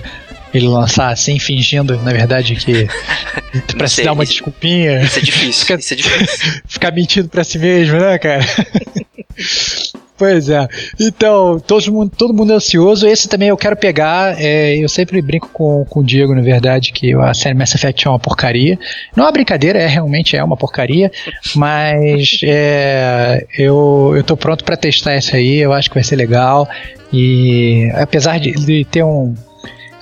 ele 0.53 0.67
lançar 0.67 1.09
assim, 1.11 1.39
fingindo, 1.39 1.97
na 2.03 2.11
verdade, 2.11 2.55
que. 2.55 2.87
pra 3.77 3.87
se 3.87 3.95
sei, 3.95 4.05
dar 4.05 4.13
uma 4.13 4.23
isso- 4.23 4.33
desculpinha. 4.33 5.01
Isso 5.01 5.19
é 5.19 5.21
difícil, 5.21 5.61
Fica- 5.65 5.79
isso 5.79 5.93
é 5.93 5.97
difícil. 5.97 6.61
ficar 6.67 6.91
mentindo 6.91 7.27
pra 7.29 7.43
si 7.43 7.57
mesmo, 7.59 7.97
né, 7.99 8.17
cara? 8.19 8.43
pois 10.17 10.47
é. 10.49 10.67
Então, 10.99 11.59
todo 11.59 11.91
mundo, 11.91 12.11
todo 12.15 12.33
mundo 12.33 12.53
é 12.53 12.55
ansioso. 12.55 13.07
Esse 13.07 13.27
também 13.27 13.49
eu 13.49 13.57
quero 13.57 13.75
pegar. 13.75 14.39
é, 14.39 14.77
eu 14.77 14.87
sempre 14.87 15.21
brinco 15.21 15.49
com, 15.51 15.83
com 15.85 15.99
o 15.99 16.03
Diego, 16.03 16.33
na 16.35 16.41
verdade, 16.41 16.91
que 16.91 17.13
a 17.13 17.33
série 17.33 17.55
Mass 17.55 17.73
Effect 17.75 18.07
é 18.07 18.09
uma 18.09 18.19
porcaria. 18.19 18.77
Não 19.15 19.23
é 19.23 19.27
uma 19.27 19.33
brincadeira, 19.33 19.79
é 19.79 19.87
realmente 19.87 20.35
é 20.37 20.43
uma 20.43 20.55
porcaria. 20.57 21.11
Mas 21.55 22.39
é, 22.43 23.45
eu, 23.57 24.13
eu 24.15 24.23
tô 24.23 24.37
pronto 24.37 24.63
pra 24.63 24.77
testar 24.77 25.13
essa 25.13 25.35
aí. 25.37 25.57
Eu 25.57 25.73
acho 25.73 25.89
que 25.89 25.95
vai 25.95 26.03
ser 26.03 26.15
legal. 26.15 26.69
E 27.11 27.89
apesar 27.95 28.39
de, 28.39 28.51
de 28.51 28.85
ter 28.85 29.03
um. 29.03 29.33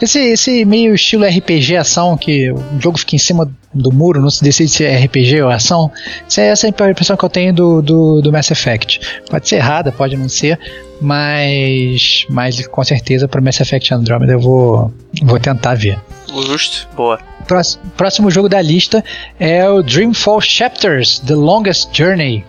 Esse, 0.01 0.20
esse 0.20 0.65
meio 0.65 0.96
estilo 0.96 1.25
RPG 1.25 1.77
ação, 1.77 2.17
que 2.17 2.51
o 2.51 2.58
jogo 2.79 2.98
fica 2.98 3.15
em 3.15 3.20
cima 3.20 3.50
do 3.74 3.91
muro, 3.91 4.20
não 4.22 4.29
se 4.31 4.43
decide 4.43 4.70
se 4.70 4.84
é 4.84 4.98
RPG 5.05 5.41
ou 5.43 5.50
ação. 5.50 5.91
Essa 6.27 6.41
é 6.41 6.48
essa 6.48 6.67
a 6.67 6.70
impressão 6.70 7.15
que 7.15 7.24
eu 7.24 7.29
tenho 7.29 7.53
do, 7.53 7.81
do, 7.81 8.22
do 8.22 8.31
Mass 8.31 8.50
Effect. 8.51 9.00
Pode 9.29 9.48
ser 9.48 9.58
errada, 9.58 9.91
pode 9.91 10.17
não 10.17 10.27
ser, 10.27 10.60
mas, 11.00 12.25
mas 12.29 12.67
com 12.67 12.83
certeza 12.83 13.27
para 13.27 13.42
Mass 13.42 13.59
Effect 13.59 13.94
Andromeda 13.94 14.33
eu 14.33 14.40
vou, 14.40 14.92
vou 15.24 15.40
tentar 15.40 15.75
ver. 15.75 16.00
Justo, 16.48 16.87
boa. 16.96 17.20
Prós- 17.48 17.79
Próximo 17.98 18.31
jogo 18.31 18.48
da 18.50 18.61
lista 18.61 19.03
é 19.40 19.68
o 19.70 19.81
Dreamfall 19.83 20.42
Chapters 20.42 21.20
The 21.20 21.35
Longest 21.35 21.90
Journey. 21.94 22.44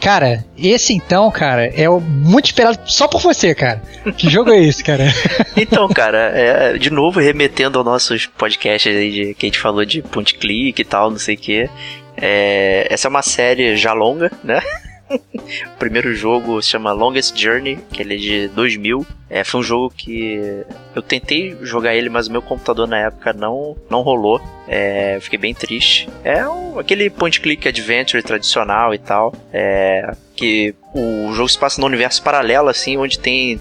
Cara, 0.00 0.44
esse 0.56 0.92
então, 0.92 1.30
cara, 1.30 1.66
é 1.66 1.88
muito 1.88 2.46
esperado 2.46 2.78
só 2.86 3.08
por 3.08 3.20
você, 3.20 3.54
cara. 3.54 3.82
Que 4.16 4.30
jogo 4.30 4.50
é 4.50 4.62
esse, 4.62 4.82
cara? 4.82 5.04
Então, 5.56 5.88
cara, 5.88 6.30
é, 6.34 6.78
de 6.78 6.88
novo, 6.88 7.18
remetendo 7.18 7.78
aos 7.78 7.84
nossos 7.84 8.26
podcasts 8.26 8.94
aí 8.94 9.10
de, 9.10 9.34
que 9.34 9.46
a 9.46 9.48
gente 9.48 9.58
falou 9.58 9.84
de 9.84 10.02
point 10.02 10.34
click 10.34 10.80
e 10.80 10.84
tal, 10.84 11.10
não 11.10 11.18
sei 11.18 11.34
o 11.34 11.38
que. 11.38 11.68
essa 12.16 13.08
é 13.08 13.10
uma 13.10 13.22
série 13.22 13.76
já 13.76 13.92
longa, 13.92 14.30
né? 14.44 14.60
o 15.74 15.78
primeiro 15.78 16.14
jogo 16.14 16.60
se 16.62 16.68
chama 16.70 16.92
Longest 16.92 17.36
Journey, 17.36 17.78
que 17.92 18.02
ele 18.02 18.14
é 18.14 18.18
de 18.18 18.48
2000. 18.48 19.06
É, 19.30 19.44
foi 19.44 19.60
um 19.60 19.62
jogo 19.62 19.92
que 19.94 20.64
eu 20.94 21.02
tentei 21.02 21.56
jogar 21.62 21.94
ele, 21.94 22.08
mas 22.08 22.28
o 22.28 22.32
meu 22.32 22.40
computador 22.42 22.86
na 22.86 22.98
época 22.98 23.32
não, 23.32 23.76
não 23.90 24.02
rolou. 24.02 24.40
É, 24.66 25.18
fiquei 25.20 25.38
bem 25.38 25.54
triste. 25.54 26.08
É 26.24 26.46
um- 26.48 26.78
aquele 26.78 27.10
point 27.10 27.40
click 27.40 27.66
adventure 27.68 28.22
tradicional 28.22 28.94
e 28.94 28.98
tal. 28.98 29.34
É, 29.52 30.14
que 30.34 30.74
o 30.94 31.32
jogo 31.32 31.48
se 31.48 31.58
passa 31.58 31.80
num 31.80 31.86
universo 31.86 32.22
paralelo, 32.22 32.68
assim, 32.68 32.96
onde 32.96 33.18
tem 33.18 33.60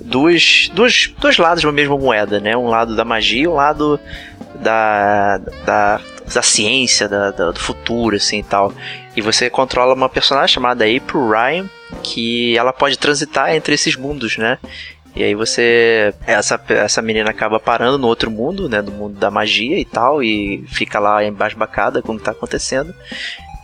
duas, 0.00 0.70
duas, 0.74 1.12
dois 1.18 1.38
lados 1.38 1.60
de 1.60 1.66
uma 1.66 1.72
mesma 1.72 1.96
moeda, 1.96 2.38
né? 2.38 2.56
Um 2.56 2.68
lado 2.68 2.94
da 2.94 3.04
magia 3.04 3.44
e 3.44 3.48
um 3.48 3.54
lado 3.54 3.98
da, 4.56 5.38
da, 5.64 6.00
da 6.34 6.42
ciência, 6.42 7.08
da, 7.08 7.30
da- 7.30 7.50
do 7.50 7.60
futuro, 7.60 8.16
assim 8.16 8.38
e 8.40 8.42
tal. 8.42 8.72
E 9.16 9.20
você 9.20 9.48
controla 9.50 9.94
uma 9.94 10.08
personagem 10.08 10.54
chamada 10.54 10.84
April 10.84 11.28
Ryan, 11.30 11.66
que 12.02 12.56
ela 12.56 12.72
pode 12.72 12.98
transitar 12.98 13.54
entre 13.54 13.74
esses 13.74 13.96
mundos, 13.96 14.36
né? 14.36 14.58
E 15.16 15.24
aí 15.24 15.34
você. 15.34 16.14
Essa, 16.26 16.60
essa 16.68 17.02
menina 17.02 17.30
acaba 17.30 17.58
parando 17.58 17.98
no 17.98 18.06
outro 18.06 18.30
mundo, 18.30 18.68
né? 18.68 18.80
No 18.80 18.92
mundo 18.92 19.18
da 19.18 19.30
magia 19.30 19.78
e 19.78 19.84
tal. 19.84 20.22
E 20.22 20.64
fica 20.68 20.98
lá 21.00 21.24
embasbacada 21.24 22.00
com 22.02 22.12
o 22.12 22.18
que 22.18 22.24
tá 22.24 22.30
acontecendo. 22.30 22.94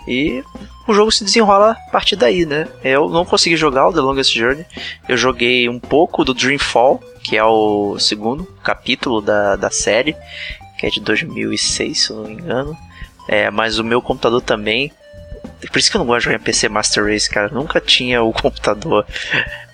E 0.09 0.43
o 0.89 0.93
jogo 0.93 1.13
se 1.13 1.23
desenrola 1.25 1.73
a 1.89 1.91
partir 1.91 2.17
daí, 2.17 2.45
né? 2.45 2.67
Eu 2.83 3.09
não 3.09 3.25
consegui 3.25 3.57
jogar 3.57 3.89
o 3.89 3.93
The 3.93 4.01
Longest 4.01 4.35
Journey. 4.37 4.67
Eu 5.09 5.17
joguei 5.17 5.69
um 5.69 5.79
pouco 5.79 6.25
do 6.25 6.35
Dreamfall, 6.35 7.01
que 7.23 7.37
é 7.37 7.45
o 7.45 7.99
segundo 8.01 8.45
capítulo 8.63 9.21
da, 9.23 9.55
da 9.57 9.71
série, 9.71 10.17
que 10.85 10.87
é 10.87 10.91
de 10.91 11.01
2006, 11.01 11.99
se 11.99 12.11
eu 12.11 12.17
não 12.17 12.25
me 12.25 12.35
engano. 12.35 12.77
É, 13.27 13.51
mas 13.51 13.79
o 13.79 13.85
meu 13.85 14.03
computador 14.03 14.43
também. 14.43 14.93
Por 15.71 15.79
isso 15.79 15.91
que 15.91 15.97
eu 15.97 16.01
não 16.01 16.07
gosto 16.07 16.21
de 16.21 16.25
jogar 16.27 16.37
em 16.37 16.45
PC 16.45 16.69
Master 16.69 17.07
Race, 17.07 17.29
cara. 17.29 17.49
Nunca 17.49 17.81
tinha 17.81 18.23
o 18.23 18.33
computador 18.35 19.07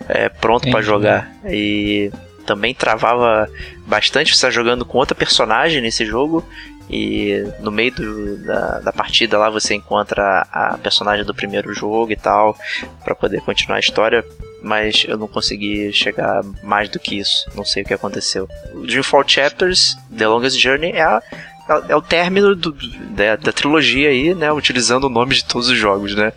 é, 0.08 0.28
pronto 0.28 0.62
pra 0.62 0.70
Entendi. 0.70 0.86
jogar. 0.86 1.32
E 1.46 2.12
também 2.46 2.74
travava 2.74 3.48
bastante 3.86 4.36
você 4.36 4.46
tá 4.46 4.50
jogando 4.50 4.84
com 4.84 4.98
outra 4.98 5.14
personagem 5.14 5.82
nesse 5.82 6.04
jogo. 6.06 6.46
E 6.92 7.46
no 7.60 7.70
meio 7.70 7.94
do- 7.94 8.36
da, 8.38 8.80
da 8.80 8.92
partida 8.92 9.38
lá 9.38 9.48
você 9.48 9.74
encontra 9.74 10.46
a 10.52 10.76
personagem 10.78 11.24
do 11.24 11.32
primeiro 11.34 11.72
jogo 11.72 12.10
e 12.10 12.16
tal, 12.16 12.56
pra 13.04 13.14
poder 13.14 13.40
continuar 13.42 13.76
a 13.76 13.80
história. 13.80 14.24
Mas 14.62 15.06
eu 15.08 15.16
não 15.16 15.26
consegui 15.26 15.90
chegar 15.92 16.42
mais 16.62 16.90
do 16.90 16.98
que 16.98 17.18
isso. 17.18 17.48
Não 17.54 17.64
sei 17.64 17.82
o 17.82 17.86
que 17.86 17.94
aconteceu. 17.94 18.46
Dreamfall 18.86 19.26
Chapters, 19.26 19.96
The 20.14 20.26
Longest 20.28 20.58
Journey, 20.58 20.92
é, 20.92 21.00
a- 21.02 21.22
é 21.88 21.94
o 21.96 22.02
término 22.02 22.56
do- 22.56 22.74
da, 23.10 23.36
da 23.36 23.52
trilogia 23.52 24.08
aí, 24.08 24.34
né? 24.34 24.50
Utilizando 24.52 25.04
o 25.04 25.08
nome 25.10 25.34
de 25.34 25.44
todos 25.44 25.68
os 25.68 25.78
jogos, 25.78 26.14
né? 26.14 26.32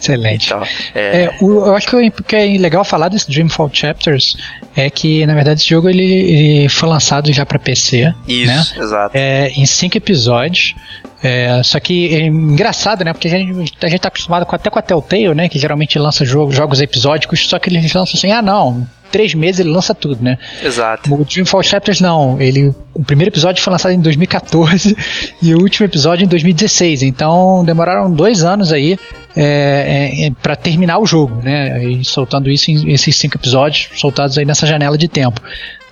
Excelente. 0.00 0.46
Então, 0.46 0.62
é, 0.94 1.24
É, 1.24 1.36
o- 1.40 1.66
eu 1.66 1.74
acho 1.74 1.88
que 1.88 1.96
o 1.96 2.12
que 2.24 2.36
é 2.36 2.44
legal 2.58 2.84
falar 2.84 3.08
desse 3.08 3.28
Dreamfall 3.30 3.70
Chapters 3.72 4.36
é 4.76 4.88
que, 4.88 5.26
na 5.26 5.34
verdade, 5.34 5.60
esse 5.60 5.68
jogo 5.68 5.88
ele, 5.88 6.04
ele 6.04 6.68
foi 6.68 6.88
lançado 6.88 7.32
já 7.32 7.44
para 7.44 7.58
PC, 7.58 8.14
isso, 8.26 8.46
né? 8.46 8.82
exato. 8.84 9.16
É, 9.16 9.48
em 9.50 9.66
cinco 9.66 9.96
episódios. 9.96 10.74
É, 11.22 11.60
só 11.64 11.80
que 11.80 12.14
é 12.14 12.26
engraçado, 12.26 13.04
né? 13.04 13.12
Porque 13.12 13.28
a 13.28 13.30
gente, 13.30 13.74
a 13.82 13.88
gente 13.88 14.00
tá 14.00 14.08
acostumado 14.08 14.46
com, 14.46 14.54
até 14.54 14.70
com 14.70 14.78
a 14.78 14.82
Telltale, 14.82 15.34
né? 15.34 15.48
Que 15.48 15.58
geralmente 15.58 15.98
lança 15.98 16.24
jogo, 16.24 16.52
jogos 16.52 16.80
episódicos, 16.80 17.48
só 17.48 17.58
que 17.58 17.68
eles 17.68 17.92
lançam 17.92 18.16
assim, 18.16 18.30
ah 18.30 18.42
não, 18.42 18.86
três 19.10 19.34
meses 19.34 19.60
ele 19.60 19.70
lança 19.70 19.94
tudo, 19.94 20.22
né? 20.22 20.38
Exato. 20.62 21.12
O 21.12 21.24
Dreamfall 21.24 21.62
Chapters 21.62 22.00
não, 22.00 22.40
ele 22.40 22.74
o 22.94 23.04
primeiro 23.04 23.30
episódio 23.30 23.62
foi 23.62 23.70
lançado 23.70 23.92
em 23.92 24.00
2014 24.00 24.96
e 25.42 25.54
o 25.54 25.60
último 25.60 25.86
episódio 25.86 26.24
em 26.24 26.28
2016, 26.28 27.02
então 27.02 27.64
demoraram 27.64 28.10
dois 28.10 28.42
anos 28.42 28.72
aí 28.72 28.98
é, 29.36 30.22
é, 30.22 30.26
é 30.26 30.30
para 30.42 30.56
terminar 30.56 30.98
o 30.98 31.06
jogo, 31.06 31.40
né? 31.42 31.84
E 31.84 32.04
soltando 32.04 32.50
isso 32.50 32.70
em 32.70 32.92
esses 32.92 33.16
cinco 33.16 33.36
episódios, 33.36 33.88
soltados 33.94 34.38
aí 34.38 34.44
nessa 34.44 34.66
janela 34.66 34.96
de 34.96 35.08
tempo 35.08 35.40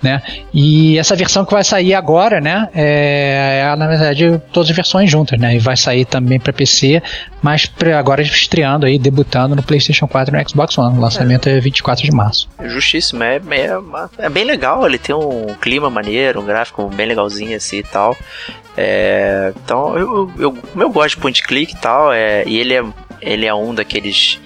né? 0.01 0.21
E 0.53 0.97
essa 0.97 1.15
versão 1.15 1.45
que 1.45 1.51
vai 1.51 1.63
sair 1.63 1.93
agora, 1.93 2.39
né? 2.39 2.69
É, 2.73 3.63
é 3.63 3.75
na 3.75 3.87
verdade 3.87 4.41
todas 4.51 4.69
as 4.69 4.75
versões 4.75 5.09
juntas, 5.09 5.39
né? 5.39 5.55
E 5.55 5.59
vai 5.59 5.75
sair 5.75 6.05
também 6.05 6.39
para 6.39 6.53
PC, 6.53 7.01
mas 7.41 7.65
pra 7.65 7.97
agora 7.97 8.21
estreando 8.21 8.85
aí, 8.85 8.99
debutando 8.99 9.55
no 9.55 9.63
PlayStation 9.63 10.07
4 10.07 10.33
e 10.35 10.37
no 10.37 10.49
Xbox 10.49 10.77
One. 10.77 10.97
O 10.97 11.01
lançamento 11.01 11.49
é, 11.49 11.57
é 11.57 11.59
24 11.59 12.03
de 12.03 12.11
março. 12.11 12.47
Justíssimo, 12.63 13.23
é, 13.23 13.37
é, 13.37 14.25
é, 14.25 14.29
bem 14.29 14.43
legal. 14.43 14.85
Ele 14.85 14.97
tem 14.97 15.15
um 15.15 15.55
clima 15.59 15.89
maneiro, 15.89 16.41
um 16.41 16.45
gráfico 16.45 16.87
bem 16.89 17.07
legalzinho 17.07 17.55
assim 17.55 17.77
e 17.77 17.83
tal. 17.83 18.15
É, 18.75 19.51
então 19.63 19.97
eu, 19.97 20.13
eu, 20.13 20.31
eu, 20.39 20.57
eu 20.81 20.89
gosto 20.91 21.15
de 21.15 21.21
point 21.21 21.41
click 21.41 21.73
e 21.73 21.77
tal, 21.77 22.13
é, 22.13 22.43
e 22.45 22.59
ele 22.59 22.75
é, 22.75 22.83
ele 23.21 23.45
é 23.47 23.53
um 23.53 23.73
daqueles 23.73 24.39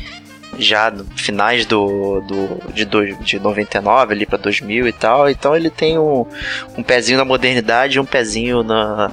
já 0.63 0.91
no 0.91 1.05
finais 1.15 1.65
do, 1.65 2.21
do 2.21 2.73
de, 2.73 2.85
do, 2.85 3.15
de 3.15 3.39
99 3.39 4.13
ali 4.13 4.25
para 4.25 4.37
2000 4.37 4.87
e 4.87 4.93
tal. 4.93 5.29
Então 5.29 5.55
ele 5.55 5.69
tem 5.69 5.97
um, 5.97 6.25
um 6.77 6.83
pezinho 6.83 7.17
na 7.17 7.25
modernidade 7.25 7.97
e 7.97 7.99
um 7.99 8.05
pezinho 8.05 8.63
na 8.63 9.11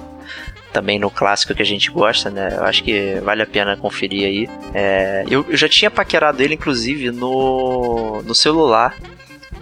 também 0.72 0.98
no 0.98 1.10
clássico 1.10 1.54
que 1.54 1.62
a 1.62 1.66
gente 1.66 1.90
gosta, 1.90 2.30
né? 2.30 2.54
Eu 2.56 2.64
acho 2.64 2.84
que 2.84 3.18
vale 3.22 3.42
a 3.42 3.46
pena 3.46 3.76
conferir 3.76 4.26
aí. 4.26 4.48
É, 4.74 5.24
eu, 5.28 5.44
eu, 5.48 5.56
já 5.56 5.68
tinha 5.68 5.90
paquerado 5.90 6.42
ele, 6.42 6.54
inclusive, 6.54 7.10
no, 7.10 8.22
no 8.22 8.34
celular 8.34 8.94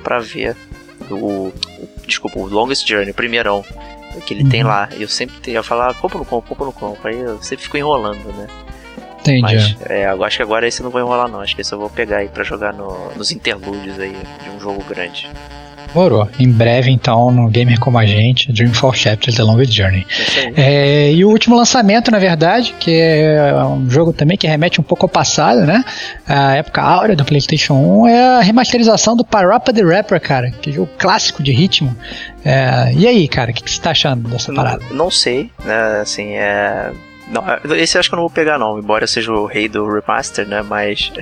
para 0.03 0.19
ver 0.19 0.57
o, 1.09 1.15
o, 1.15 1.53
desculpa, 2.07 2.39
o 2.39 2.47
Longest 2.47 2.87
Journey, 2.89 3.13
o 3.13 3.15
primeirão 3.15 3.65
que 4.27 4.35
ele 4.35 4.45
uhum. 4.45 4.49
tem 4.49 4.63
lá. 4.63 4.89
Eu 4.99 5.09
sempre 5.09 5.53
ia 5.53 5.63
falar, 5.63 5.95
compra 5.95 6.19
no 6.19 6.25
compra, 6.25 6.49
compra 6.49 6.67
no 6.67 6.73
compra. 6.73 7.11
Aí 7.11 7.21
eu 7.21 7.43
sempre 7.43 7.65
fico 7.65 7.77
enrolando, 7.77 8.33
né? 8.33 8.47
Entendi. 9.21 9.43
Mas 9.43 9.77
é, 9.91 10.11
eu 10.11 10.25
acho 10.25 10.37
que 10.37 10.43
agora 10.43 10.67
esse 10.67 10.83
não 10.83 10.91
vai 10.91 11.03
enrolar 11.03 11.29
não. 11.29 11.41
Acho 11.41 11.55
que 11.55 11.61
esse 11.61 11.73
eu 11.73 11.79
vou 11.79 11.91
pegar 11.91 12.19
aí 12.19 12.29
pra 12.29 12.45
jogar 12.45 12.73
no, 12.73 13.13
nos 13.17 13.33
interlúdios 13.33 13.99
aí 13.99 14.17
de 14.43 14.51
um 14.51 14.61
jogo 14.61 14.83
grande. 14.85 15.29
Morou. 15.95 16.29
Em 16.39 16.51
breve, 16.51 16.91
então, 16.91 17.31
no 17.31 17.49
Gamer 17.49 17.81
Como 17.81 17.97
a 17.99 18.05
Gente, 18.05 18.53
Dreamfall 18.53 18.93
Chapters 18.93 19.37
The 19.37 19.43
Longest 19.43 19.73
Journey. 19.73 20.07
É, 20.55 21.11
e 21.11 21.25
o 21.25 21.31
último 21.31 21.57
lançamento, 21.57 22.11
na 22.11 22.19
verdade, 22.19 22.75
que 22.79 22.91
é 22.91 23.55
um 23.65 23.89
jogo 23.89 24.13
também 24.13 24.37
que 24.37 24.47
remete 24.47 24.79
um 24.79 24.85
pouco 24.85 25.07
ao 25.07 25.09
passado, 25.09 25.61
né? 25.61 25.83
A 26.27 26.57
época 26.57 26.83
áurea 26.83 27.17
do 27.17 27.25
PlayStation 27.25 27.75
1, 27.75 28.09
é 28.09 28.39
a 28.39 28.41
remasterização 28.41 29.17
do 29.17 29.25
Parappa 29.25 29.73
the 29.73 29.83
Rapper, 29.83 30.21
cara. 30.21 30.51
Que 30.51 30.69
é 30.69 30.73
um 30.73 30.77
jogo 30.77 30.91
clássico 30.99 31.43
de 31.43 31.53
ritmo. 31.53 31.97
É, 32.45 32.93
e 32.95 33.07
aí, 33.07 33.27
cara, 33.27 33.51
o 33.51 33.55
que, 33.55 33.63
que 33.63 33.71
você 33.71 33.81
tá 33.81 33.93
achando 33.93 34.29
dessa 34.29 34.53
parada? 34.53 34.85
Não, 34.91 34.97
não 34.97 35.11
sei, 35.11 35.51
né? 35.65 36.01
Assim, 36.03 36.35
é 36.35 36.91
não, 37.27 37.43
esse 37.77 37.97
eu 37.97 38.01
acho 38.01 38.09
que 38.09 38.15
eu 38.15 38.19
não 38.19 38.25
vou 38.25 38.31
pegar 38.31 38.59
não, 38.59 38.79
embora 38.79 39.07
seja 39.07 39.33
o 39.33 39.47
rei 39.47 39.69
do 39.69 39.87
remaster, 39.87 40.47
né? 40.47 40.63
Mas 40.63 41.13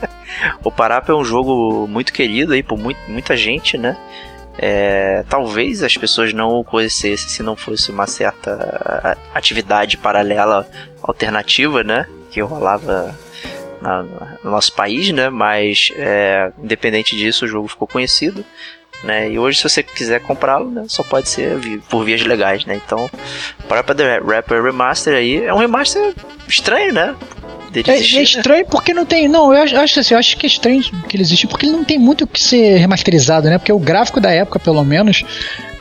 o 0.64 0.70
Parapa 0.70 1.12
é 1.12 1.14
um 1.14 1.24
jogo 1.24 1.86
muito 1.86 2.12
querido 2.12 2.52
aí 2.52 2.62
por 2.62 2.78
muito, 2.78 2.98
muita 3.08 3.36
gente, 3.36 3.78
né? 3.78 3.96
É, 4.56 5.24
talvez 5.28 5.82
as 5.82 5.96
pessoas 5.96 6.32
não 6.32 6.50
o 6.50 6.64
conhecessem 6.64 7.28
se 7.28 7.42
não 7.42 7.56
fosse 7.56 7.90
uma 7.90 8.06
certa 8.06 9.16
atividade 9.34 9.96
paralela 9.96 10.68
alternativa, 11.02 11.82
né? 11.82 12.06
Que 12.30 12.40
rolava 12.40 13.16
na, 13.80 14.02
no 14.42 14.50
nosso 14.50 14.72
país, 14.74 15.10
né? 15.10 15.28
Mas 15.28 15.92
é, 15.96 16.52
independente 16.58 17.16
disso, 17.16 17.44
o 17.44 17.48
jogo 17.48 17.68
ficou 17.68 17.86
conhecido. 17.86 18.44
Né? 19.04 19.30
E 19.30 19.38
hoje, 19.38 19.58
se 19.58 19.68
você 19.68 19.82
quiser 19.82 20.20
comprá-lo, 20.20 20.70
né, 20.70 20.84
só 20.88 21.02
pode 21.02 21.28
ser 21.28 21.58
por 21.90 22.04
vias 22.04 22.22
legais, 22.22 22.64
né? 22.64 22.80
Então, 22.84 23.08
para 23.68 23.82
The 23.82 24.18
Rapper 24.18 24.62
Remaster 24.62 25.14
aí 25.14 25.44
é 25.44 25.52
um 25.52 25.58
remaster 25.58 26.14
estranho, 26.48 26.92
né? 26.92 27.14
É, 27.86 27.90
é, 27.90 28.22
estranho 28.22 28.64
porque 28.66 28.94
não 28.94 29.04
tem. 29.04 29.26
Não, 29.26 29.52
eu 29.52 29.62
acho, 29.62 29.76
acho 29.76 30.00
assim, 30.00 30.14
eu 30.14 30.18
acho 30.18 30.36
que 30.36 30.46
é 30.46 30.48
estranho 30.48 30.82
que 31.08 31.16
ele 31.16 31.22
existe 31.22 31.46
porque 31.46 31.66
ele 31.66 31.72
não 31.72 31.84
tem 31.84 31.98
muito 31.98 32.22
o 32.22 32.26
que 32.26 32.40
ser 32.40 32.76
remasterizado, 32.76 33.48
né? 33.48 33.58
Porque 33.58 33.72
o 33.72 33.78
gráfico 33.78 34.20
da 34.20 34.30
época, 34.30 34.60
pelo 34.60 34.84
menos, 34.84 35.24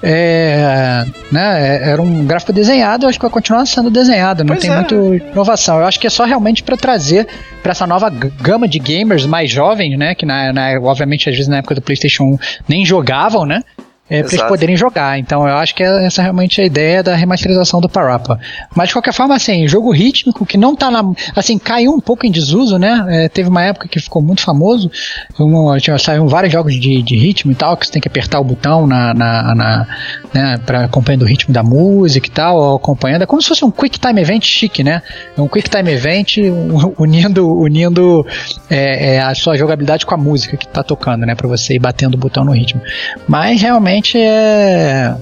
é, 0.06 1.06
né, 1.32 1.78
é, 1.78 1.92
era 1.92 2.02
um 2.02 2.26
gráfico 2.26 2.52
desenhado, 2.52 3.06
eu 3.06 3.10
acho 3.10 3.18
que 3.18 3.24
vai 3.24 3.32
continuar 3.32 3.66
sendo 3.66 3.90
desenhado, 3.90 4.44
não 4.44 4.50
pois 4.54 4.60
tem 4.60 4.70
é. 4.70 4.76
muito 4.76 5.16
inovação. 5.16 5.80
Eu 5.80 5.86
acho 5.86 5.98
que 5.98 6.06
é 6.06 6.10
só 6.10 6.26
realmente 6.26 6.62
para 6.62 6.76
trazer 6.76 7.26
para 7.62 7.72
essa 7.72 7.88
nova 7.88 8.10
gama 8.10 8.68
de 8.68 8.80
gamers 8.80 9.26
mais 9.26 9.50
jovens, 9.50 9.98
né, 9.98 10.14
que 10.14 10.26
na, 10.26 10.52
na, 10.52 10.80
obviamente 10.82 11.30
às 11.30 11.36
vezes 11.36 11.48
na 11.48 11.58
época 11.58 11.76
do 11.76 11.82
PlayStation 11.82 12.24
1 12.26 12.38
nem 12.68 12.86
jogavam, 12.86 13.46
né? 13.46 13.64
É, 14.10 14.22
para 14.22 14.34
eles 14.34 14.48
poderem 14.48 14.76
jogar. 14.76 15.18
Então 15.18 15.48
eu 15.48 15.56
acho 15.56 15.74
que 15.74 15.82
essa 15.82 16.22
é 16.22 16.24
realmente 16.24 16.60
a 16.60 16.66
ideia 16.66 17.02
da 17.02 17.16
remasterização 17.16 17.80
do 17.80 17.88
Parappa. 17.88 18.40
Mas 18.76 18.90
de 18.90 18.94
qualquer 18.94 19.14
forma, 19.14 19.36
assim, 19.36 19.68
jogo 19.68 19.92
rítmico 19.92 20.46
que 20.46 20.58
não 20.58 20.76
tá 20.76 20.92
na. 20.92 21.04
Assim, 21.36 21.58
caiu 21.58 21.94
um 21.94 22.00
pouco 22.00 22.26
em 22.26 22.32
desuso, 22.32 22.78
né? 22.78 23.06
É, 23.10 23.30
teve 23.30 23.50
uma 23.50 23.64
época 23.64 23.88
que 23.88 24.00
ficou 24.00 24.22
muito 24.22 24.42
famoso. 24.42 24.92
Um, 25.40 25.76
tinha, 25.78 25.98
saíram 25.98 26.28
vários 26.28 26.52
jogos 26.52 26.74
de, 26.74 27.02
de 27.02 27.16
ritmo 27.16 27.52
e 27.52 27.56
tal, 27.56 27.78
que 27.78 27.86
você 27.86 27.94
tem 27.94 28.02
que 28.02 28.08
apertar 28.08 28.40
o 28.40 28.44
botão 28.44 28.86
na, 28.86 29.14
na, 29.14 29.56
na 29.56 29.88
né, 30.34 30.60
para 30.66 30.86
acompanhando 30.86 31.24
o 31.24 31.26
ritmo 31.26 31.54
da 31.54 31.64
música 31.64 32.28
e 32.28 32.32
tal, 32.32 32.76
acompanhando. 32.76 33.22
É 33.22 33.26
como 33.26 33.42
se 33.42 33.48
fosse 33.48 33.64
um 33.64 33.72
Quick 33.72 34.00
Time 34.00 34.20
Event 34.20 34.44
chique, 34.44 34.84
né? 34.84 35.02
É 35.38 35.42
um 35.42 35.48
Quick 35.48 35.70
Time 35.70 35.92
Event 35.92 36.38
unindo, 37.00 37.58
unindo 37.58 38.26
é, 38.70 39.16
é, 39.16 39.22
a 39.22 39.34
sua 39.34 39.58
jogabilidade 39.58 40.06
com 40.06 40.14
a 40.14 40.18
música 40.18 40.58
que 40.58 40.68
tá 40.68 40.84
tocando, 40.84 41.26
né? 41.26 41.36
Para 41.36 41.48
você 41.48 41.76
ir 41.76 41.80
batendo 41.80 42.16
o 42.16 42.18
botão 42.18 42.44
no 42.44 42.52
ritmo. 42.52 42.82
Mas 43.28 43.62
realmente 43.62 44.03
realmente 44.04 44.18
é 44.18 45.16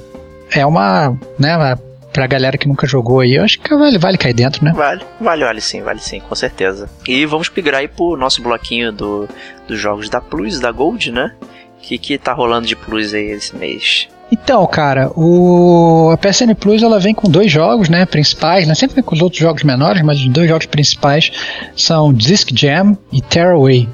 é 0.54 0.66
uma, 0.66 1.18
né, 1.40 1.78
pra 2.12 2.28
galera 2.28 2.58
que 2.58 2.68
nunca 2.68 2.86
jogou 2.86 3.22
aí, 3.22 3.36
eu 3.36 3.44
acho 3.44 3.58
que 3.60 3.74
vale, 3.74 3.98
vale 3.98 4.18
cair 4.18 4.34
dentro, 4.34 4.66
né? 4.66 4.74
Vale, 4.76 5.02
vale, 5.20 5.46
vale 5.46 5.62
sim, 5.62 5.82
vale 5.82 6.00
sim, 6.00 6.20
com 6.20 6.36
certeza. 6.36 6.90
E 7.08 7.26
vamos 7.26 7.50
migrar 7.56 7.80
aí 7.80 7.88
pro 7.88 8.18
nosso 8.18 8.42
bloquinho 8.42 8.92
do, 8.92 9.30
dos 9.66 9.80
jogos 9.80 10.10
da 10.10 10.20
Plus, 10.20 10.60
da 10.60 10.72
Gold, 10.72 11.10
né? 11.12 11.34
O 11.78 11.82
que, 11.82 11.98
que 11.98 12.18
tá 12.18 12.34
rolando 12.34 12.68
de 12.68 12.76
Plus 12.76 13.14
aí 13.14 13.32
esse 13.32 13.56
mês? 13.56 14.10
Então, 14.30 14.66
cara, 14.68 15.10
o 15.16 16.10
a 16.12 16.18
PSN 16.18 16.54
Plus 16.54 16.84
ela 16.84 17.00
vem 17.00 17.14
com 17.14 17.30
dois 17.30 17.52
jogos, 17.52 17.90
né, 17.90 18.06
principais, 18.06 18.68
né, 18.68 18.76
sempre 18.76 18.96
vem 18.96 19.04
com 19.04 19.16
os 19.16 19.22
outros 19.22 19.42
jogos 19.42 19.64
menores, 19.64 20.02
mas 20.02 20.20
os 20.20 20.28
dois 20.28 20.50
jogos 20.50 20.66
principais 20.66 21.32
são 21.76 22.14
Disc 22.14 22.50
Jam 22.54 22.98
e 23.12 23.22
Tearaway. 23.22 23.90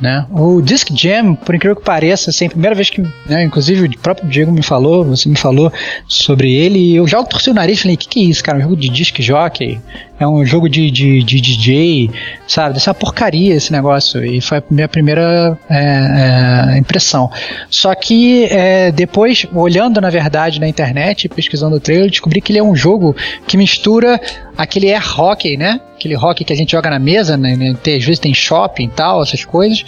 Né? 0.00 0.26
O 0.30 0.60
Disc 0.60 0.90
Jam, 0.92 1.36
por 1.36 1.54
incrível 1.54 1.76
que 1.76 1.84
pareça, 1.84 2.30
assim, 2.30 2.46
a 2.46 2.50
primeira 2.50 2.74
vez 2.74 2.90
que, 2.90 3.00
né, 3.26 3.44
inclusive 3.44 3.86
o 3.86 3.98
próprio 3.98 4.28
Diego 4.28 4.50
me 4.50 4.62
falou, 4.62 5.04
você 5.04 5.28
me 5.28 5.36
falou 5.36 5.72
sobre 6.08 6.52
ele, 6.52 6.96
eu 6.96 7.06
já 7.06 7.22
torci 7.22 7.50
o 7.50 7.54
nariz 7.54 7.78
e 7.78 7.82
falei, 7.82 7.94
o 7.94 7.98
que, 7.98 8.08
que 8.08 8.20
é 8.20 8.24
isso, 8.24 8.42
cara? 8.42 8.58
Um 8.58 8.62
jogo 8.62 8.76
de 8.76 8.88
disc 8.88 9.16
jockey? 9.20 9.80
É 10.18 10.26
um 10.26 10.44
jogo 10.44 10.68
de, 10.68 10.90
de, 10.92 11.24
de 11.24 11.40
DJ, 11.40 12.10
sabe? 12.46 12.74
Dessa 12.74 12.94
porcaria 12.94 13.54
esse 13.54 13.72
negócio. 13.72 14.24
E 14.24 14.40
foi 14.40 14.58
a 14.58 14.62
minha 14.70 14.88
primeira 14.88 15.58
é, 15.68 16.74
é, 16.74 16.78
impressão. 16.78 17.30
Só 17.68 17.92
que 17.94 18.44
é, 18.44 18.92
depois, 18.92 19.44
olhando 19.52 20.00
na 20.00 20.10
verdade 20.10 20.60
na 20.60 20.68
internet, 20.68 21.28
pesquisando 21.28 21.76
o 21.76 21.80
trailer, 21.80 22.08
descobri 22.08 22.40
que 22.40 22.52
ele 22.52 22.60
é 22.60 22.62
um 22.62 22.76
jogo 22.76 23.16
que 23.46 23.56
mistura 23.56 24.20
aquele 24.56 24.92
air 24.92 25.20
hockey, 25.20 25.56
né? 25.56 25.80
Aquele 25.96 26.16
hockey 26.16 26.44
que 26.44 26.52
a 26.52 26.56
gente 26.56 26.72
joga 26.72 26.90
na 26.90 26.98
mesa, 26.98 27.36
né? 27.36 27.54
Às 27.74 28.04
vezes 28.04 28.18
tem 28.20 28.32
shopping 28.32 28.84
e 28.84 28.90
tal, 28.90 29.20
essas 29.20 29.44
coisas, 29.44 29.84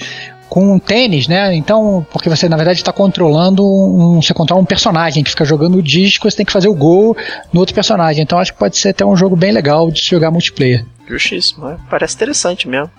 com 0.49 0.75
um 0.75 0.79
tênis, 0.79 1.29
né? 1.29 1.55
Então, 1.55 2.07
porque 2.13 2.29
você 2.29 2.49
na 2.49 2.57
verdade 2.57 2.79
está 2.79 2.93
controlando 2.93 3.65
um, 3.65 4.21
você 4.21 4.33
controla 4.33 4.63
um 4.63 4.67
personagem 4.67 5.23
que 5.23 5.31
fica 5.31 5.45
jogando 5.45 5.79
o 5.79 5.83
disco, 5.83 6.31
você 6.31 6.37
tem 6.37 6.47
que 6.47 6.53
fazer 6.53 6.69
o 6.69 6.75
gol 6.75 7.17
no 7.53 7.61
outro 7.61 7.75
personagem. 7.75 8.23
Então, 8.23 8.39
acho 8.39 8.53
que 8.53 8.59
pode 8.59 8.77
ser 8.77 8.91
até 8.91 9.05
um 9.05 9.17
jogo 9.17 9.37
bem 9.37 9.53
legal 9.53 9.91
de 9.91 10.01
se 10.01 10.11
jogar 10.11 10.31
multiplayer. 10.31 10.85
Justíssimo, 11.09 11.69
é. 11.69 11.77
parece 11.91 12.15
interessante 12.15 12.69
mesmo. 12.69 12.91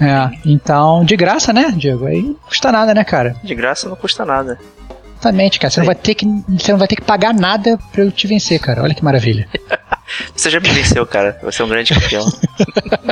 É, 0.00 0.30
então, 0.46 1.04
de 1.04 1.16
graça, 1.16 1.52
né, 1.52 1.72
Diego? 1.76 2.06
Aí 2.06 2.22
não 2.22 2.34
custa 2.34 2.70
nada, 2.70 2.94
né, 2.94 3.02
cara? 3.02 3.34
De 3.42 3.54
graça 3.54 3.88
não 3.88 3.96
custa 3.96 4.24
nada. 4.24 4.58
Exatamente, 5.18 5.58
cara. 5.58 5.70
Você 5.70 5.80
não, 5.80 5.86
vai 5.86 5.94
ter 5.96 6.14
que, 6.14 6.26
você 6.48 6.70
não 6.70 6.78
vai 6.78 6.86
ter 6.86 6.96
que 6.96 7.02
pagar 7.02 7.34
nada 7.34 7.76
pra 7.92 8.04
eu 8.04 8.12
te 8.12 8.26
vencer, 8.26 8.60
cara. 8.60 8.82
Olha 8.82 8.94
que 8.94 9.04
maravilha. 9.04 9.48
você 10.34 10.50
já 10.50 10.60
me 10.60 10.68
venceu, 10.68 11.06
cara. 11.06 11.38
Você 11.42 11.62
é 11.62 11.64
um 11.64 11.68
grande 11.68 11.94
campeão. 11.94 12.26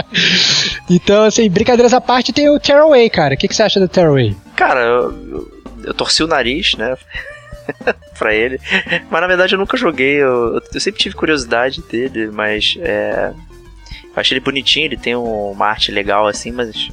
então, 0.91 1.25
assim, 1.25 1.49
brincadeiras 1.49 1.93
à 1.93 2.01
parte, 2.01 2.33
tem 2.33 2.49
o 2.49 2.59
Tearaway, 2.59 3.09
cara. 3.11 3.35
O 3.35 3.37
que, 3.37 3.49
que 3.49 3.55
você 3.55 3.63
acha 3.63 3.81
do 3.81 3.89
Tearaway? 3.89 4.37
Cara, 4.55 4.81
eu, 4.81 5.13
eu, 5.31 5.63
eu 5.85 5.95
torci 5.95 6.23
o 6.23 6.27
nariz, 6.27 6.75
né? 6.75 6.97
pra 8.19 8.35
ele. 8.35 8.61
Mas 9.11 9.21
na 9.21 9.27
verdade 9.27 9.55
eu 9.55 9.59
nunca 9.59 9.77
joguei. 9.77 10.23
Eu, 10.23 10.61
eu 10.73 10.81
sempre 10.81 11.01
tive 11.01 11.15
curiosidade 11.15 11.83
dele, 11.83 12.29
mas 12.29 12.77
é, 12.81 13.33
eu 14.05 14.13
achei 14.17 14.37
ele 14.37 14.45
bonitinho, 14.45 14.87
ele 14.87 14.97
tem 14.97 15.15
uma 15.15 15.67
arte 15.67 15.91
legal 15.93 16.27
assim, 16.27 16.53
mas 16.53 16.89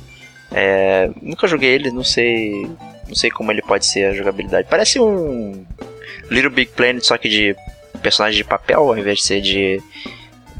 é, 0.51 1.09
nunca 1.21 1.47
joguei 1.47 1.71
ele, 1.71 1.91
não 1.91 2.03
sei 2.03 2.69
não 3.07 3.15
sei 3.15 3.29
como 3.29 3.51
ele 3.51 3.61
pode 3.61 3.85
ser 3.85 4.05
a 4.05 4.13
jogabilidade. 4.13 4.67
Parece 4.69 4.99
um 4.99 5.65
Little 6.29 6.51
Big 6.51 6.71
Planet, 6.71 7.03
só 7.03 7.17
que 7.17 7.29
de 7.29 7.55
personagem 8.03 8.37
de 8.37 8.43
papel, 8.43 8.81
ao 8.81 8.97
invés 8.97 9.19
de 9.19 9.23
ser 9.23 9.41
de 9.41 9.81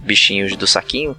bichinhos 0.01 0.55
do 0.55 0.65
saquinho. 0.65 1.15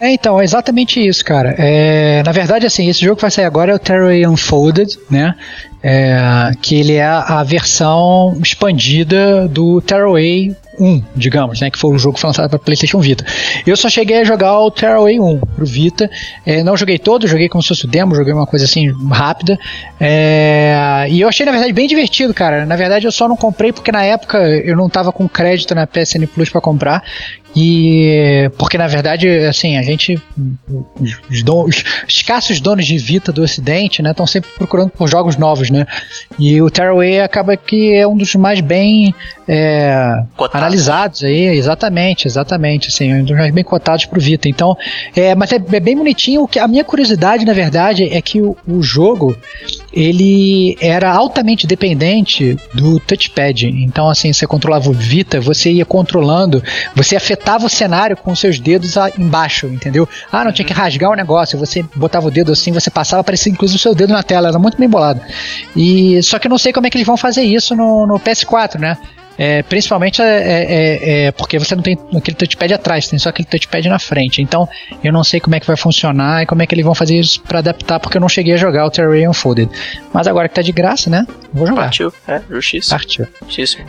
É, 0.00 0.10
então, 0.12 0.40
é 0.40 0.44
exatamente 0.44 1.06
isso, 1.06 1.22
cara. 1.24 1.54
É, 1.58 2.22
na 2.24 2.32
verdade, 2.32 2.66
assim, 2.66 2.88
esse 2.88 3.00
jogo 3.00 3.16
que 3.16 3.22
vai 3.22 3.30
sair 3.30 3.44
agora 3.44 3.72
é 3.72 3.74
o 3.74 3.78
Terraway 3.78 4.26
Unfolded, 4.26 4.98
né? 5.10 5.34
É, 5.82 6.52
que 6.60 6.74
ele 6.74 6.94
é 6.94 7.04
a 7.04 7.42
versão 7.42 8.36
expandida 8.42 9.46
do 9.48 9.80
Terraway 9.82 10.56
1, 10.80 11.02
digamos, 11.14 11.60
né, 11.60 11.70
que 11.70 11.78
foi 11.78 11.94
o 11.94 11.98
jogo 11.98 12.14
que 12.14 12.20
foi 12.20 12.28
lançado 12.28 12.48
para 12.48 12.58
PlayStation 12.58 12.98
Vita. 13.00 13.24
Eu 13.66 13.76
só 13.76 13.88
cheguei 13.88 14.20
a 14.20 14.24
jogar 14.24 14.58
o 14.58 14.70
Terraway 14.70 15.20
1 15.20 15.40
pro 15.54 15.66
Vita, 15.66 16.10
é, 16.46 16.62
não 16.62 16.76
joguei 16.76 16.98
todo, 16.98 17.28
joguei 17.28 17.48
como 17.48 17.62
se 17.62 17.68
fosse 17.68 17.84
o 17.84 17.88
demo, 17.88 18.14
joguei 18.14 18.32
uma 18.32 18.46
coisa 18.46 18.64
assim 18.64 18.90
rápida, 19.10 19.58
é, 20.00 21.06
e 21.10 21.20
eu 21.20 21.28
achei 21.28 21.44
na 21.44 21.52
verdade 21.52 21.72
bem 21.72 21.86
divertido, 21.86 22.32
cara. 22.32 22.64
Na 22.64 22.76
verdade 22.76 23.06
eu 23.06 23.12
só 23.12 23.28
não 23.28 23.36
comprei 23.36 23.72
porque 23.72 23.92
na 23.92 24.02
época 24.02 24.38
eu 24.38 24.76
não 24.76 24.88
tava 24.88 25.12
com 25.12 25.28
crédito 25.28 25.74
na 25.74 25.86
PSN 25.86 26.26
Plus 26.26 26.48
para 26.48 26.60
comprar, 26.60 27.02
e 27.54 28.48
porque 28.56 28.78
na 28.78 28.86
verdade, 28.86 29.28
assim, 29.46 29.76
a 29.76 29.82
gente, 29.82 30.20
os, 31.28 31.42
don, 31.42 31.64
os 31.64 31.82
escassos 32.06 32.60
donos 32.60 32.86
de 32.86 32.96
Vita 32.96 33.32
do 33.32 33.42
Ocidente, 33.42 34.02
né, 34.02 34.12
estão 34.12 34.26
sempre 34.26 34.50
procurando 34.56 34.90
por 34.90 35.08
jogos 35.08 35.36
novos, 35.36 35.68
né? 35.68 35.86
E 36.38 36.62
o 36.62 36.70
Terraway 36.70 37.20
acaba 37.20 37.56
que 37.56 37.92
é 37.92 38.06
um 38.06 38.16
dos 38.16 38.34
mais 38.36 38.60
bem 38.60 39.14
é, 39.52 40.22
analisados 40.52 41.24
aí, 41.24 41.46
exatamente, 41.58 42.28
exatamente, 42.28 42.86
assim, 42.86 43.12
um 43.12 43.24
dos 43.24 43.50
bem 43.50 43.64
cotados 43.64 44.04
pro 44.04 44.20
Vita. 44.20 44.48
Então, 44.48 44.76
é, 45.16 45.34
mas 45.34 45.50
é, 45.50 45.56
é 45.56 45.80
bem 45.80 45.96
bonitinho. 45.96 46.48
A 46.60 46.68
minha 46.68 46.84
curiosidade, 46.84 47.44
na 47.44 47.52
verdade, 47.52 48.04
é 48.04 48.22
que 48.22 48.40
o, 48.40 48.56
o 48.64 48.80
jogo 48.80 49.36
ele 49.92 50.78
era 50.80 51.10
altamente 51.10 51.66
dependente 51.66 52.56
do 52.72 53.00
touchpad. 53.00 53.66
Então, 53.66 54.08
assim, 54.08 54.32
você 54.32 54.46
controlava 54.46 54.88
o 54.88 54.92
Vita, 54.92 55.40
você 55.40 55.72
ia 55.72 55.84
controlando, 55.84 56.62
você 56.94 57.16
afetava 57.16 57.66
o 57.66 57.68
cenário 57.68 58.16
com 58.16 58.32
seus 58.36 58.60
dedos 58.60 58.94
embaixo, 59.18 59.66
entendeu? 59.66 60.08
Ah, 60.30 60.44
não 60.44 60.52
tinha 60.52 60.64
que 60.64 60.72
rasgar 60.72 61.10
o 61.10 61.16
negócio, 61.16 61.58
você 61.58 61.84
botava 61.96 62.28
o 62.28 62.30
dedo 62.30 62.52
assim, 62.52 62.70
você 62.70 62.88
passava, 62.88 63.22
aparecia 63.22 63.50
inclusive 63.50 63.78
o 63.78 63.82
seu 63.82 63.96
dedo 63.96 64.12
na 64.12 64.22
tela, 64.22 64.46
era 64.46 64.58
muito 64.60 64.78
bem 64.78 64.88
bolado. 64.88 65.20
E 65.74 66.22
só 66.22 66.38
que 66.38 66.46
eu 66.46 66.50
não 66.50 66.58
sei 66.58 66.72
como 66.72 66.86
é 66.86 66.90
que 66.90 66.96
eles 66.96 67.06
vão 67.06 67.16
fazer 67.16 67.42
isso 67.42 67.74
no, 67.74 68.06
no 68.06 68.20
PS4, 68.20 68.78
né? 68.78 68.96
É, 69.42 69.62
principalmente 69.62 70.20
é, 70.20 70.26
é, 70.26 71.24
é, 71.28 71.32
porque 71.32 71.58
você 71.58 71.74
não 71.74 71.82
tem 71.82 71.98
aquele 72.14 72.36
touchpad 72.36 72.74
atrás, 72.74 73.08
tem 73.08 73.18
só 73.18 73.30
aquele 73.30 73.48
touchpad 73.48 73.88
na 73.88 73.98
frente. 73.98 74.42
Então 74.42 74.68
eu 75.02 75.10
não 75.10 75.24
sei 75.24 75.40
como 75.40 75.56
é 75.56 75.60
que 75.60 75.66
vai 75.66 75.78
funcionar 75.78 76.42
e 76.42 76.46
como 76.46 76.60
é 76.60 76.66
que 76.66 76.74
eles 76.74 76.84
vão 76.84 76.94
fazer 76.94 77.18
isso 77.18 77.40
para 77.40 77.60
adaptar, 77.60 77.98
porque 77.98 78.18
eu 78.18 78.20
não 78.20 78.28
cheguei 78.28 78.52
a 78.52 78.56
jogar 78.58 78.84
o 78.84 78.90
Terrain 78.90 79.28
Unfolded. 79.28 79.70
Mas 80.12 80.26
agora 80.26 80.46
que 80.46 80.56
tá 80.56 80.60
de 80.60 80.72
graça, 80.72 81.08
né? 81.08 81.26
Vou 81.54 81.66
jogar. 81.66 81.84
Partiu, 81.84 82.12
é, 82.28 82.42
justiça. 82.50 82.90
Partiu. 82.90 83.26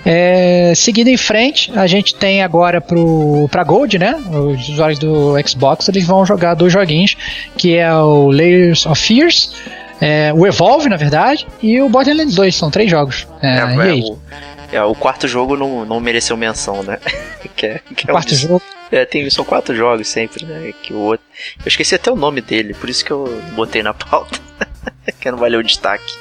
É, 0.06 0.72
seguindo 0.74 1.10
em 1.10 1.18
frente, 1.18 1.70
a 1.76 1.86
gente 1.86 2.16
tem 2.16 2.42
agora 2.42 2.80
pro, 2.80 3.50
pra 3.52 3.66
Gold, 3.66 4.00
né? 4.00 4.16
Os 4.32 4.70
usuários 4.70 5.00
do 5.00 5.34
Xbox 5.46 5.90
eles 5.90 6.06
vão 6.06 6.26
jogar 6.26 6.54
dois 6.54 6.72
joguinhos, 6.72 7.18
que 7.58 7.76
é 7.76 7.94
o 7.94 8.32
Layers 8.32 8.86
of 8.86 9.02
Fears. 9.02 9.54
É, 10.00 10.34
o 10.34 10.48
Evolve, 10.48 10.90
na 10.90 10.98
verdade, 10.98 11.46
e 11.62 11.80
o 11.80 11.88
Borderlands 11.88 12.34
2, 12.34 12.56
são 12.56 12.72
três 12.72 12.90
jogos. 12.90 13.28
É, 13.40 13.60
é, 13.60 13.76
e 13.76 13.82
aí? 13.82 14.04
O 14.72 14.76
é, 14.76 14.84
o 14.84 14.96
quarto 14.96 15.28
jogo 15.28 15.56
não, 15.58 15.86
não 15.86 16.00
mereceu 16.00 16.38
menção, 16.38 16.84
né? 16.84 17.00
que 17.56 17.66
é, 17.66 17.82
que 17.96 18.10
é 18.10 18.12
quarto 18.12 18.34
um 18.34 18.38
jogo? 18.38 18.62
É, 18.92 19.06
tem, 19.06 19.30
são 19.30 19.46
quatro 19.46 19.76
jogos 19.76 20.08
sempre, 20.08 20.46
né? 20.46 20.74
Que 20.84 20.94
o 20.94 20.98
outro... 20.98 21.26
Eu 21.60 21.68
esqueci 21.68 21.96
até 21.96 22.12
o 22.12 22.16
nome 22.16 22.42
dele, 22.42 22.74
por 22.74 22.90
isso 22.90 23.06
que 23.06 23.12
eu 23.12 23.42
botei 23.54 23.82
na 23.82 23.94
pauta. 23.94 24.40
que 25.20 25.32
não 25.32 25.38
valeu 25.38 25.62
o 25.62 25.64
destaque. 25.64 26.14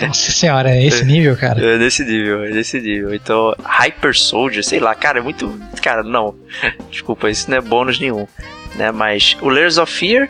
Nossa 0.00 0.32
senhora, 0.32 0.70
é 0.70 0.84
esse 0.84 1.04
nível, 1.04 1.36
cara? 1.36 1.64
É 1.64 1.78
desse 1.78 2.04
nível, 2.04 2.44
é 2.44 2.50
desse 2.50 2.80
nível. 2.80 3.14
Então, 3.14 3.54
Hyper 3.62 4.16
Soldier, 4.16 4.64
sei 4.64 4.80
lá, 4.80 4.94
cara, 4.94 5.18
é 5.18 5.22
muito. 5.22 5.60
Cara, 5.80 6.02
não. 6.02 6.34
Desculpa, 6.90 7.30
isso 7.30 7.48
não 7.50 7.58
é 7.58 7.60
bônus 7.60 8.00
nenhum. 8.00 8.26
Né? 8.74 8.90
Mas 8.90 9.36
o 9.40 9.48
Layers 9.48 9.78
of 9.78 9.92
Fear 9.92 10.28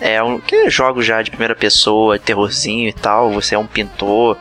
é 0.00 0.22
um. 0.22 0.38
Que 0.38 0.54
é 0.54 0.70
jogo 0.70 1.02
já 1.02 1.22
de 1.22 1.30
primeira 1.30 1.56
pessoa, 1.56 2.18
terrorzinho 2.18 2.88
e 2.88 2.92
tal. 2.92 3.32
Você 3.32 3.54
é 3.54 3.58
um 3.58 3.66
pintor 3.66 4.38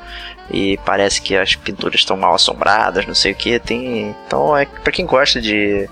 e 0.52 0.78
parece 0.86 1.22
que 1.22 1.36
as 1.36 1.56
pinturas 1.56 2.00
estão 2.00 2.18
mal 2.18 2.34
assombradas, 2.34 3.06
não 3.06 3.16
sei 3.16 3.32
o 3.32 3.36
que. 3.36 3.60
Tem, 3.60 4.16
então 4.26 4.56
é 4.56 4.66
para 4.66 4.92
quem 4.92 5.06
gosta 5.06 5.42
de 5.42 5.90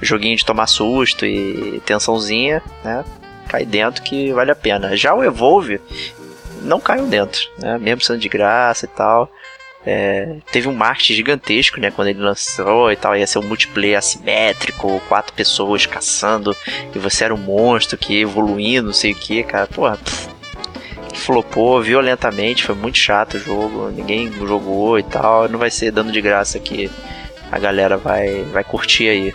joguinho 0.00 0.36
de 0.36 0.44
tomar 0.44 0.66
susto 0.66 1.24
e 1.24 1.80
tensãozinha, 1.86 2.62
né? 2.82 3.04
Cai 3.48 3.64
dentro 3.64 4.02
que 4.02 4.32
vale 4.32 4.50
a 4.50 4.56
pena. 4.56 4.96
Já 4.96 5.14
o 5.14 5.22
Evolve 5.22 5.80
não 6.62 6.80
caiu 6.80 7.06
dentro, 7.06 7.48
né? 7.58 7.78
Mesmo 7.78 8.00
sendo 8.02 8.18
de 8.18 8.28
graça 8.28 8.86
e 8.86 8.88
tal. 8.88 9.30
É, 9.86 10.36
teve 10.50 10.66
um 10.66 10.74
marketing 10.74 11.14
gigantesco, 11.14 11.78
né? 11.78 11.90
Quando 11.90 12.08
ele 12.08 12.20
lançou 12.20 12.90
e 12.90 12.96
tal, 12.96 13.14
ia 13.14 13.26
ser 13.26 13.38
um 13.38 13.42
multiplayer 13.42 13.98
assimétrico, 13.98 15.00
quatro 15.08 15.34
pessoas 15.34 15.84
caçando, 15.84 16.56
e 16.94 16.98
você 16.98 17.24
era 17.24 17.34
um 17.34 17.38
monstro 17.38 17.98
que 17.98 18.18
evoluindo, 18.20 18.86
não 18.86 18.94
sei 18.94 19.12
o 19.12 19.14
que, 19.14 19.42
cara. 19.42 19.66
Porra, 19.66 19.98
pff, 19.98 20.28
flopou 21.24 21.80
violentamente, 21.82 22.64
foi 22.64 22.74
muito 22.74 22.98
chato 22.98 23.34
o 23.34 23.40
jogo, 23.40 23.90
ninguém 23.90 24.30
jogou 24.32 24.98
e 24.98 25.02
tal. 25.02 25.48
Não 25.48 25.58
vai 25.58 25.70
ser 25.70 25.90
dando 25.90 26.12
de 26.12 26.20
graça 26.20 26.58
que 26.58 26.90
a 27.50 27.58
galera 27.58 27.96
vai, 27.96 28.42
vai 28.52 28.62
curtir 28.62 29.08
aí. 29.08 29.34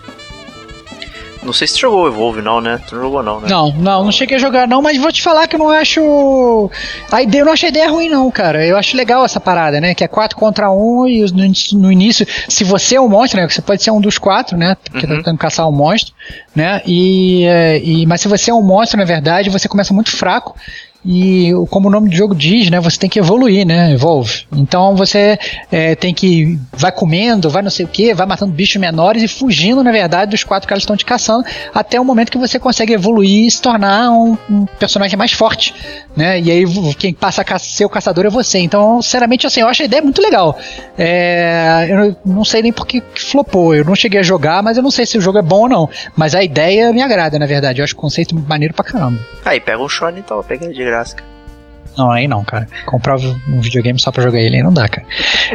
Não 1.41 1.53
sei 1.53 1.67
se 1.67 1.75
tu 1.75 1.79
jogou 1.79 2.05
Evolve, 2.05 2.41
não, 2.41 2.59
né? 2.59 2.81
Tu 2.85 2.95
não 2.95 3.03
jogou, 3.03 3.23
não, 3.23 3.39
né? 3.39 3.47
Não, 3.49 3.71
não, 3.71 4.03
não 4.03 4.11
cheguei 4.11 4.35
a 4.35 4.39
jogar, 4.39 4.67
não, 4.67 4.81
mas 4.81 4.97
vou 4.97 5.09
te 5.09 5.21
falar 5.21 5.47
que 5.47 5.55
eu 5.55 5.59
não 5.59 5.69
acho. 5.69 6.69
A 7.09 7.21
ideia, 7.21 7.41
eu 7.41 7.45
não 7.45 7.53
achei 7.53 7.69
ideia 7.69 7.89
ruim, 7.89 8.09
não, 8.09 8.29
cara. 8.29 8.65
Eu 8.65 8.77
acho 8.77 8.95
legal 8.95 9.23
essa 9.23 9.39
parada, 9.39 9.79
né? 9.79 9.95
Que 9.95 10.03
é 10.03 10.07
4 10.07 10.37
contra 10.37 10.69
1 10.69 11.07
e 11.07 11.21
no, 11.31 11.79
no 11.79 11.91
início, 11.91 12.27
se 12.49 12.65
você 12.65 12.95
é 12.95 13.01
um 13.01 13.07
monstro, 13.07 13.39
né? 13.39 13.47
Você 13.47 13.61
pode 13.61 13.81
ser 13.81 13.91
um 13.91 14.01
dos 14.01 14.17
quatro, 14.17 14.57
né? 14.57 14.75
Porque 14.83 15.07
tá 15.07 15.13
uhum. 15.13 15.19
tá 15.19 15.23
tentando 15.23 15.37
caçar 15.37 15.67
um 15.67 15.71
monstro, 15.71 16.13
né? 16.53 16.81
E, 16.85 17.45
é, 17.45 17.79
e, 17.81 18.05
mas 18.05 18.19
se 18.19 18.27
você 18.27 18.51
é 18.51 18.53
um 18.53 18.61
monstro, 18.61 18.99
na 18.99 19.05
verdade, 19.05 19.49
você 19.49 19.69
começa 19.69 19.93
muito 19.93 20.11
fraco 20.11 20.57
e 21.05 21.51
como 21.69 21.87
o 21.87 21.91
nome 21.91 22.09
do 22.09 22.15
jogo 22.15 22.35
diz, 22.35 22.69
né, 22.69 22.79
você 22.79 22.97
tem 22.97 23.09
que 23.09 23.19
evoluir, 23.19 23.65
né, 23.65 23.93
evolve. 23.93 24.45
Então 24.51 24.95
você 24.95 25.39
é, 25.71 25.95
tem 25.95 26.13
que 26.13 26.59
vai 26.73 26.91
comendo, 26.91 27.49
vai 27.49 27.61
não 27.61 27.69
sei 27.69 27.85
o 27.85 27.89
que, 27.89 28.13
vai 28.13 28.27
matando 28.27 28.51
bichos 28.51 28.79
menores 28.79 29.23
e 29.23 29.27
fugindo, 29.27 29.83
na 29.83 29.91
verdade, 29.91 30.31
dos 30.31 30.43
quatro 30.43 30.67
que 30.67 30.73
estão 30.73 30.97
te 30.97 31.05
caçando, 31.05 31.45
até 31.73 31.99
o 31.99 32.05
momento 32.05 32.31
que 32.31 32.37
você 32.37 32.59
consegue 32.59 32.93
evoluir 32.93 33.47
e 33.47 33.51
se 33.51 33.61
tornar 33.61 34.11
um, 34.11 34.37
um 34.49 34.65
personagem 34.65 35.17
mais 35.17 35.31
forte, 35.31 35.73
né? 36.19 36.37
E 36.37 36.51
aí 36.51 36.65
quem 36.95 37.13
passa 37.13 37.45
a 37.47 37.59
ser 37.59 37.85
o 37.85 37.89
caçador 37.89 38.25
é 38.25 38.29
você. 38.29 38.59
Então, 38.59 39.01
sinceramente, 39.01 39.47
assim, 39.47 39.61
eu 39.61 39.69
acho 39.69 39.81
a 39.81 39.85
ideia 39.85 40.01
muito 40.01 40.21
legal. 40.21 40.59
É, 40.97 41.87
eu 41.89 42.15
não 42.25 42.43
sei 42.43 42.61
nem 42.61 42.73
porque 42.73 42.99
que 42.99 43.21
flopou. 43.21 43.73
Eu 43.73 43.85
não 43.85 43.95
cheguei 43.95 44.19
a 44.19 44.23
jogar, 44.23 44.61
mas 44.61 44.75
eu 44.75 44.83
não 44.83 44.91
sei 44.91 45.05
se 45.05 45.17
o 45.17 45.21
jogo 45.21 45.37
é 45.37 45.41
bom 45.41 45.61
ou 45.61 45.69
não. 45.69 45.89
Mas 46.17 46.35
a 46.35 46.43
ideia 46.43 46.91
me 46.91 47.01
agrada, 47.01 47.39
na 47.39 47.45
verdade. 47.45 47.79
Eu 47.79 47.85
acho 47.85 47.93
o 47.93 47.97
conceito 47.97 48.35
maneiro 48.35 48.73
pra 48.73 48.83
caramba. 48.83 49.17
Aí 49.45 49.61
pega 49.61 49.81
um 49.81 49.87
Shonen 49.87 50.19
então, 50.19 50.43
pega 50.43 50.67
de 50.67 50.83
graça. 50.83 51.15
Não, 51.97 52.11
aí 52.11 52.27
não, 52.27 52.43
cara. 52.43 52.67
Comprar 52.85 53.17
um 53.17 53.61
videogame 53.61 53.97
só 53.97 54.11
pra 54.11 54.21
jogar 54.21 54.39
ele 54.39 54.57
aí 54.57 54.63
não 54.63 54.73
dá, 54.73 54.89
cara. 54.89 55.07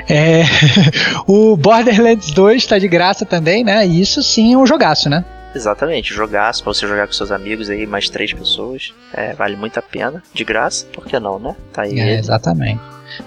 É, 0.08 0.44
o 1.28 1.56
Borderlands 1.58 2.30
2 2.32 2.64
tá 2.64 2.78
de 2.78 2.88
graça 2.88 3.26
também, 3.26 3.62
né? 3.62 3.86
E 3.86 4.00
isso 4.00 4.22
sim 4.22 4.54
é 4.54 4.56
um 4.56 4.66
jogaço, 4.66 5.10
né? 5.10 5.24
Exatamente, 5.54 6.12
jogaço 6.12 6.62
pra 6.62 6.72
você 6.72 6.86
jogar 6.86 7.06
com 7.06 7.12
seus 7.12 7.30
amigos 7.30 7.70
aí, 7.70 7.86
mais 7.86 8.08
três 8.08 8.32
pessoas. 8.32 8.92
É, 9.12 9.32
vale 9.34 9.56
muito 9.56 9.78
a 9.78 9.82
pena. 9.82 10.22
De 10.32 10.44
graça, 10.44 10.86
por 10.92 11.04
que 11.04 11.18
não, 11.18 11.38
né? 11.38 11.54
Tá 11.72 11.82
aí. 11.82 11.98
É, 11.98 12.18
exatamente. 12.18 12.80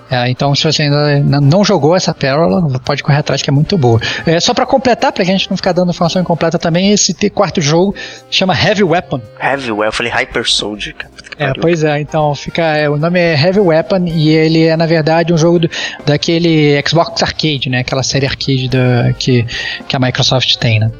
É, 0.09 0.29
então, 0.29 0.53
se 0.55 0.63
você 0.63 0.83
ainda 0.83 1.41
não 1.41 1.63
jogou 1.63 1.95
essa 1.95 2.13
pérola, 2.13 2.79
pode 2.79 3.03
correr 3.03 3.17
atrás 3.17 3.41
que 3.41 3.49
é 3.49 3.53
muito 3.53 3.77
boa. 3.77 3.99
É, 4.25 4.39
só 4.39 4.53
para 4.53 4.65
completar, 4.65 5.11
pra 5.11 5.23
gente 5.23 5.49
não 5.49 5.57
ficar 5.57 5.71
dando 5.71 5.91
informação 5.91 6.21
incompleta 6.21 6.57
também, 6.57 6.91
esse 6.91 7.13
quarto 7.29 7.61
jogo 7.61 7.95
chama 8.29 8.53
Heavy 8.53 8.83
Weapon. 8.83 9.21
Heavy 9.41 9.71
Weapon, 9.71 9.85
eu 9.85 9.91
falei 9.91 10.11
Hyper 10.11 10.49
Soldier, 10.49 10.95
cara. 10.95 11.13
É, 11.39 11.53
pois 11.53 11.83
é, 11.83 11.99
então 11.99 12.33
fica. 12.33 12.63
É, 12.63 12.89
o 12.89 12.97
nome 12.97 13.19
é 13.19 13.39
Heavy 13.39 13.59
Weapon 13.59 14.05
e 14.07 14.29
ele 14.29 14.65
é, 14.65 14.75
na 14.75 14.85
verdade, 14.85 15.31
um 15.31 15.37
jogo 15.37 15.59
do, 15.59 15.69
daquele 16.05 16.81
Xbox 16.87 17.21
Arcade, 17.21 17.69
né? 17.69 17.79
Aquela 17.79 18.01
série 18.01 18.25
arcade 18.25 18.69
da, 18.69 19.13
que, 19.13 19.45
que 19.87 19.95
a 19.95 19.99
Microsoft 19.99 20.55
tem, 20.55 20.79
né? 20.79 20.91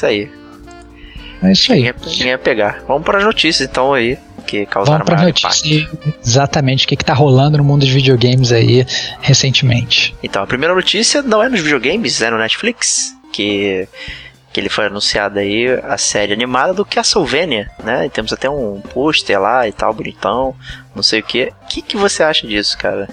Isso 0.00 0.06
aí. 0.06 0.30
É 1.42 1.52
isso 1.52 1.72
aí. 1.72 1.92
Quem 1.92 2.28
ia 2.28 2.38
pegar. 2.38 2.82
Vamos 2.88 3.02
para 3.04 3.18
as 3.18 3.24
notícias 3.24 3.68
então 3.68 3.92
aí. 3.92 4.18
Que 4.46 4.64
causaram 4.64 5.04
Vamos 5.04 5.10
para 5.10 5.26
notícias. 5.26 5.88
Exatamente, 6.24 6.86
o 6.86 6.88
que 6.88 6.94
está 6.94 7.12
rolando 7.12 7.58
no 7.58 7.64
mundo 7.64 7.80
dos 7.80 7.90
videogames 7.90 8.50
aí 8.50 8.86
recentemente. 9.20 10.14
Então, 10.22 10.42
a 10.42 10.46
primeira 10.46 10.74
notícia 10.74 11.22
não 11.22 11.42
é 11.42 11.48
nos 11.48 11.60
videogames, 11.60 12.20
é 12.22 12.30
no 12.30 12.38
Netflix. 12.38 13.14
Que 13.32 13.86
que 14.52 14.58
ele 14.58 14.68
foi 14.68 14.86
anunciado 14.86 15.38
aí 15.38 15.68
a 15.84 15.96
série 15.96 16.32
animada 16.32 16.74
do 16.74 16.84
Castlevania, 16.84 17.70
né? 17.84 18.06
E 18.06 18.10
temos 18.10 18.32
até 18.32 18.50
um 18.50 18.80
pôster 18.80 19.40
lá 19.40 19.68
e 19.68 19.72
tal, 19.72 19.94
bonitão, 19.94 20.56
não 20.92 21.04
sei 21.04 21.20
o 21.20 21.22
que. 21.22 21.52
O 21.62 21.66
que, 21.68 21.80
que 21.80 21.96
você 21.96 22.24
acha 22.24 22.48
disso, 22.48 22.76
cara? 22.76 23.08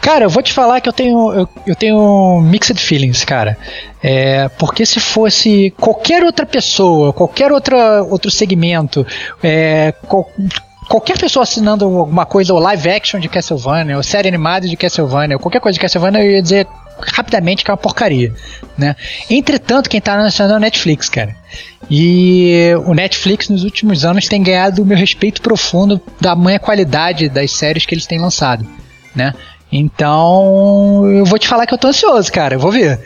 Cara, 0.00 0.24
eu 0.24 0.30
vou 0.30 0.42
te 0.42 0.52
falar 0.52 0.80
que 0.80 0.88
eu 0.88 0.92
tenho, 0.92 1.32
eu, 1.32 1.48
eu 1.66 1.74
tenho 1.74 2.40
mixed 2.40 2.78
feelings, 2.80 3.24
cara. 3.24 3.56
É, 4.02 4.48
porque 4.50 4.84
se 4.84 5.00
fosse 5.00 5.72
qualquer 5.78 6.22
outra 6.22 6.46
pessoa, 6.46 7.12
qualquer 7.12 7.50
outra, 7.50 8.02
outro 8.02 8.30
segmento, 8.30 9.06
é, 9.42 9.92
qual, 10.06 10.30
qualquer 10.88 11.18
pessoa 11.18 11.42
assinando 11.42 11.84
alguma 11.84 12.26
coisa, 12.26 12.52
ou 12.52 12.60
live 12.60 12.90
action 12.90 13.18
de 13.18 13.28
Castlevania, 13.28 13.96
ou 13.96 14.02
série 14.02 14.28
animada 14.28 14.68
de 14.68 14.76
Castlevania, 14.76 15.36
ou 15.36 15.40
qualquer 15.40 15.60
coisa 15.60 15.74
de 15.74 15.80
Castlevania, 15.80 16.22
eu 16.22 16.30
ia 16.30 16.42
dizer 16.42 16.66
rapidamente 17.12 17.64
que 17.64 17.70
é 17.70 17.72
uma 17.72 17.78
porcaria, 17.78 18.32
né? 18.78 18.94
Entretanto, 19.28 19.90
quem 19.90 20.00
tá 20.00 20.14
anunciando 20.14 20.54
é 20.54 20.56
o 20.56 20.60
Netflix, 20.60 21.08
cara. 21.08 21.34
E 21.90 22.72
o 22.86 22.94
Netflix 22.94 23.48
nos 23.48 23.64
últimos 23.64 24.04
anos 24.04 24.28
tem 24.28 24.42
ganhado 24.42 24.82
o 24.82 24.86
meu 24.86 24.96
respeito 24.96 25.42
profundo 25.42 26.00
da 26.20 26.34
manha 26.34 26.58
qualidade 26.58 27.28
das 27.28 27.50
séries 27.50 27.84
que 27.84 27.94
eles 27.94 28.06
têm 28.06 28.18
lançado, 28.18 28.66
né? 29.14 29.34
Então, 29.76 31.04
eu 31.12 31.24
vou 31.24 31.36
te 31.36 31.48
falar 31.48 31.66
que 31.66 31.74
eu 31.74 31.78
tô 31.78 31.88
ansioso, 31.88 32.30
cara. 32.30 32.54
Eu 32.54 32.60
vou 32.60 32.70
ver. 32.70 33.00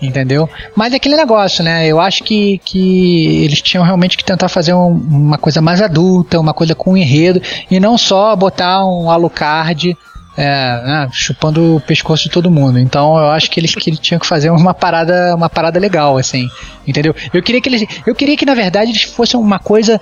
Entendeu? 0.00 0.48
Mas 0.74 0.92
é 0.92 0.96
aquele 0.96 1.16
negócio, 1.16 1.62
né? 1.62 1.86
Eu 1.86 2.00
acho 2.00 2.24
que, 2.24 2.58
que 2.64 3.44
eles 3.44 3.60
tinham 3.60 3.84
realmente 3.84 4.16
que 4.16 4.24
tentar 4.24 4.48
fazer 4.48 4.72
um, 4.72 4.88
uma 4.88 5.38
coisa 5.38 5.60
mais 5.60 5.82
adulta, 5.82 6.40
uma 6.40 6.54
coisa 6.54 6.74
com 6.74 6.96
enredo, 6.96 7.40
e 7.70 7.78
não 7.78 7.96
só 7.96 8.34
botar 8.34 8.84
um 8.84 9.10
Alucard 9.10 9.96
é, 10.36 10.82
né, 10.84 11.08
chupando 11.12 11.76
o 11.76 11.80
pescoço 11.80 12.24
de 12.24 12.30
todo 12.30 12.50
mundo. 12.50 12.78
Então 12.78 13.16
eu 13.16 13.26
acho 13.30 13.50
que 13.50 13.60
eles, 13.60 13.74
que 13.74 13.90
tinham 13.92 14.18
que 14.18 14.26
fazer 14.26 14.50
uma 14.50 14.74
parada, 14.74 15.34
uma 15.34 15.48
parada 15.48 15.78
legal, 15.78 16.18
assim. 16.18 16.48
Entendeu? 16.86 17.14
Eu 17.32 17.42
queria 17.42 17.60
que 17.60 17.68
eles. 17.68 17.86
Eu 18.06 18.14
queria 18.14 18.36
que, 18.36 18.46
na 18.46 18.54
verdade, 18.54 18.90
eles 18.90 19.02
fossem 19.02 19.38
uma 19.38 19.58
coisa 19.58 20.00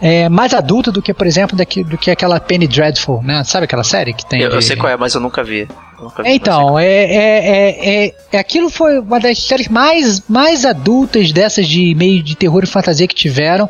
é, 0.00 0.28
mais 0.28 0.54
adulta 0.54 0.92
do 0.92 1.02
que, 1.02 1.12
por 1.12 1.26
exemplo, 1.26 1.56
daqui, 1.56 1.82
do 1.82 1.98
que 1.98 2.10
aquela 2.10 2.38
Penny 2.38 2.68
Dreadful, 2.68 3.22
né? 3.22 3.42
Sabe 3.44 3.64
aquela 3.64 3.84
série 3.84 4.12
que 4.12 4.24
tem? 4.24 4.40
Eu, 4.40 4.50
de... 4.50 4.54
eu 4.54 4.62
sei 4.62 4.76
qual 4.76 4.92
é, 4.92 4.96
mas 4.96 5.14
eu 5.14 5.20
nunca 5.20 5.42
vi. 5.42 5.68
nunca 6.00 6.22
vi 6.22 6.30
então, 6.30 6.78
é, 6.78 6.86
é, 6.86 8.04
é, 8.06 8.14
é, 8.32 8.38
aquilo 8.38 8.70
foi 8.70 9.00
uma 9.00 9.18
das 9.18 9.42
séries 9.42 9.68
mais, 9.68 10.22
mais 10.28 10.64
adultas 10.64 11.32
dessas 11.32 11.66
de 11.66 11.94
meio 11.94 12.22
de 12.22 12.36
terror 12.36 12.62
e 12.62 12.66
fantasia 12.66 13.08
que 13.08 13.14
tiveram. 13.14 13.68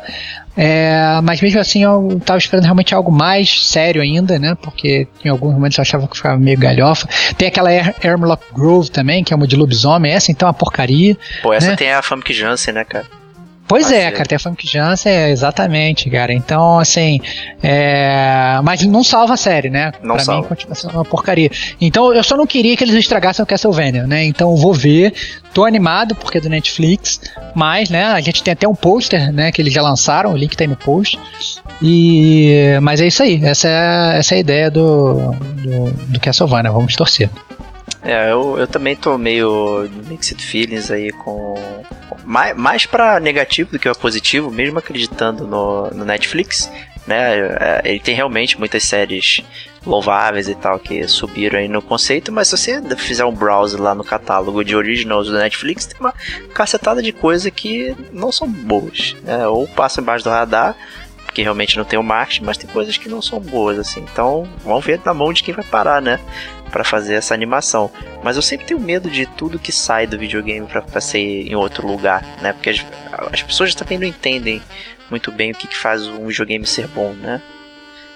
É, 0.61 1.21
mas 1.23 1.39
mesmo 1.39 1.59
assim 1.59 1.83
eu 1.83 2.19
tava 2.25 2.37
esperando 2.37 2.65
realmente 2.65 2.93
algo 2.93 3.11
mais 3.11 3.67
sério 3.67 4.01
ainda, 4.01 4.37
né? 4.37 4.57
Porque 4.61 5.07
em 5.23 5.29
alguns 5.29 5.53
momentos 5.53 5.77
eu 5.77 5.81
achava 5.81 6.07
que 6.07 6.17
ficava 6.17 6.37
meio 6.37 6.59
galhofa. 6.59 7.07
Tem 7.37 7.47
aquela 7.47 7.71
Hermlock 7.71 8.43
Grove 8.53 8.91
também, 8.91 9.23
que 9.23 9.33
é 9.33 9.35
uma 9.35 9.47
de 9.47 9.55
lobisomem, 9.55 10.11
essa 10.11 10.31
então 10.31 10.47
é 10.47 10.49
uma 10.49 10.53
porcaria. 10.53 11.17
Pô, 11.41 11.53
essa 11.53 11.69
né? 11.69 11.75
tem 11.75 11.91
a 11.91 12.01
Famke 12.01 12.33
Janssen, 12.33 12.73
né, 12.73 12.83
cara? 12.83 13.18
Pois 13.69 13.91
é, 13.91 14.09
cara, 14.09 14.25
tem 14.25 14.35
a 14.35 14.39
Funk 14.39 14.67
Jansen, 14.67 15.11
é, 15.11 15.29
exatamente, 15.29 16.09
cara. 16.09 16.33
Então, 16.33 16.79
assim, 16.79 17.21
é... 17.61 18.59
mas 18.63 18.81
não 18.81 19.03
salva 19.03 19.35
a 19.35 19.37
série, 19.37 19.69
né? 19.69 19.91
Não 20.01 20.15
pra 20.15 20.23
salva. 20.23 20.41
mim 20.41 20.47
continua 20.47 20.73
sendo 20.73 20.95
uma 20.95 21.05
porcaria. 21.05 21.51
Então, 21.79 22.11
eu 22.11 22.23
só 22.23 22.35
não 22.35 22.47
queria 22.47 22.75
que 22.75 22.83
eles 22.83 22.95
estragassem 22.95 23.43
o 23.43 23.45
Castlevania, 23.45 24.07
né? 24.07 24.25
Então, 24.25 24.55
vou 24.55 24.73
ver, 24.73 25.13
tô 25.53 25.65
animado 25.65 26.15
porque 26.15 26.39
é 26.39 26.41
do 26.41 26.49
Netflix, 26.49 27.21
mas, 27.53 27.91
né, 27.91 28.05
a 28.05 28.19
gente 28.21 28.41
tem 28.41 28.53
até 28.53 28.67
um 28.67 28.73
pôster, 28.73 29.31
né, 29.31 29.51
que 29.51 29.61
eles 29.61 29.71
já 29.71 29.83
lançaram, 29.83 30.33
o 30.33 30.35
link 30.35 30.57
tá 30.57 30.63
aí 30.63 30.67
no 30.67 30.75
post. 30.75 31.19
E... 31.79 32.75
Mas 32.81 32.99
é 32.99 33.05
isso 33.05 33.21
aí, 33.21 33.39
essa 33.45 33.67
é, 33.67 34.17
essa 34.17 34.33
é 34.33 34.37
a 34.37 34.39
ideia 34.39 34.71
do, 34.71 35.31
do, 35.33 35.91
do 36.07 36.19
Castlevania, 36.19 36.71
vamos 36.71 36.95
torcer. 36.95 37.29
É, 38.01 38.31
eu, 38.31 38.57
eu 38.57 38.67
também 38.67 38.95
tô 38.95 39.17
meio 39.17 39.89
mixed 40.07 40.41
feelings 40.41 40.89
aí 40.89 41.11
com. 41.11 41.55
Mais, 42.23 42.55
mais 42.55 42.85
pra 42.85 43.19
negativo 43.19 43.71
do 43.71 43.79
que 43.79 43.89
pra 43.89 43.95
positivo, 43.95 44.51
mesmo 44.51 44.79
acreditando 44.79 45.45
no, 45.45 45.89
no 45.89 46.05
Netflix. 46.05 46.71
Né? 47.05 47.39
É, 47.39 47.81
Ele 47.85 47.99
tem 47.99 48.15
realmente 48.15 48.57
muitas 48.57 48.83
séries 48.83 49.41
louváveis 49.85 50.47
e 50.47 50.55
tal 50.55 50.77
que 50.77 51.07
subiram 51.07 51.57
aí 51.57 51.67
no 51.67 51.81
conceito, 51.81 52.31
mas 52.31 52.49
se 52.49 52.57
você 52.57 52.95
fizer 52.97 53.25
um 53.25 53.33
browse 53.33 53.77
lá 53.77 53.95
no 53.95 54.03
catálogo 54.03 54.63
de 54.63 54.75
originals 54.75 55.27
do 55.27 55.37
Netflix, 55.37 55.87
tem 55.87 55.99
uma 55.99 56.13
cacetada 56.53 57.01
de 57.01 57.11
coisa 57.11 57.49
que 57.49 57.95
não 58.11 58.31
são 58.31 58.47
boas. 58.47 59.15
Né? 59.23 59.47
Ou 59.47 59.67
passam 59.67 60.03
embaixo 60.03 60.23
do 60.23 60.29
radar, 60.29 60.75
porque 61.39 61.43
realmente 61.43 61.77
não 61.77 61.85
tem 61.85 61.97
o 61.97 62.03
marketing, 62.03 62.43
mas 62.43 62.57
tem 62.57 62.69
coisas 62.69 62.97
que 62.97 63.07
não 63.07 63.21
são 63.21 63.39
boas, 63.39 63.79
assim. 63.79 64.01
Então, 64.01 64.47
vamos 64.63 64.83
ver 64.83 64.99
na 65.05 65.13
mão 65.13 65.31
de 65.31 65.41
quem 65.41 65.53
vai 65.53 65.63
parar, 65.63 66.01
né? 66.01 66.19
Pra 66.69 66.83
fazer 66.83 67.13
essa 67.13 67.33
animação. 67.33 67.89
Mas 68.23 68.35
eu 68.35 68.41
sempre 68.41 68.65
tenho 68.65 68.79
medo 68.79 69.09
de 69.09 69.25
tudo 69.25 69.57
que 69.57 69.71
sai 69.71 70.05
do 70.05 70.19
videogame 70.19 70.67
pra 70.67 71.01
ser 71.01 71.19
em 71.19 71.55
outro 71.55 71.87
lugar, 71.87 72.23
né? 72.41 72.51
Porque 72.51 72.69
as, 72.69 72.85
as 73.31 73.41
pessoas 73.41 73.73
também 73.73 73.97
não 73.97 74.05
entendem 74.05 74.61
muito 75.09 75.31
bem 75.31 75.51
o 75.51 75.55
que, 75.55 75.67
que 75.67 75.77
faz 75.77 76.05
um 76.07 76.27
videogame 76.27 76.65
ser 76.65 76.87
bom, 76.87 77.13
né? 77.13 77.41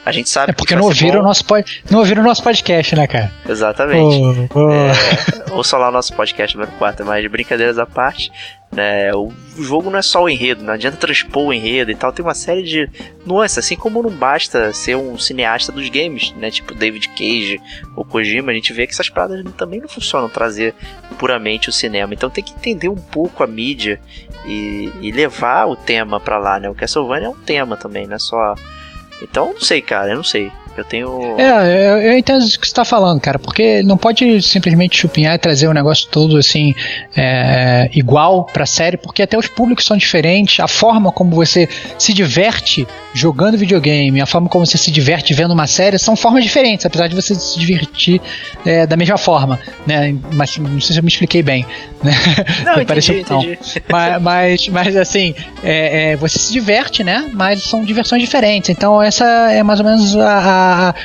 A 0.05 0.11
gente 0.11 0.29
sabe 0.29 0.51
É 0.51 0.53
porque 0.53 0.73
que 0.73 0.79
não 0.79 0.85
ouviram, 0.85 1.21
o 1.21 1.23
nosso 1.23 1.45
pod... 1.45 1.83
não 1.89 1.99
ouviram 1.99 2.21
o 2.21 2.25
nosso 2.25 2.43
podcast, 2.43 2.95
né, 2.95 3.07
cara? 3.07 3.31
Exatamente. 3.47 4.49
Oh, 4.53 4.59
oh. 4.59 4.71
É, 4.71 5.77
lá 5.77 5.89
o 5.89 5.91
nosso 5.91 6.13
podcast 6.13 6.57
número 6.57 6.75
4, 6.77 7.05
mas 7.05 7.25
brincadeiras 7.27 7.77
à 7.77 7.85
parte, 7.85 8.31
né? 8.73 9.13
O 9.13 9.31
jogo 9.59 9.89
não 9.89 9.99
é 9.99 10.01
só 10.01 10.23
o 10.23 10.29
enredo, 10.29 10.63
não 10.63 10.73
adianta 10.73 10.97
transpor 10.97 11.47
o 11.47 11.53
enredo 11.53 11.91
e 11.91 11.95
tal, 11.95 12.11
tem 12.11 12.25
uma 12.25 12.33
série 12.33 12.63
de 12.63 12.89
nuances, 13.25 13.59
assim 13.59 13.75
como 13.75 14.01
não 14.01 14.09
basta 14.09 14.73
ser 14.73 14.95
um 14.97 15.17
cineasta 15.17 15.71
dos 15.71 15.87
games, 15.89 16.33
né? 16.37 16.51
Tipo 16.51 16.73
David 16.73 17.07
Cage 17.09 17.61
ou 17.95 18.03
Kojima, 18.03 18.51
a 18.51 18.55
gente 18.55 18.73
vê 18.73 18.85
que 18.85 18.93
essas 18.93 19.09
paradas 19.09 19.45
também 19.55 19.79
não 19.79 19.87
funcionam 19.87 20.27
trazer 20.27 20.73
puramente 21.17 21.69
o 21.69 21.73
cinema. 21.73 22.13
Então 22.13 22.29
tem 22.29 22.43
que 22.43 22.53
entender 22.53 22.89
um 22.89 22.95
pouco 22.95 23.43
a 23.43 23.47
mídia 23.47 24.01
e, 24.45 24.91
e 25.01 25.11
levar 25.11 25.67
o 25.67 25.75
tema 25.75 26.19
pra 26.19 26.37
lá, 26.37 26.59
né? 26.59 26.69
O 26.69 26.75
Castlevania 26.75 27.27
é 27.27 27.29
um 27.31 27.35
tema 27.35 27.77
também, 27.77 28.07
não 28.07 28.15
é 28.15 28.19
só. 28.19 28.55
Então 29.23 29.53
não 29.53 29.61
sei, 29.61 29.81
cara, 29.81 30.11
eu 30.11 30.17
não 30.17 30.23
sei. 30.23 30.51
Eu 30.75 30.83
tenho. 30.83 31.35
É, 31.39 31.89
eu, 31.91 32.01
eu 32.01 32.17
entendo 32.17 32.41
o 32.43 32.59
que 32.59 32.67
você 32.67 32.73
tá 32.73 32.83
falando, 32.83 33.19
cara, 33.21 33.37
porque 33.37 33.83
não 33.83 33.95
pode 33.95 34.41
simplesmente 34.41 34.97
chupinhar 34.97 35.35
e 35.35 35.37
trazer 35.37 35.67
o 35.67 35.73
negócio 35.73 36.07
todo 36.09 36.35
assim, 36.37 36.73
é, 37.15 37.89
igual 37.93 38.45
pra 38.45 38.65
série, 38.65 38.97
porque 38.97 39.21
até 39.21 39.37
os 39.37 39.47
públicos 39.47 39.85
são 39.85 39.95
diferentes, 39.95 40.59
a 40.59 40.67
forma 40.67 41.11
como 41.11 41.35
você 41.35 41.69
se 41.97 42.11
diverte 42.13 42.87
jogando 43.13 43.55
videogame, 43.55 44.19
a 44.19 44.25
forma 44.25 44.49
como 44.49 44.65
você 44.65 44.77
se 44.77 44.89
diverte 44.89 45.33
vendo 45.35 45.51
uma 45.51 45.67
série 45.67 45.99
são 45.99 46.15
formas 46.15 46.43
diferentes, 46.43 46.83
apesar 46.85 47.07
de 47.07 47.13
você 47.15 47.35
se 47.35 47.59
divertir 47.59 48.19
é, 48.65 48.87
da 48.87 48.97
mesma 48.97 49.17
forma, 49.17 49.59
né? 49.85 50.15
Mas 50.33 50.57
não 50.57 50.81
sei 50.81 50.93
se 50.93 50.99
eu 50.99 51.03
me 51.03 51.09
expliquei 51.09 51.43
bem, 51.43 51.63
né? 52.03 52.11
Não, 52.65 52.81
entendi, 52.81 53.19
entendi. 53.19 53.59
mas, 53.91 54.21
mas, 54.21 54.67
mas, 54.69 54.95
assim, 54.95 55.35
é, 55.63 56.13
é, 56.13 56.15
você 56.15 56.39
se 56.39 56.51
diverte, 56.51 57.03
né? 57.03 57.29
Mas 57.33 57.61
são 57.61 57.83
diversões 57.85 58.21
diferentes. 58.23 58.71
Então, 58.71 58.99
essa 58.99 59.25
é 59.51 59.61
mais 59.61 59.79
ou 59.79 59.85
menos 59.85 60.15
a, 60.15 60.39
a- 60.39 60.62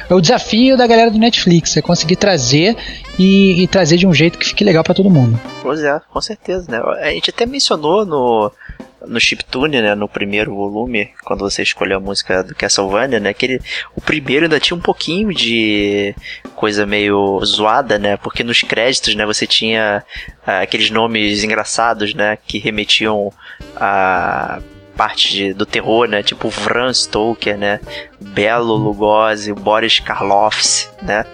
é 0.09 0.14
o 0.14 0.21
desafio 0.21 0.77
da 0.77 0.87
galera 0.87 1.11
do 1.11 1.18
Netflix. 1.18 1.77
É 1.77 1.83
conseguir 1.83 2.16
trazer 2.16 2.77
e, 3.18 3.62
e 3.62 3.66
trazer 3.66 3.97
de 3.97 4.07
um 4.07 4.14
jeito 4.14 4.38
que 4.38 4.47
fique 4.47 4.64
legal 4.64 4.85
pra 4.85 4.94
todo 4.94 5.11
mundo. 5.11 5.38
Pois 5.62 5.83
é, 5.83 6.01
com 6.11 6.21
certeza, 6.21 6.71
né? 6.71 6.81
A 7.01 7.11
gente 7.11 7.31
até 7.31 7.47
mencionou 7.47 8.05
no, 8.05 8.53
no 9.07 9.21
Chiptune, 9.21 9.81
né? 9.81 9.94
No 9.94 10.09
primeiro 10.09 10.55
volume, 10.55 11.11
quando 11.25 11.40
você 11.40 11.62
escolheu 11.62 11.99
a 11.99 12.01
música 12.01 12.42
do 12.42 12.55
Castlevania, 12.55 13.21
né? 13.21 13.33
Que 13.33 13.47
ele, 13.47 13.61
o 13.97 14.01
primeiro 14.01 14.44
ainda 14.44 14.61
tinha 14.61 14.77
um 14.77 14.81
pouquinho 14.81 15.33
de 15.33 16.14
coisa 16.55 16.87
meio 16.87 17.40
zoada, 17.44 17.99
né? 17.99 18.16
Porque 18.16 18.42
nos 18.42 18.62
créditos, 18.62 19.14
né? 19.14 19.25
Você 19.27 19.47
tinha 19.47 20.05
ah, 20.47 20.61
aqueles 20.61 20.90
nomes 20.90 21.44
engraçados, 21.44 22.14
né? 22.14 22.38
Que 22.47 22.59
remetiam 22.59 23.33
a 23.77 24.61
parte 24.98 25.28
de- 25.32 25.54
do 25.54 25.64
terror, 25.64 26.06
né? 26.08 26.22
Tipo 26.22 26.52
Bram 26.64 26.92
Stoker, 26.92 27.56
né? 27.56 27.80
Belo 28.20 28.74
Lugosi, 28.74 29.52
Boris 29.54 29.98
Karloffs, 30.00 30.90
né? 31.00 31.24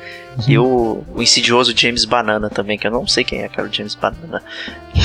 E 0.47 0.59
o, 0.59 1.03
o 1.15 1.23
insidioso 1.23 1.73
James 1.77 2.05
Banana 2.05 2.51
também, 2.51 2.77
que 2.79 2.87
eu 2.87 2.91
não 2.91 3.07
sei 3.07 3.25
quem 3.25 3.41
é, 3.43 3.49
cara, 3.49 3.67
o 3.69 3.73
James 3.73 3.95
Banana. 3.95 4.43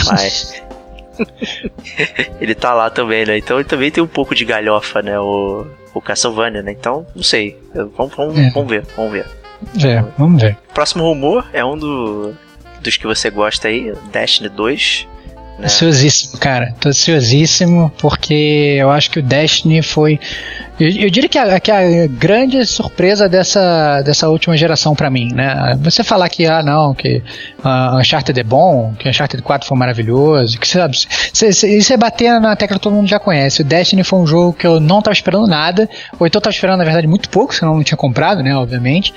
Mas. 0.07 0.61
ele 2.39 2.55
tá 2.55 2.73
lá 2.73 2.89
também, 2.89 3.25
né? 3.25 3.37
Então 3.37 3.57
ele 3.59 3.67
também 3.67 3.91
tem 3.91 4.03
um 4.03 4.07
pouco 4.07 4.33
de 4.35 4.45
galhofa, 4.45 5.01
né? 5.01 5.19
O, 5.19 5.65
o 5.93 6.01
Castlevania, 6.01 6.61
né? 6.61 6.71
Então, 6.71 7.05
não 7.15 7.23
sei. 7.23 7.57
Vamos, 7.97 8.15
vamos, 8.15 8.37
É. 8.37 8.49
vamos 8.51 8.69
ver, 8.69 8.85
vamos 8.95 9.11
ver. 9.11 9.25
É, 9.83 10.01
vamos 10.17 10.41
ver. 10.41 10.57
Próximo 10.73 11.03
rumor 11.03 11.45
é 11.51 11.63
um 11.65 11.77
do, 11.77 12.33
dos 12.81 12.95
que 12.97 13.05
você 13.05 13.29
gosta 13.29 13.67
aí, 13.67 13.93
Destiny 14.11 14.47
2. 14.49 15.07
Ansiosíssimo, 15.63 16.37
cara. 16.39 16.73
Tô 16.79 16.89
ansiosíssimo 16.89 17.91
porque 17.99 18.77
eu 18.79 18.89
acho 18.89 19.11
que 19.11 19.19
o 19.19 19.23
Destiny 19.23 19.81
foi. 19.81 20.19
Eu, 20.79 20.89
eu 20.89 21.09
diria 21.09 21.29
que 21.29 21.37
a, 21.37 21.59
que 21.59 21.69
a 21.69 22.07
grande 22.07 22.65
surpresa 22.65 23.27
dessa, 23.27 24.01
dessa 24.01 24.29
última 24.29 24.55
geração 24.55 24.95
pra 24.95 25.09
mim, 25.09 25.33
né? 25.33 25.77
Você 25.81 26.03
falar 26.03 26.29
que, 26.29 26.45
ah, 26.45 26.63
não, 26.63 26.93
que 26.93 27.21
uh, 27.63 27.97
Uncharted 27.97 28.39
é 28.39 28.43
bom, 28.43 28.93
que 28.97 29.09
Uncharted 29.09 29.43
4 29.43 29.67
foi 29.67 29.77
maravilhoso, 29.77 30.57
que 30.57 30.67
sabe, 30.67 30.95
isso 30.95 31.93
é 31.93 31.97
bater 31.97 32.39
na 32.39 32.55
tecla 32.55 32.77
que 32.77 32.83
todo 32.83 32.93
mundo 32.93 33.09
já 33.09 33.19
conhece. 33.19 33.61
O 33.61 33.65
Destiny 33.65 34.03
foi 34.03 34.19
um 34.19 34.27
jogo 34.27 34.53
que 34.53 34.65
eu 34.65 34.79
não 34.79 35.01
tava 35.01 35.13
esperando 35.13 35.47
nada, 35.47 35.89
ou 36.17 36.25
então 36.25 36.39
tava 36.39 36.53
esperando, 36.53 36.79
na 36.79 36.85
verdade, 36.85 37.07
muito 37.07 37.29
pouco, 37.29 37.53
senão 37.53 37.75
não 37.75 37.83
tinha 37.83 37.97
comprado, 37.97 38.41
né, 38.41 38.55
obviamente. 38.55 39.13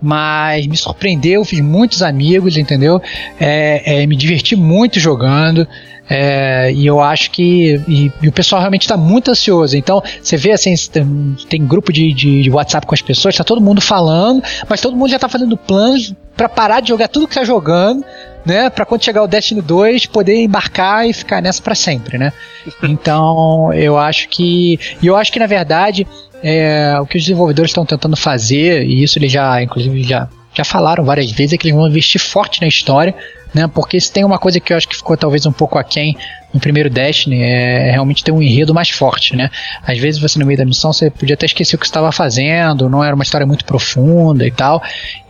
Mas 0.00 0.66
me 0.66 0.76
surpreendeu, 0.76 1.44
fiz 1.44 1.60
muitos 1.60 2.02
amigos, 2.02 2.56
entendeu? 2.56 3.02
É, 3.38 4.02
é, 4.02 4.06
me 4.06 4.14
diverti 4.14 4.54
muito 4.54 5.00
jogando. 5.00 5.66
É, 6.12 6.72
e 6.72 6.84
eu 6.84 7.00
acho 7.00 7.30
que. 7.30 7.80
E, 7.86 8.12
e 8.20 8.28
o 8.28 8.32
pessoal 8.32 8.60
realmente 8.60 8.82
está 8.82 8.96
muito 8.96 9.30
ansioso. 9.30 9.76
Então, 9.76 10.02
você 10.20 10.36
vê 10.36 10.50
assim, 10.50 10.74
tem, 10.90 11.36
tem 11.48 11.64
grupo 11.64 11.92
de, 11.92 12.12
de, 12.12 12.42
de 12.42 12.50
WhatsApp 12.50 12.84
com 12.84 12.94
as 12.94 13.00
pessoas, 13.00 13.36
tá 13.36 13.44
todo 13.44 13.60
mundo 13.60 13.80
falando, 13.80 14.42
mas 14.68 14.80
todo 14.80 14.96
mundo 14.96 15.08
já 15.08 15.20
tá 15.20 15.28
fazendo 15.28 15.56
planos 15.56 16.12
para 16.36 16.48
parar 16.48 16.80
de 16.80 16.88
jogar 16.88 17.06
tudo 17.06 17.28
que 17.28 17.36
tá 17.36 17.44
jogando, 17.44 18.04
né? 18.44 18.68
Para 18.68 18.84
quando 18.84 19.04
chegar 19.04 19.22
o 19.22 19.28
Destiny 19.28 19.62
2 19.62 20.06
poder 20.06 20.34
embarcar 20.42 21.08
e 21.08 21.12
ficar 21.12 21.40
nessa 21.40 21.62
para 21.62 21.76
sempre, 21.76 22.18
né? 22.18 22.32
Então, 22.82 23.72
eu 23.72 23.96
acho 23.96 24.28
que. 24.28 24.80
E 25.00 25.06
eu 25.06 25.16
acho 25.16 25.30
que 25.32 25.38
na 25.38 25.46
verdade. 25.46 26.06
É, 26.42 26.98
o 26.98 27.04
que 27.04 27.18
os 27.18 27.22
desenvolvedores 27.22 27.70
estão 27.70 27.84
tentando 27.84 28.16
fazer, 28.16 28.82
e 28.86 29.02
isso 29.02 29.18
eles 29.18 29.30
já, 29.30 29.62
inclusive, 29.62 30.02
já, 30.02 30.26
já 30.54 30.64
falaram 30.64 31.04
várias 31.04 31.30
vezes, 31.30 31.52
é 31.52 31.58
que 31.58 31.68
eles 31.68 31.76
vão 31.76 31.86
investir 31.86 32.18
forte 32.18 32.62
na 32.62 32.66
história, 32.66 33.14
né? 33.54 33.68
Porque 33.72 34.00
se 34.00 34.12
tem 34.12 34.24
uma 34.24 34.38
coisa 34.38 34.60
que 34.60 34.72
eu 34.72 34.76
acho 34.76 34.88
que 34.88 34.96
ficou 34.96 35.16
talvez 35.16 35.46
um 35.46 35.52
pouco 35.52 35.78
aquém 35.78 36.16
no 36.52 36.60
primeiro 36.60 36.90
Destiny 36.90 37.42
é 37.42 37.90
realmente 37.92 38.24
ter 38.24 38.32
um 38.32 38.42
enredo 38.42 38.74
mais 38.74 38.90
forte, 38.90 39.36
né? 39.36 39.50
Às 39.86 39.98
vezes 39.98 40.20
você 40.20 40.38
no 40.38 40.44
meio 40.44 40.58
da 40.58 40.64
missão 40.64 40.92
você 40.92 41.10
podia 41.10 41.34
até 41.34 41.46
esquecer 41.46 41.76
o 41.76 41.78
que 41.78 41.86
estava 41.86 42.10
fazendo, 42.10 42.88
não 42.88 43.04
era 43.04 43.14
uma 43.14 43.22
história 43.22 43.46
muito 43.46 43.64
profunda 43.64 44.46
e 44.46 44.50
tal. 44.50 44.82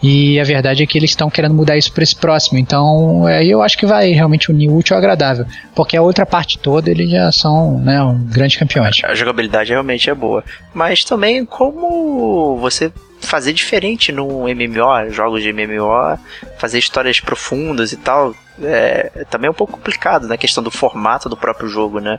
E 0.02 0.40
a 0.40 0.44
verdade 0.44 0.82
é 0.82 0.86
que 0.86 0.96
eles 0.96 1.10
estão 1.10 1.28
querendo 1.28 1.54
mudar 1.54 1.76
isso 1.76 1.92
para 1.92 2.02
esse 2.02 2.16
próximo. 2.16 2.58
Então, 2.58 3.26
aí 3.26 3.50
é, 3.50 3.54
eu 3.54 3.62
acho 3.62 3.76
que 3.76 3.84
vai 3.84 4.10
realmente 4.12 4.50
unir 4.50 4.70
útil 4.70 4.96
ao 4.96 4.98
agradável, 4.98 5.44
porque 5.74 5.96
a 5.96 6.02
outra 6.02 6.24
parte 6.24 6.58
toda 6.58 6.90
eles 6.90 7.10
já 7.10 7.30
são, 7.30 7.78
né, 7.78 8.02
um 8.02 8.24
grandes 8.24 8.56
campeões. 8.56 9.02
A 9.04 9.14
jogabilidade 9.14 9.70
realmente 9.70 10.08
é 10.08 10.14
boa, 10.14 10.42
mas 10.72 11.04
também 11.04 11.44
como 11.44 12.56
você 12.56 12.90
fazer 13.20 13.52
diferente 13.52 14.12
no 14.12 14.44
MMO, 14.44 15.10
jogos 15.10 15.42
de 15.42 15.52
MMO, 15.52 16.18
fazer 16.58 16.78
histórias 16.78 17.20
profundas 17.20 17.92
e 17.92 17.96
tal, 17.96 18.34
é, 18.62 19.24
também 19.30 19.48
é 19.48 19.50
um 19.50 19.54
pouco 19.54 19.74
complicado 19.74 20.22
na 20.22 20.30
né? 20.30 20.36
questão 20.36 20.62
do 20.62 20.70
formato 20.70 21.28
do 21.28 21.36
próprio 21.36 21.68
jogo, 21.68 22.00
né? 22.00 22.18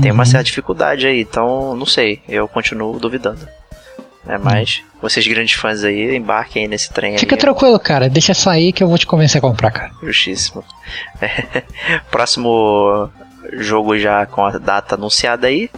Tem 0.00 0.12
uma 0.12 0.22
uhum. 0.22 0.26
certa 0.26 0.44
dificuldade 0.44 1.06
aí, 1.06 1.20
então 1.20 1.74
não 1.74 1.86
sei, 1.86 2.22
eu 2.28 2.46
continuo 2.46 2.98
duvidando. 2.98 3.48
É, 4.26 4.36
mas 4.36 4.78
uhum. 4.78 5.00
vocês 5.02 5.26
grandes 5.26 5.54
fãs 5.54 5.82
aí, 5.82 6.14
embarquem 6.14 6.62
aí 6.62 6.68
nesse 6.68 6.92
trem 6.92 7.16
Fica 7.16 7.34
aí. 7.34 7.40
tranquilo, 7.40 7.78
cara, 7.78 8.08
deixa 8.08 8.34
sair 8.34 8.72
que 8.72 8.82
eu 8.82 8.88
vou 8.88 8.98
te 8.98 9.06
convencer 9.06 9.38
a 9.38 9.42
comprar, 9.42 9.70
cara. 9.70 9.90
Justíssimo. 10.02 10.62
É, 11.20 11.62
próximo 12.10 13.10
jogo 13.54 13.98
já 13.98 14.26
com 14.26 14.44
a 14.44 14.58
data 14.58 14.94
anunciada 14.94 15.46
aí 15.46 15.70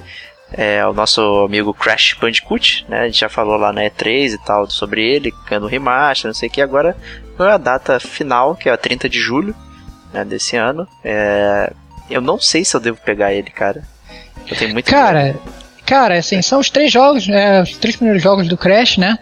é 0.53 0.84
o 0.86 0.92
nosso 0.92 1.20
amigo 1.44 1.72
Crash 1.72 2.16
Bandicoot, 2.20 2.84
né? 2.88 3.01
A 3.01 3.07
gente 3.07 3.20
já 3.20 3.28
falou 3.28 3.57
lá 3.57 3.72
na 3.72 3.82
E3 3.82 4.34
e 4.34 4.38
tal 4.38 4.68
sobre 4.70 5.03
ele, 5.03 5.32
ganhando 5.48 5.66
remaster, 5.66 6.28
não 6.28 6.34
sei 6.34 6.48
o 6.48 6.53
que. 6.53 6.61
Agora 6.61 6.96
é 7.38 7.42
a 7.42 7.57
data 7.57 7.98
final, 7.98 8.55
que 8.55 8.68
é 8.68 8.72
a 8.72 8.76
30 8.76 9.09
de 9.09 9.18
julho 9.18 9.55
né, 10.12 10.24
desse 10.24 10.57
ano. 10.57 10.86
É... 11.05 11.72
Eu 12.11 12.20
não 12.20 12.38
sei 12.38 12.64
se 12.64 12.76
eu 12.76 12.80
devo 12.80 12.98
pegar 13.05 13.32
ele, 13.32 13.51
cara. 13.51 13.82
Eu 14.48 14.57
tenho 14.57 14.72
muito 14.72 14.90
Cara, 14.90 15.24
medo. 15.24 15.40
cara, 15.86 16.18
assim, 16.18 16.42
são 16.42 16.59
os 16.59 16.68
três 16.68 16.90
jogos, 16.90 17.28
é, 17.28 17.62
os 17.62 17.76
três 17.76 17.94
primeiros 17.96 18.22
jogos 18.22 18.48
do 18.48 18.57
Crash, 18.57 18.96
né? 18.98 19.16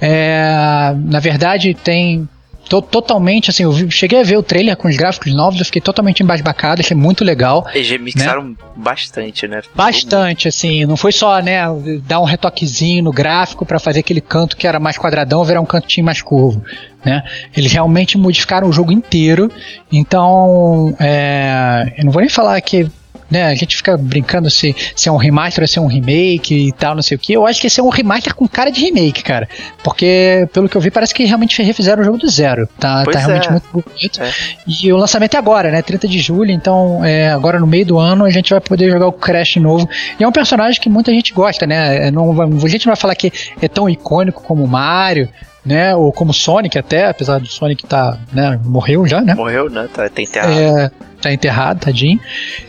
É, 0.00 0.92
na 0.96 1.20
verdade, 1.20 1.72
tem 1.74 2.28
Tô 2.72 2.80
totalmente, 2.80 3.50
assim, 3.50 3.64
eu 3.64 3.90
cheguei 3.90 4.18
a 4.18 4.22
ver 4.22 4.38
o 4.38 4.42
trailer 4.42 4.74
com 4.78 4.88
os 4.88 4.96
gráficos 4.96 5.34
novos, 5.34 5.58
eu 5.58 5.66
fiquei 5.66 5.82
totalmente 5.82 6.22
embasbacado, 6.22 6.80
achei 6.80 6.96
muito 6.96 7.22
legal. 7.22 7.66
Eles 7.74 8.00
mixaram 8.00 8.44
né? 8.44 8.54
bastante, 8.74 9.46
né? 9.46 9.60
Bastante, 9.74 10.48
assim, 10.48 10.86
não 10.86 10.96
foi 10.96 11.12
só, 11.12 11.38
né, 11.42 11.64
dar 12.06 12.18
um 12.20 12.24
retoquezinho 12.24 13.04
no 13.04 13.12
gráfico 13.12 13.66
para 13.66 13.78
fazer 13.78 14.00
aquele 14.00 14.22
canto 14.22 14.56
que 14.56 14.66
era 14.66 14.80
mais 14.80 14.96
quadradão 14.96 15.44
virar 15.44 15.60
um 15.60 15.66
cantinho 15.66 16.06
mais 16.06 16.22
curvo. 16.22 16.64
Né? 17.04 17.22
Eles 17.54 17.70
realmente 17.70 18.16
modificaram 18.16 18.66
o 18.66 18.72
jogo 18.72 18.90
inteiro, 18.90 19.52
então 19.92 20.96
é, 20.98 21.92
eu 21.98 22.06
não 22.06 22.10
vou 22.10 22.22
nem 22.22 22.30
falar 22.30 22.58
que 22.62 22.90
né? 23.32 23.44
A 23.44 23.54
gente 23.54 23.74
fica 23.74 23.96
brincando 23.96 24.50
se, 24.50 24.76
se 24.94 25.08
é 25.08 25.12
um 25.12 25.16
remaster 25.16 25.64
ou 25.64 25.68
se 25.68 25.78
é 25.78 25.82
um 25.82 25.86
remake 25.86 26.68
e 26.68 26.72
tal, 26.72 26.94
não 26.94 27.02
sei 27.02 27.16
o 27.16 27.18
que. 27.18 27.32
Eu 27.32 27.46
acho 27.46 27.60
que 27.60 27.66
esse 27.66 27.80
é 27.80 27.82
um 27.82 27.88
remaster 27.88 28.34
com 28.34 28.46
cara 28.46 28.70
de 28.70 28.80
remake, 28.80 29.22
cara. 29.22 29.48
Porque, 29.82 30.46
pelo 30.52 30.68
que 30.68 30.76
eu 30.76 30.80
vi, 30.80 30.90
parece 30.90 31.14
que 31.14 31.24
realmente 31.24 31.60
refizeram 31.62 32.02
o 32.02 32.04
jogo 32.04 32.18
do 32.18 32.28
zero. 32.28 32.68
Tá, 32.78 33.04
tá 33.04 33.18
realmente 33.18 33.48
é. 33.48 33.50
muito 33.50 33.68
bonito. 33.72 34.22
É. 34.22 34.30
E 34.66 34.92
o 34.92 34.96
lançamento 34.96 35.34
é 35.34 35.38
agora, 35.38 35.70
né? 35.70 35.80
30 35.80 36.06
de 36.06 36.18
julho, 36.18 36.50
então 36.50 37.02
é, 37.04 37.30
agora 37.30 37.58
no 37.58 37.66
meio 37.66 37.86
do 37.86 37.98
ano 37.98 38.24
a 38.24 38.30
gente 38.30 38.50
vai 38.50 38.60
poder 38.60 38.90
jogar 38.90 39.06
o 39.06 39.12
Crash 39.12 39.56
novo. 39.56 39.88
E 40.20 40.22
é 40.22 40.28
um 40.28 40.32
personagem 40.32 40.80
que 40.80 40.90
muita 40.90 41.10
gente 41.10 41.32
gosta, 41.32 41.66
né? 41.66 42.08
É, 42.08 42.10
não, 42.10 42.30
a 42.40 42.68
gente 42.68 42.86
não 42.86 42.92
vai 42.92 43.00
falar 43.00 43.14
que 43.14 43.32
é 43.60 43.68
tão 43.68 43.88
icônico 43.88 44.42
como 44.42 44.62
o 44.62 44.68
Mario, 44.68 45.28
né? 45.64 45.94
Ou 45.94 46.12
como 46.12 46.32
Sonic 46.32 46.78
até, 46.78 47.06
apesar 47.08 47.38
do 47.38 47.46
Sonic 47.46 47.86
tá, 47.86 48.18
né, 48.32 48.60
morreu 48.64 49.06
já, 49.06 49.20
né? 49.20 49.34
Morreu, 49.34 49.70
né? 49.70 49.88
Tá, 49.92 50.08
tá 50.08 50.22
enterrado. 50.22 50.52
É, 50.52 50.90
tá 51.22 51.32
enterrado, 51.32 51.80
tadinho. 51.80 52.20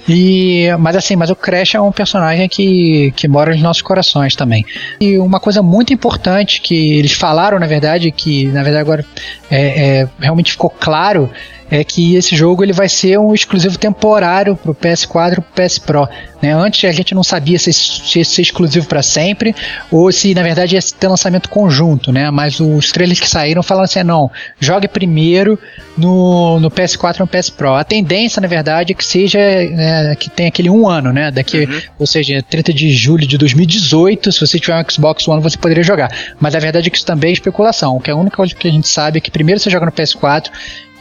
E, 0.08 0.68
mas 0.80 0.96
assim, 0.96 1.16
mas 1.16 1.30
o 1.30 1.36
Crash 1.36 1.76
é 1.76 1.82
um 1.82 1.92
personagem 1.92 2.48
que, 2.48 3.12
que 3.16 3.28
mora 3.28 3.52
nos 3.52 3.62
nossos 3.62 3.82
corações 3.82 4.36
também. 4.36 4.66
E 5.00 5.18
uma 5.18 5.40
coisa 5.40 5.62
muito 5.62 5.94
importante 5.94 6.62
que 6.62 6.98
eles 6.98 7.14
falaram, 7.14 7.60
na 7.60 7.68
verdade, 7.68 8.12
que 8.12 8.46
na 8.46 8.64
verdade 8.64 8.82
agora 8.82 9.06
é, 9.50 10.02
é 10.02 10.10
realmente 10.20 10.52
ficou 10.52 10.70
claro 10.70 11.30
é 11.74 11.84
que 11.84 12.16
esse 12.16 12.36
jogo 12.36 12.64
ele 12.64 12.72
vai 12.72 12.88
ser 12.88 13.18
um 13.18 13.34
exclusivo 13.34 13.80
temporário 13.80 14.56
para 14.56 14.70
o 14.70 14.76
PS4 14.76 15.38
e 15.38 15.40
o 15.40 15.42
PS 15.42 15.80
Pro. 15.80 16.08
Né? 16.40 16.54
Antes 16.54 16.88
a 16.88 16.92
gente 16.92 17.16
não 17.16 17.24
sabia 17.24 17.58
se, 17.58 17.72
ia 18.16 18.24
ser 18.24 18.44
exclusivo 18.44 18.86
para 18.86 19.02
sempre 19.02 19.56
ou 19.90 20.12
se 20.12 20.36
na 20.36 20.44
verdade 20.44 20.76
ia 20.76 20.82
ter 21.00 21.08
lançamento 21.08 21.50
conjunto, 21.50 22.12
né? 22.12 22.30
Mas 22.30 22.60
os 22.60 22.92
trailers 22.92 23.20
que 23.20 23.28
saíram 23.28 23.64
falaram 23.64 23.86
assim: 23.86 24.04
não, 24.04 24.30
jogue 24.60 24.88
primeiro 24.88 25.58
no, 25.98 26.60
no 26.60 26.70
PS4 26.70 27.16
e 27.16 27.20
no 27.22 27.28
PS 27.28 27.50
Pro. 27.50 27.74
A 27.74 27.84
tendência, 27.84 28.40
na 28.40 28.48
verdade, 28.48 28.92
é 28.92 28.96
que 28.96 29.04
seja 29.04 29.40
né, 29.40 30.16
que 30.16 30.30
tem 30.30 30.46
aquele 30.46 30.70
um 30.70 30.88
ano, 30.88 31.12
né? 31.12 31.32
Daqui, 31.32 31.64
uhum. 31.64 31.82
ou 31.98 32.06
seja, 32.06 32.40
30 32.48 32.72
de 32.72 32.92
julho 32.92 33.26
de 33.26 33.36
2018, 33.36 34.32
se 34.32 34.40
você 34.40 34.60
tiver 34.60 34.76
um 34.76 34.86
Xbox 34.88 35.28
One, 35.28 35.42
você 35.42 35.58
poderia 35.58 35.84
jogar. 35.84 36.12
Mas 36.40 36.54
a 36.54 36.60
verdade 36.60 36.90
é 36.90 36.92
que 36.92 36.98
isso 36.98 37.06
também 37.06 37.32
é 37.32 37.34
especulação. 37.34 38.00
Que 38.00 38.12
a 38.12 38.16
única 38.16 38.38
coisa 38.38 38.54
que 38.54 38.68
a 38.68 38.72
gente 38.72 38.88
sabe 38.88 39.18
é 39.18 39.22
que 39.22 39.32
primeiro 39.32 39.60
você 39.60 39.72
joga 39.72 39.88
no 39.88 39.92
PS4 39.92 40.52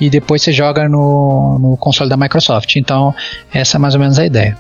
e 0.02 0.10
depois 0.10 0.42
você 0.42 0.52
joga 0.52 0.88
no, 0.88 1.60
no 1.60 1.76
console 1.76 2.10
da 2.10 2.16
Microsoft. 2.16 2.74
Então, 2.74 3.14
essa 3.54 3.76
é 3.76 3.78
mais 3.78 3.94
ou 3.94 4.00
menos 4.00 4.18
a 4.18 4.26
ideia. 4.26 4.58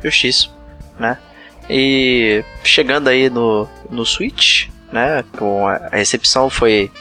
Justíssimo, 0.00 0.54
né? 1.00 1.18
E 1.68 2.44
chegando 2.62 3.08
aí 3.08 3.28
no, 3.28 3.68
no 3.90 4.06
Switch, 4.06 4.68
né? 4.92 5.24
A, 5.90 5.96
recepção 5.96 6.48
foi, 6.48 6.92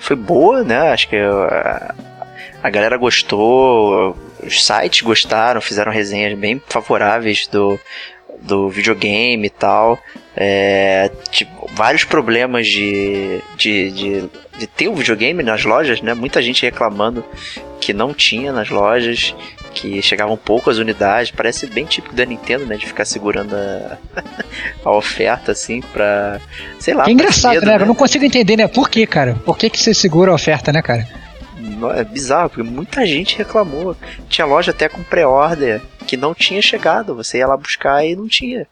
foi 0.00 0.16
boa, 0.16 0.62
né? 0.62 0.92
Acho 0.92 1.10
que 1.10 1.16
a, 1.16 1.94
a 2.62 2.70
galera 2.70 2.96
gostou, 2.96 4.16
os 4.42 4.64
sites 4.64 5.02
gostaram, 5.02 5.60
fizeram 5.60 5.92
resenhas 5.92 6.38
bem 6.38 6.62
favoráveis 6.66 7.46
do, 7.48 7.78
do 8.42 8.68
videogame 8.68 9.46
e 9.46 9.50
tal. 9.50 9.98
É, 10.36 11.10
tipo, 11.30 11.70
vários 11.72 12.04
problemas 12.04 12.66
de, 12.66 13.40
de, 13.56 13.90
de, 13.90 14.24
de, 14.58 14.66
ter 14.66 14.88
o 14.88 14.94
videogame 14.94 15.42
nas 15.42 15.64
lojas, 15.64 16.02
né? 16.02 16.12
Muita 16.14 16.42
gente 16.42 16.62
reclamando 16.62 17.24
que 17.80 17.92
não 17.92 18.12
tinha 18.12 18.52
nas 18.52 18.68
lojas, 18.68 19.34
que 19.72 20.02
chegavam 20.02 20.36
poucas 20.36 20.78
unidades. 20.78 21.30
Parece 21.30 21.66
bem 21.66 21.86
típico 21.86 22.14
da 22.14 22.24
Nintendo, 22.24 22.66
né? 22.66 22.76
De 22.76 22.86
ficar 22.86 23.04
segurando 23.04 23.54
a, 23.54 23.96
a 24.84 24.90
oferta, 24.90 25.52
assim, 25.52 25.80
pra. 25.80 26.40
Sei 26.78 26.94
lá. 26.94 27.04
Que 27.04 27.12
engraçado, 27.12 27.54
medo, 27.54 27.66
né? 27.66 27.76
né? 27.76 27.82
Eu 27.82 27.86
não 27.86 27.94
consigo 27.94 28.24
entender, 28.24 28.56
né? 28.56 28.68
Por 28.68 28.90
que, 28.90 29.06
cara? 29.06 29.34
Por 29.44 29.56
que, 29.56 29.70
que 29.70 29.78
você 29.78 29.94
segura 29.94 30.32
a 30.32 30.34
oferta, 30.34 30.70
né, 30.72 30.82
cara? 30.82 31.25
É 31.94 32.04
bizarro, 32.04 32.50
porque 32.50 32.62
muita 32.62 33.06
gente 33.06 33.36
reclamou. 33.36 33.96
Tinha 34.28 34.46
loja 34.46 34.70
até 34.70 34.88
com 34.88 35.02
pré-order 35.02 35.80
que 36.06 36.16
não 36.16 36.34
tinha 36.34 36.62
chegado. 36.62 37.14
Você 37.14 37.38
ia 37.38 37.46
lá 37.46 37.56
buscar 37.56 38.04
e 38.04 38.16
não 38.16 38.28
tinha 38.28 38.66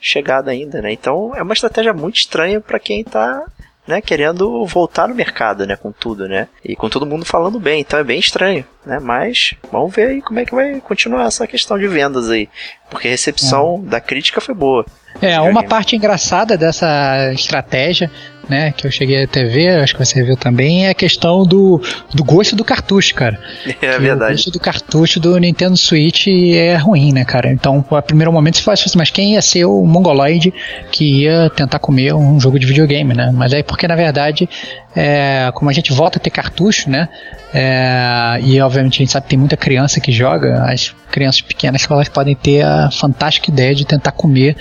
chegado 0.00 0.48
ainda, 0.48 0.80
né? 0.82 0.92
Então 0.92 1.34
é 1.34 1.42
uma 1.42 1.54
estratégia 1.54 1.92
muito 1.92 2.16
estranha 2.16 2.60
para 2.60 2.78
quem 2.78 3.02
tá 3.02 3.44
né, 3.86 4.00
querendo 4.00 4.66
voltar 4.66 5.06
no 5.06 5.14
mercado, 5.14 5.64
né, 5.66 5.76
com 5.76 5.92
tudo, 5.92 6.28
né? 6.28 6.48
E 6.64 6.74
com 6.74 6.88
todo 6.88 7.06
mundo 7.06 7.24
falando 7.24 7.60
bem, 7.60 7.80
então 7.80 7.98
é 7.98 8.04
bem 8.04 8.18
estranho, 8.18 8.64
né? 8.84 8.98
Mas 8.98 9.54
vamos 9.70 9.94
ver 9.94 10.08
aí 10.08 10.22
como 10.22 10.40
é 10.40 10.44
que 10.44 10.54
vai 10.54 10.80
continuar 10.80 11.26
essa 11.26 11.46
questão 11.46 11.78
de 11.78 11.86
vendas 11.86 12.28
aí, 12.28 12.48
porque 12.90 13.06
a 13.06 13.10
recepção 13.12 13.82
é. 13.86 13.90
da 13.90 14.00
crítica 14.00 14.40
foi 14.40 14.54
boa. 14.54 14.84
É, 15.22 15.40
uma 15.40 15.62
parte 15.62 15.96
engraçada 15.96 16.58
dessa 16.58 17.32
estratégia 17.32 18.10
né, 18.48 18.72
que 18.72 18.86
eu 18.86 18.90
cheguei 18.90 19.24
a 19.24 19.26
ver, 19.26 19.80
acho 19.80 19.94
que 19.94 20.04
você 20.04 20.22
viu 20.22 20.36
também, 20.36 20.86
é 20.86 20.90
a 20.90 20.94
questão 20.94 21.44
do, 21.44 21.80
do 22.14 22.24
gosto 22.24 22.54
do 22.54 22.64
cartucho, 22.64 23.14
cara. 23.14 23.38
É 23.80 23.98
verdade. 23.98 24.32
O 24.32 24.36
gosto 24.36 24.50
do 24.50 24.60
cartucho 24.60 25.20
do 25.20 25.38
Nintendo 25.38 25.76
Switch 25.76 26.26
é 26.28 26.76
ruim, 26.76 27.12
né, 27.12 27.24
cara? 27.24 27.50
Então, 27.50 27.84
a 27.90 28.02
primeiro 28.02 28.32
momento 28.32 28.56
você 28.56 28.62
fala 28.62 28.74
assim, 28.74 28.98
mas 28.98 29.10
quem 29.10 29.34
ia 29.34 29.42
ser 29.42 29.64
o 29.64 29.84
mongoloide 29.84 30.52
que 30.90 31.22
ia 31.22 31.50
tentar 31.50 31.78
comer 31.78 32.14
um 32.14 32.38
jogo 32.40 32.58
de 32.58 32.66
videogame, 32.66 33.14
né? 33.14 33.30
Mas 33.34 33.52
aí 33.52 33.62
porque, 33.62 33.86
na 33.86 33.96
verdade, 33.96 34.48
é, 34.94 35.50
como 35.54 35.70
a 35.70 35.72
gente 35.72 35.92
volta 35.92 36.18
a 36.18 36.20
ter 36.20 36.30
cartucho, 36.30 36.88
né? 36.88 37.08
É, 37.52 38.38
e 38.42 38.60
obviamente 38.60 38.96
a 38.96 38.98
gente 38.98 39.12
sabe 39.12 39.24
que 39.24 39.30
tem 39.30 39.38
muita 39.38 39.56
criança 39.56 40.00
que 40.00 40.12
joga, 40.12 40.64
as 40.64 40.94
crianças 41.10 41.40
pequenas 41.40 41.86
elas 41.88 42.08
podem 42.08 42.34
ter 42.34 42.62
a 42.62 42.90
fantástica 42.90 43.50
ideia 43.50 43.74
de 43.74 43.86
tentar 43.86 44.12
comer 44.12 44.56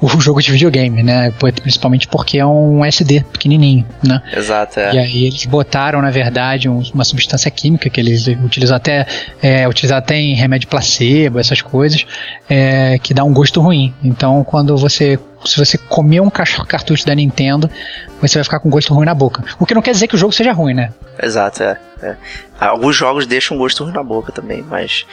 o 0.00 0.20
jogo 0.20 0.42
de 0.42 0.52
videogame, 0.52 1.02
né? 1.02 1.32
Principalmente 1.62 2.06
porque 2.06 2.38
é 2.38 2.46
um 2.46 2.84
SD 2.84 3.24
pequenininho, 3.32 3.86
né? 4.02 4.22
Exato, 4.32 4.78
é. 4.78 4.94
E 4.94 4.98
aí 4.98 5.24
eles 5.26 5.46
botaram, 5.46 6.02
na 6.02 6.10
verdade, 6.10 6.68
um, 6.68 6.82
uma 6.92 7.04
substância 7.04 7.50
química 7.50 7.88
que 7.88 7.98
eles 7.98 8.26
utilizam 8.26 8.76
até, 8.76 9.06
é, 9.42 9.66
utilizam 9.66 9.96
até 9.96 10.16
em 10.16 10.34
remédio 10.34 10.68
placebo, 10.68 11.38
essas 11.38 11.62
coisas, 11.62 12.06
é, 12.48 12.98
que 12.98 13.14
dá 13.14 13.24
um 13.24 13.32
gosto 13.32 13.60
ruim. 13.60 13.94
Então, 14.04 14.44
quando 14.44 14.76
você 14.76 15.18
se 15.44 15.56
você 15.58 15.78
comer 15.78 16.20
um 16.20 16.30
cartucho 16.30 17.06
da 17.06 17.14
Nintendo, 17.14 17.70
você 18.20 18.38
vai 18.38 18.44
ficar 18.44 18.58
com 18.58 18.68
gosto 18.68 18.92
ruim 18.92 19.06
na 19.06 19.14
boca. 19.14 19.44
O 19.60 19.66
que 19.66 19.74
não 19.74 19.82
quer 19.82 19.92
dizer 19.92 20.08
que 20.08 20.16
o 20.16 20.18
jogo 20.18 20.32
seja 20.32 20.52
ruim, 20.52 20.74
né? 20.74 20.92
Exato, 21.22 21.62
é. 21.62 21.78
é. 22.02 22.16
Alguns 22.58 22.96
jogos 22.96 23.26
deixam 23.26 23.56
um 23.56 23.60
gosto 23.60 23.84
ruim 23.84 23.92
na 23.92 24.02
boca 24.02 24.32
também, 24.32 24.64
mas 24.68 25.06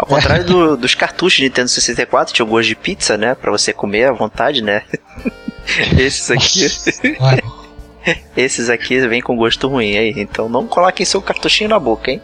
ao 0.00 0.06
contrário 0.06 0.44
do, 0.44 0.76
dos 0.76 0.94
cartuchos 0.94 1.36
de 1.38 1.44
Nintendo 1.44 1.68
64, 1.68 2.32
tinha 2.34 2.44
o 2.44 2.48
gosto 2.48 2.68
de 2.68 2.74
pizza, 2.74 3.16
né? 3.18 3.34
Pra 3.34 3.50
você 3.50 3.72
comer 3.72 4.04
à 4.04 4.12
vontade, 4.12 4.62
né? 4.62 4.82
Esses 5.98 6.30
aqui. 6.30 6.66
Esses 8.36 8.70
aqui 8.70 8.98
vêm 9.06 9.20
com 9.20 9.36
gosto 9.36 9.68
ruim 9.68 9.96
aí, 9.96 10.14
então 10.16 10.48
não 10.48 10.66
coloquem 10.66 11.04
seu 11.04 11.20
cartuchinho 11.20 11.68
na 11.68 11.78
boca, 11.78 12.10
hein? 12.10 12.20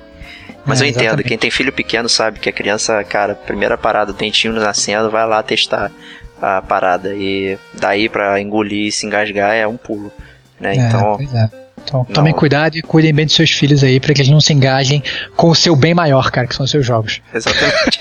Mas 0.64 0.80
É, 0.80 0.84
eu 0.84 0.88
entendo, 0.88 1.02
exatamente. 1.02 1.28
quem 1.28 1.38
tem 1.38 1.50
filho 1.50 1.72
pequeno 1.72 2.08
sabe 2.08 2.40
que 2.40 2.48
a 2.48 2.52
criança, 2.52 3.04
cara, 3.04 3.34
primeira 3.34 3.76
parada, 3.76 4.12
dentinho 4.12 4.54
nascendo, 4.54 5.10
vai 5.10 5.26
lá 5.26 5.42
testar 5.42 5.92
a 6.40 6.60
parada. 6.62 7.14
E 7.14 7.58
daí 7.74 8.08
pra 8.08 8.40
engolir 8.40 8.86
e 8.88 8.92
se 8.92 9.06
engasgar 9.06 9.54
é 9.54 9.66
um 9.66 9.76
pulo. 9.76 10.10
Né? 10.58 10.76
É, 10.76 10.76
Então, 10.76 11.18
é. 11.20 11.65
Então, 11.86 12.00
Não. 12.00 12.14
tomem 12.14 12.34
cuidado 12.34 12.76
e 12.76 12.82
cuidem 12.82 13.14
bem 13.14 13.24
dos 13.24 13.34
seus 13.34 13.50
filhos 13.50 13.84
aí, 13.84 14.00
para 14.00 14.12
que 14.12 14.20
eles 14.20 14.30
não 14.30 14.40
se 14.40 14.52
engajem 14.52 15.02
com 15.36 15.48
o 15.48 15.54
seu 15.54 15.76
bem 15.76 15.94
maior, 15.94 16.30
cara, 16.30 16.46
que 16.46 16.54
são 16.54 16.64
os 16.64 16.70
seus 16.70 16.84
jogos. 16.84 17.22
Exatamente. 17.32 18.00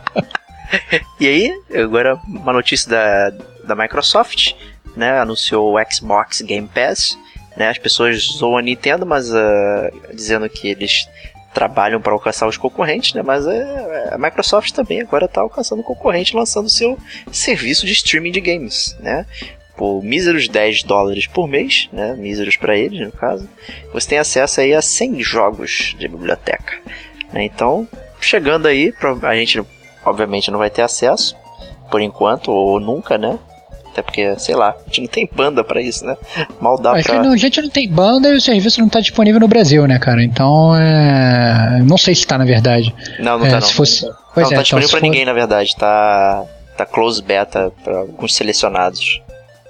e 1.20 1.26
aí, 1.26 1.52
agora 1.74 2.18
uma 2.26 2.52
notícia 2.52 2.90
da, 2.90 3.30
da 3.64 3.76
Microsoft, 3.76 4.54
né? 4.96 5.20
Anunciou 5.20 5.76
o 5.76 5.92
Xbox 5.92 6.40
Game 6.40 6.66
Pass. 6.66 7.18
Né, 7.56 7.70
as 7.70 7.78
pessoas 7.78 8.22
zoam 8.22 8.56
a 8.56 8.62
Nintendo, 8.62 9.04
mas 9.04 9.34
ah, 9.34 9.90
dizendo 10.14 10.48
que 10.48 10.68
eles 10.68 11.08
trabalham 11.52 12.00
para 12.00 12.12
alcançar 12.12 12.46
os 12.46 12.56
concorrentes, 12.56 13.14
né? 13.14 13.22
Mas 13.22 13.44
é, 13.46 14.10
a 14.12 14.16
Microsoft 14.16 14.70
também 14.70 15.00
agora 15.00 15.24
está 15.24 15.40
alcançando 15.40 15.80
o 15.80 15.82
concorrente, 15.84 16.36
lançando 16.36 16.70
seu 16.70 16.96
serviço 17.32 17.84
de 17.84 17.92
streaming 17.94 18.30
de 18.30 18.40
games, 18.40 18.96
né? 19.00 19.26
Por 19.78 20.02
míseros 20.02 20.48
10 20.48 20.82
dólares 20.82 21.26
por 21.28 21.46
mês, 21.48 21.88
né? 21.92 22.14
Míseros 22.18 22.56
para 22.56 22.76
eles, 22.76 23.00
no 23.00 23.12
caso. 23.12 23.48
Você 23.94 24.08
tem 24.10 24.18
acesso 24.18 24.60
aí 24.60 24.74
a 24.74 24.82
100 24.82 25.22
jogos 25.22 25.94
de 25.98 26.08
biblioteca. 26.08 26.74
né? 27.32 27.44
Então, 27.44 27.86
chegando 28.20 28.66
aí, 28.66 28.92
a 29.22 29.34
gente 29.36 29.62
obviamente 30.04 30.50
não 30.50 30.58
vai 30.58 30.68
ter 30.68 30.82
acesso, 30.82 31.36
por 31.90 32.00
enquanto, 32.00 32.50
ou 32.50 32.80
nunca, 32.80 33.16
né? 33.16 33.38
Até 33.92 34.02
porque, 34.02 34.38
sei 34.38 34.54
lá, 34.54 34.70
a 34.70 34.84
gente 34.86 35.00
não 35.02 35.08
tem 35.08 35.28
banda 35.32 35.62
pra 35.64 35.80
isso, 35.80 36.04
né? 36.04 36.16
Mal 36.60 36.78
dá 36.80 36.94
gente, 36.96 37.06
pra. 37.06 37.22
não, 37.22 37.32
a 37.32 37.36
gente 37.36 37.60
não 37.62 37.68
tem 37.70 37.88
banda 37.88 38.28
e 38.28 38.36
o 38.36 38.40
serviço 38.40 38.80
não 38.80 38.86
está 38.88 39.00
disponível 39.00 39.40
no 39.40 39.48
Brasil, 39.48 39.86
né, 39.86 39.98
cara? 39.98 40.22
Então, 40.22 40.74
é... 40.76 41.80
não 41.84 41.96
sei 41.98 42.14
se 42.14 42.20
está 42.22 42.36
na 42.36 42.44
verdade. 42.44 42.94
Não, 43.18 43.38
não 43.38 43.46
É, 43.46 43.50
tá 43.50 43.60
não. 43.60 43.66
se 43.66 43.74
fosse- 43.74 44.04
não, 44.06 44.14
pois 44.34 44.46
não 44.46 44.52
é, 44.52 44.56
tá 44.56 44.62
então, 44.62 44.62
disponível 44.62 44.88
se 44.88 44.92
pra 44.92 45.00
for- 45.00 45.04
ninguém, 45.06 45.24
na 45.24 45.32
verdade. 45.32 45.74
Tá. 45.76 46.44
Tá 46.76 46.86
close 46.86 47.20
beta 47.20 47.72
pra 47.82 47.98
alguns 47.98 48.34
selecionados. 48.36 49.20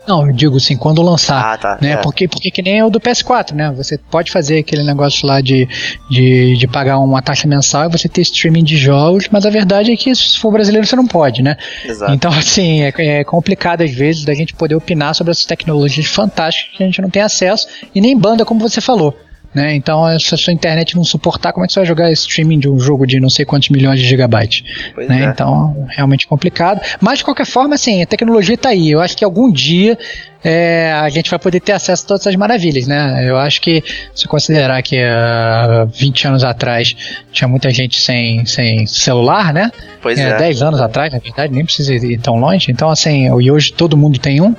Não, 0.09 0.27
eu 0.27 0.33
digo 0.33 0.57
assim, 0.57 0.75
quando 0.75 1.03
lançar. 1.03 1.53
Ah, 1.53 1.59
tá. 1.59 1.79
né? 1.83 1.93
é. 1.93 1.97
Porque, 1.99 2.27
porque 2.27 2.51
que 2.51 2.63
nem 2.63 2.83
o 2.83 2.89
do 2.89 2.99
PS4, 2.99 3.53
né? 3.53 3.71
Você 3.77 3.99
pode 3.99 4.31
fazer 4.31 4.61
aquele 4.61 4.83
negócio 4.83 5.29
lá 5.29 5.43
de, 5.43 5.69
de, 6.11 6.57
de 6.57 6.67
pagar 6.67 6.99
uma 6.99 7.21
taxa 7.21 7.47
mensal 7.47 7.85
e 7.85 7.93
você 7.93 8.09
ter 8.09 8.23
streaming 8.23 8.65
de 8.65 8.79
jogos, 8.79 9.29
mas 9.31 9.45
a 9.45 9.51
verdade 9.51 9.93
é 9.93 9.97
que 9.97 10.15
se 10.15 10.39
for 10.39 10.51
brasileiro 10.51 10.87
você 10.87 10.97
não 10.97 11.07
pode, 11.07 11.43
né? 11.43 11.59
Exato. 11.85 12.11
Então, 12.13 12.33
assim, 12.33 12.81
é, 12.83 12.93
é 12.97 13.25
complicado 13.25 13.83
às 13.83 13.91
vezes 13.91 14.25
da 14.25 14.33
gente 14.33 14.55
poder 14.55 14.75
opinar 14.75 15.15
sobre 15.15 15.31
essas 15.31 15.45
tecnologias 15.45 16.07
fantásticas 16.07 16.79
que 16.79 16.83
a 16.83 16.87
gente 16.87 17.03
não 17.03 17.11
tem 17.11 17.21
acesso 17.21 17.69
e 17.95 18.01
nem 18.01 18.17
banda, 18.17 18.47
como 18.47 18.61
você 18.61 18.81
falou. 18.81 19.15
Né? 19.55 19.75
Então, 19.75 20.19
se 20.19 20.35
a 20.35 20.39
sua 20.39 20.53
internet 20.53 20.95
não 20.95 21.05
suportar, 21.05 21.53
como 21.53 21.65
é 21.65 21.67
que 21.67 21.73
você 21.73 21.81
vai 21.81 21.87
jogar 21.87 22.13
streaming 22.13 22.59
de 22.59 22.69
um 22.69 22.79
jogo 22.79 23.07
de 23.07 23.19
não 23.19 23.31
sei 23.31 23.45
quantos 23.45 23.71
milhões 23.71 23.99
de 23.99 24.07
gigabytes? 24.07 24.63
Né? 24.97 25.25
é. 25.25 25.25
Então, 25.25 25.87
realmente 25.89 26.27
complicado. 26.27 26.81
Mas, 27.01 27.19
de 27.19 27.25
qualquer 27.25 27.47
forma, 27.47 27.75
assim, 27.75 28.03
a 28.03 28.07
tecnologia 28.07 28.55
está 28.55 28.71
aí. 28.71 28.91
Eu 28.91 29.01
acho 29.01 29.17
que 29.17 29.25
algum 29.25 29.51
dia 29.51 29.99
é, 30.43 30.93
a 30.93 31.09
gente 31.09 31.31
vai 31.31 31.39
poder 31.39 31.61
ter 31.61 31.73
acesso 31.73 32.05
a 32.05 32.09
todas 32.09 32.23
essas 32.23 32.37
maravilhas, 32.37 32.87
né? 32.87 33.29
Eu 33.29 33.37
acho 33.37 33.61
que, 33.61 33.83
se 34.15 34.29
considerar 34.29 34.81
que 34.83 34.97
há 35.03 35.87
20 35.93 36.29
anos 36.29 36.45
atrás 36.45 36.95
tinha 37.33 37.49
muita 37.49 37.71
gente 37.71 38.01
sem, 38.01 38.47
sem 38.47 38.87
celular, 38.87 39.53
né? 39.53 39.73
Pois 40.01 40.19
é, 40.19 40.31
é. 40.31 40.37
10 40.37 40.63
anos 40.63 40.81
atrás, 40.81 41.13
na 41.13 41.19
verdade, 41.19 41.53
nem 41.53 41.65
precisa 41.65 41.93
ir 41.95 42.19
tão 42.19 42.37
longe. 42.37 42.71
Então, 42.71 42.89
assim, 42.89 43.27
e 43.41 43.51
hoje 43.51 43.73
todo 43.73 43.97
mundo 43.97 44.19
tem 44.19 44.41
um, 44.41 44.55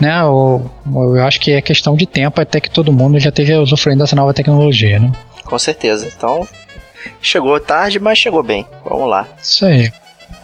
né? 0.00 0.20
Eu, 0.20 0.70
eu 0.94 1.24
acho 1.24 1.40
que 1.40 1.52
é 1.52 1.60
questão 1.60 1.96
de 1.96 2.06
tempo 2.06 2.40
até 2.40 2.60
que 2.60 2.70
todo 2.70 2.92
mundo 2.92 3.18
já 3.18 3.30
esteja 3.30 3.60
usufruindo 3.60 4.04
dessa 4.04 4.14
nova 4.14 4.32
tecnologia, 4.32 5.00
né? 5.00 5.10
Com 5.44 5.58
certeza. 5.58 6.08
Então, 6.16 6.46
chegou 7.20 7.58
tarde, 7.58 7.98
mas 7.98 8.18
chegou 8.18 8.42
bem. 8.42 8.66
Vamos 8.84 9.08
lá. 9.08 9.26
Isso 9.42 9.66
aí. 9.66 9.90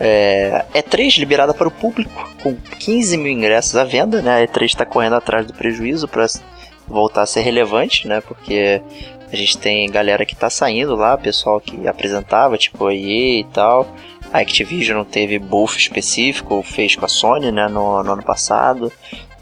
É, 0.02 0.64
E3 0.74 1.18
liberada 1.18 1.52
para 1.52 1.68
o 1.68 1.70
público, 1.70 2.28
com 2.42 2.56
15 2.56 3.18
mil 3.18 3.30
ingressos 3.30 3.76
à 3.76 3.84
venda, 3.84 4.22
né? 4.22 4.42
A 4.42 4.46
E3 4.46 4.64
está 4.64 4.86
correndo 4.86 5.16
atrás 5.16 5.46
do 5.46 5.52
prejuízo 5.52 6.08
para 6.08 6.26
voltar 6.88 7.22
a 7.22 7.26
ser 7.26 7.42
relevante, 7.42 8.08
né? 8.08 8.22
Porque 8.22 8.80
a 9.30 9.36
gente 9.36 9.58
tem 9.58 9.90
galera 9.90 10.24
que 10.24 10.34
tá 10.34 10.48
saindo 10.48 10.96
lá, 10.96 11.18
pessoal 11.18 11.60
que 11.60 11.86
apresentava, 11.86 12.56
tipo 12.56 12.86
a 12.86 12.94
EA 12.94 13.40
e 13.40 13.46
tal. 13.52 13.86
A 14.32 14.38
Activision 14.38 14.96
não 14.96 15.04
teve 15.04 15.38
buff 15.38 15.76
específico, 15.78 16.62
fez 16.62 16.96
com 16.96 17.04
a 17.04 17.08
Sony, 17.08 17.52
né? 17.52 17.68
No, 17.68 18.02
no 18.02 18.12
ano 18.12 18.22
passado. 18.22 18.90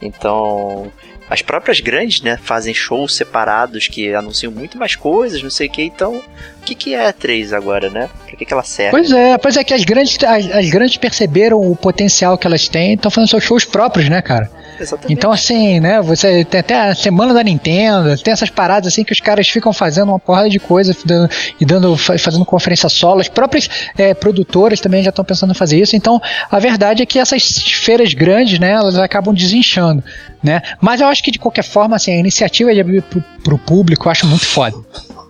Então, 0.03 0.91
as 1.31 1.41
próprias 1.43 1.81
grandes, 1.81 2.21
né? 2.21 2.37
Fazem 2.37 2.75
shows 2.75 3.15
separados 3.15 3.87
que 3.87 4.15
anunciam 4.15 4.53
muito 4.53 4.77
mais 4.77 4.97
coisas, 4.97 5.43
não 5.43 5.51
sei 5.51 5.69
o 5.69 5.71
que. 5.71 5.83
Então, 5.83 6.21
que, 6.69 6.75
que 6.75 6.95
é 6.95 7.07
a 7.09 7.13
E3 7.13 7.53
agora, 7.57 7.89
né? 7.91 8.09
Pra 8.27 8.37
que, 8.37 8.45
que 8.45 8.53
ela 8.53 8.63
serve? 8.63 8.91
Pois 8.91 9.11
é, 9.11 9.39
pois 9.39 9.57
é 9.57 9.65
que 9.65 9.73
as 9.75 9.85
grandes, 9.85 10.19
as, 10.23 10.51
as 10.51 10.71
grandes 10.71 10.97
perceberam 10.97 11.61
o 11.61 11.75
potencial 11.75 12.37
que 12.37 12.47
elas 12.47 12.69
têm 12.69 12.91
e 12.93 12.95
estão 12.95 13.11
fazendo 13.11 13.29
seus 13.31 13.45
shows 13.45 13.65
próprios, 13.65 14.09
né, 14.09 14.21
cara? 14.23 14.51
Exatamente. 14.81 15.13
Então, 15.13 15.33
assim, 15.33 15.81
né, 15.81 16.01
você 16.01 16.45
tem 16.45 16.61
até 16.61 16.79
a 16.91 16.95
semana 16.95 17.35
da 17.35 17.43
Nintendo, 17.43 18.17
tem 18.23 18.33
essas 18.33 18.49
paradas 18.51 18.93
assim 18.93 19.03
que 19.03 19.13
os 19.13 19.21
caras 19.21 19.49
ficam 19.49 19.73
fazendo 19.73 20.11
uma 20.11 20.21
porrada 20.21 20.49
de 20.49 20.61
coisa 20.61 20.97
dando- 21.05 21.29
e 21.61 21.65
dando, 21.65 21.97
fa- 21.97 22.17
fazendo 22.19 22.45
conferência 22.45 22.89
solo. 22.89 23.21
As 23.21 23.29
próprias 23.29 23.69
é, 23.97 24.15
produtoras 24.15 24.79
também 24.81 25.03
já 25.03 25.11
estão 25.11 25.25
pensando 25.25 25.51
em 25.51 25.55
fazer 25.55 25.81
isso. 25.81 25.97
Então, 25.97 26.21
a 26.51 26.59
verdade 26.61 27.03
é 27.03 27.07
que 27.07 27.19
essas 27.19 27.43
feiras 27.83 28.15
grandes, 28.15 28.59
né, 28.61 28.71
elas 28.73 28.97
acabam 28.99 29.35
desinchando, 29.35 30.03
né? 30.43 30.63
Mas 30.81 31.01
eu 31.01 31.09
acho 31.09 31.25
que 31.25 31.31
de 31.33 31.39
qualquer 31.41 31.65
forma, 31.65 31.97
assim, 31.97 32.13
a 32.13 32.17
iniciativa 32.17 32.73
de 32.73 32.81
abrir 32.81 33.03
pro, 33.03 33.25
pro 33.43 33.59
público 33.59 34.07
eu 34.07 34.13
acho 34.13 34.27
muito 34.29 34.47
foda. 34.47 34.77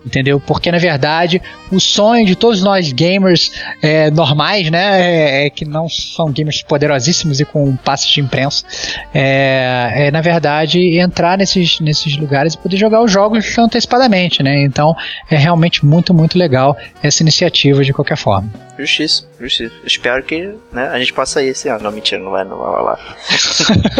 Entendeu? 0.05 0.39
Porque 0.39 0.71
na 0.71 0.77
verdade 0.77 1.28
o 1.71 1.79
sonho 1.79 2.25
de 2.25 2.35
todos 2.35 2.63
nós 2.63 2.91
gamers 2.91 3.51
é, 3.81 4.09
normais, 4.11 4.69
né, 4.69 5.01
é, 5.01 5.45
é 5.45 5.49
que 5.49 5.65
não 5.65 5.87
são 5.87 6.31
gamers 6.31 6.61
poderosíssimos 6.61 7.39
e 7.39 7.45
com 7.45 7.75
passes 7.75 8.07
de 8.07 8.21
imprensa, 8.21 8.65
é, 9.13 10.07
é, 10.07 10.11
na 10.11 10.21
verdade 10.21 10.97
entrar 10.99 11.37
nesses, 11.37 11.79
nesses 11.79 12.17
lugares 12.17 12.53
e 12.53 12.57
poder 12.57 12.77
jogar 12.77 13.01
os 13.01 13.11
jogos 13.11 13.57
antecipadamente, 13.57 14.41
né? 14.41 14.63
Então 14.63 14.95
é 15.29 15.35
realmente 15.35 15.85
muito 15.85 16.13
muito 16.13 16.37
legal 16.37 16.77
essa 17.01 17.23
iniciativa 17.23 17.83
de 17.83 17.93
qualquer 17.93 18.17
forma. 18.17 18.68
Justiça, 18.79 19.25
justiça. 19.39 19.73
Espero 19.85 20.23
que 20.23 20.55
né, 20.71 20.87
a 20.87 20.97
gente 20.97 21.11
possa 21.11 21.43
ir 21.43 21.49
esse 21.49 21.67
ano. 21.67 21.83
Não, 21.83 21.91
mentira, 21.91 22.21
não 22.23 22.31
vai, 22.31 22.45
não 22.45 22.57
vai 22.57 22.67
rolar. 22.71 23.17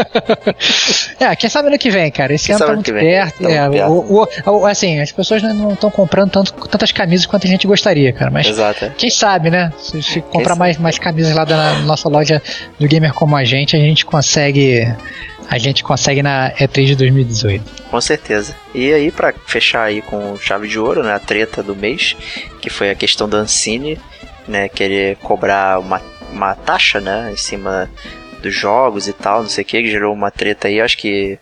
É, 1.20 1.36
quem 1.36 1.50
sabe 1.50 1.68
ano 1.68 1.78
que 1.78 1.92
vem, 1.92 2.10
cara. 2.12 2.34
Esse 2.34 2.46
Quem 2.48 2.56
ano 2.56 2.66
tá 2.66 2.74
muito 2.74 2.94
vem, 2.94 3.04
perto. 3.04 3.44
tá 3.44 3.50
é, 3.52 3.62
muito 3.68 3.74
perto. 3.74 3.92
o- 3.92 4.24
o- 4.54 4.60
o- 4.62 4.66
assim, 4.66 5.02
as 5.02 5.12
pessoas 5.12 5.44
não 5.44 5.74
estão 5.74 5.92
comprando 5.92 6.32
tanto, 6.32 6.54
tantas 6.70 6.94
camisas 6.94 7.26
quanto 7.26 7.46
a 7.46 7.50
gente 7.50 7.68
gostaria, 7.68 8.14
cara. 8.14 8.32
Mas 8.32 8.48
Exato. 8.48 8.86
é. 8.86 8.90
Quem 8.98 9.10
sabe, 9.10 9.50
né? 9.50 9.74
Se, 9.78 10.02
se 10.02 10.22
comprar 10.22 10.56
mais, 10.56 10.78
mais 10.78 10.98
camisas 10.98 11.36
lá 11.36 11.44
da 11.44 11.74
nossa 11.80 12.08
loja 12.08 12.42
do 12.80 12.88
Gamer 12.88 13.14
como 13.14 13.36
a 13.36 13.44
gente, 13.44 13.76
a 13.76 13.80
gente 13.80 14.06
consegue. 14.06 14.88
A 15.50 15.58
gente 15.58 15.84
consegue 15.84 16.22
na 16.22 16.52
E3 16.54 16.86
de 16.86 16.96
2018. 16.96 17.64
Com 17.90 18.00
certeza. 18.00 18.56
E 18.74 18.94
aí, 18.94 19.12
pra 19.12 19.34
fechar 19.48 19.84
aí 19.84 20.00
com 20.02 20.38
chave 20.38 20.68
de 20.68 20.78
ouro, 20.78 21.04
né, 21.04 21.12
a 21.14 21.20
treta 21.20 21.64
do 21.64 21.76
mês, 21.76 22.16
que 22.62 22.70
foi 22.70 22.92
a 22.92 22.96
questão 22.96 23.28
da 23.28 23.40
Ancine, 23.40 24.00
né, 24.50 24.68
querer 24.68 25.16
cobrar 25.18 25.80
uma, 25.80 26.02
uma 26.32 26.56
taxa, 26.56 27.00
né, 27.00 27.32
em 27.32 27.38
cima 27.38 27.90
dos 28.42 28.54
jogos 28.54 29.08
e 29.08 29.14
tal, 29.14 29.42
não 29.42 29.50
sei 29.50 29.64
o 29.64 29.68
que, 29.68 29.82
que 29.84 29.92
gerou 29.92 30.14
uma 30.14 30.32
treta 30.32 30.68
aí, 30.70 30.80
acho 30.80 30.98
que 30.98 31.38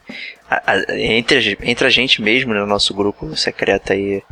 a- 0.49 0.63
a- 0.73 0.97
entre, 0.99 1.57
entre 1.61 1.85
a 1.85 1.89
gente 1.91 2.21
mesmo, 2.21 2.53
né, 2.53 2.59
no 2.59 2.65
nosso 2.65 2.93
grupo 2.93 3.35
secreto 3.35 3.93
aí, 3.93 4.23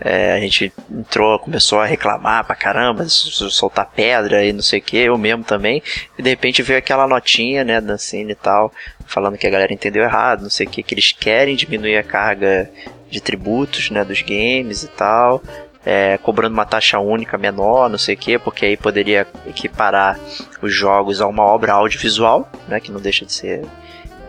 é, 0.00 0.32
a 0.32 0.40
gente 0.40 0.72
entrou, 0.90 1.38
começou 1.38 1.80
a 1.80 1.86
reclamar 1.86 2.44
pra 2.44 2.54
caramba, 2.54 3.04
soltar 3.08 3.90
pedra 3.94 4.44
e 4.44 4.52
não 4.52 4.62
sei 4.62 4.78
o 4.78 4.82
que, 4.82 4.96
eu 4.98 5.18
mesmo 5.18 5.42
também, 5.44 5.82
e 6.18 6.22
de 6.22 6.30
repente 6.30 6.62
veio 6.62 6.78
aquela 6.78 7.08
notinha, 7.08 7.64
né, 7.64 7.80
da 7.80 7.94
Ancine 7.94 8.32
e 8.32 8.36
tal, 8.36 8.72
falando 9.06 9.36
que 9.36 9.46
a 9.46 9.50
galera 9.50 9.72
entendeu 9.72 10.04
errado, 10.04 10.42
não 10.42 10.50
sei 10.50 10.66
o 10.66 10.70
que, 10.70 10.82
que 10.82 10.94
eles 10.94 11.10
querem 11.12 11.56
diminuir 11.56 11.96
a 11.96 12.02
carga 12.04 12.70
de 13.10 13.20
tributos, 13.20 13.90
né, 13.90 14.04
dos 14.04 14.22
games 14.22 14.84
e 14.84 14.88
tal, 14.88 15.42
é, 15.84 16.18
cobrando 16.18 16.54
uma 16.54 16.64
taxa 16.64 16.98
única 16.98 17.36
menor, 17.36 17.88
não 17.88 17.98
sei 17.98 18.14
o 18.14 18.18
que, 18.18 18.38
porque 18.38 18.66
aí 18.66 18.76
poderia 18.76 19.26
equiparar 19.46 20.18
os 20.60 20.72
jogos 20.72 21.20
a 21.20 21.26
uma 21.26 21.42
obra 21.42 21.72
audiovisual, 21.72 22.48
né, 22.68 22.80
que 22.80 22.92
não 22.92 23.00
deixa 23.00 23.24
de 23.24 23.32
ser 23.32 23.64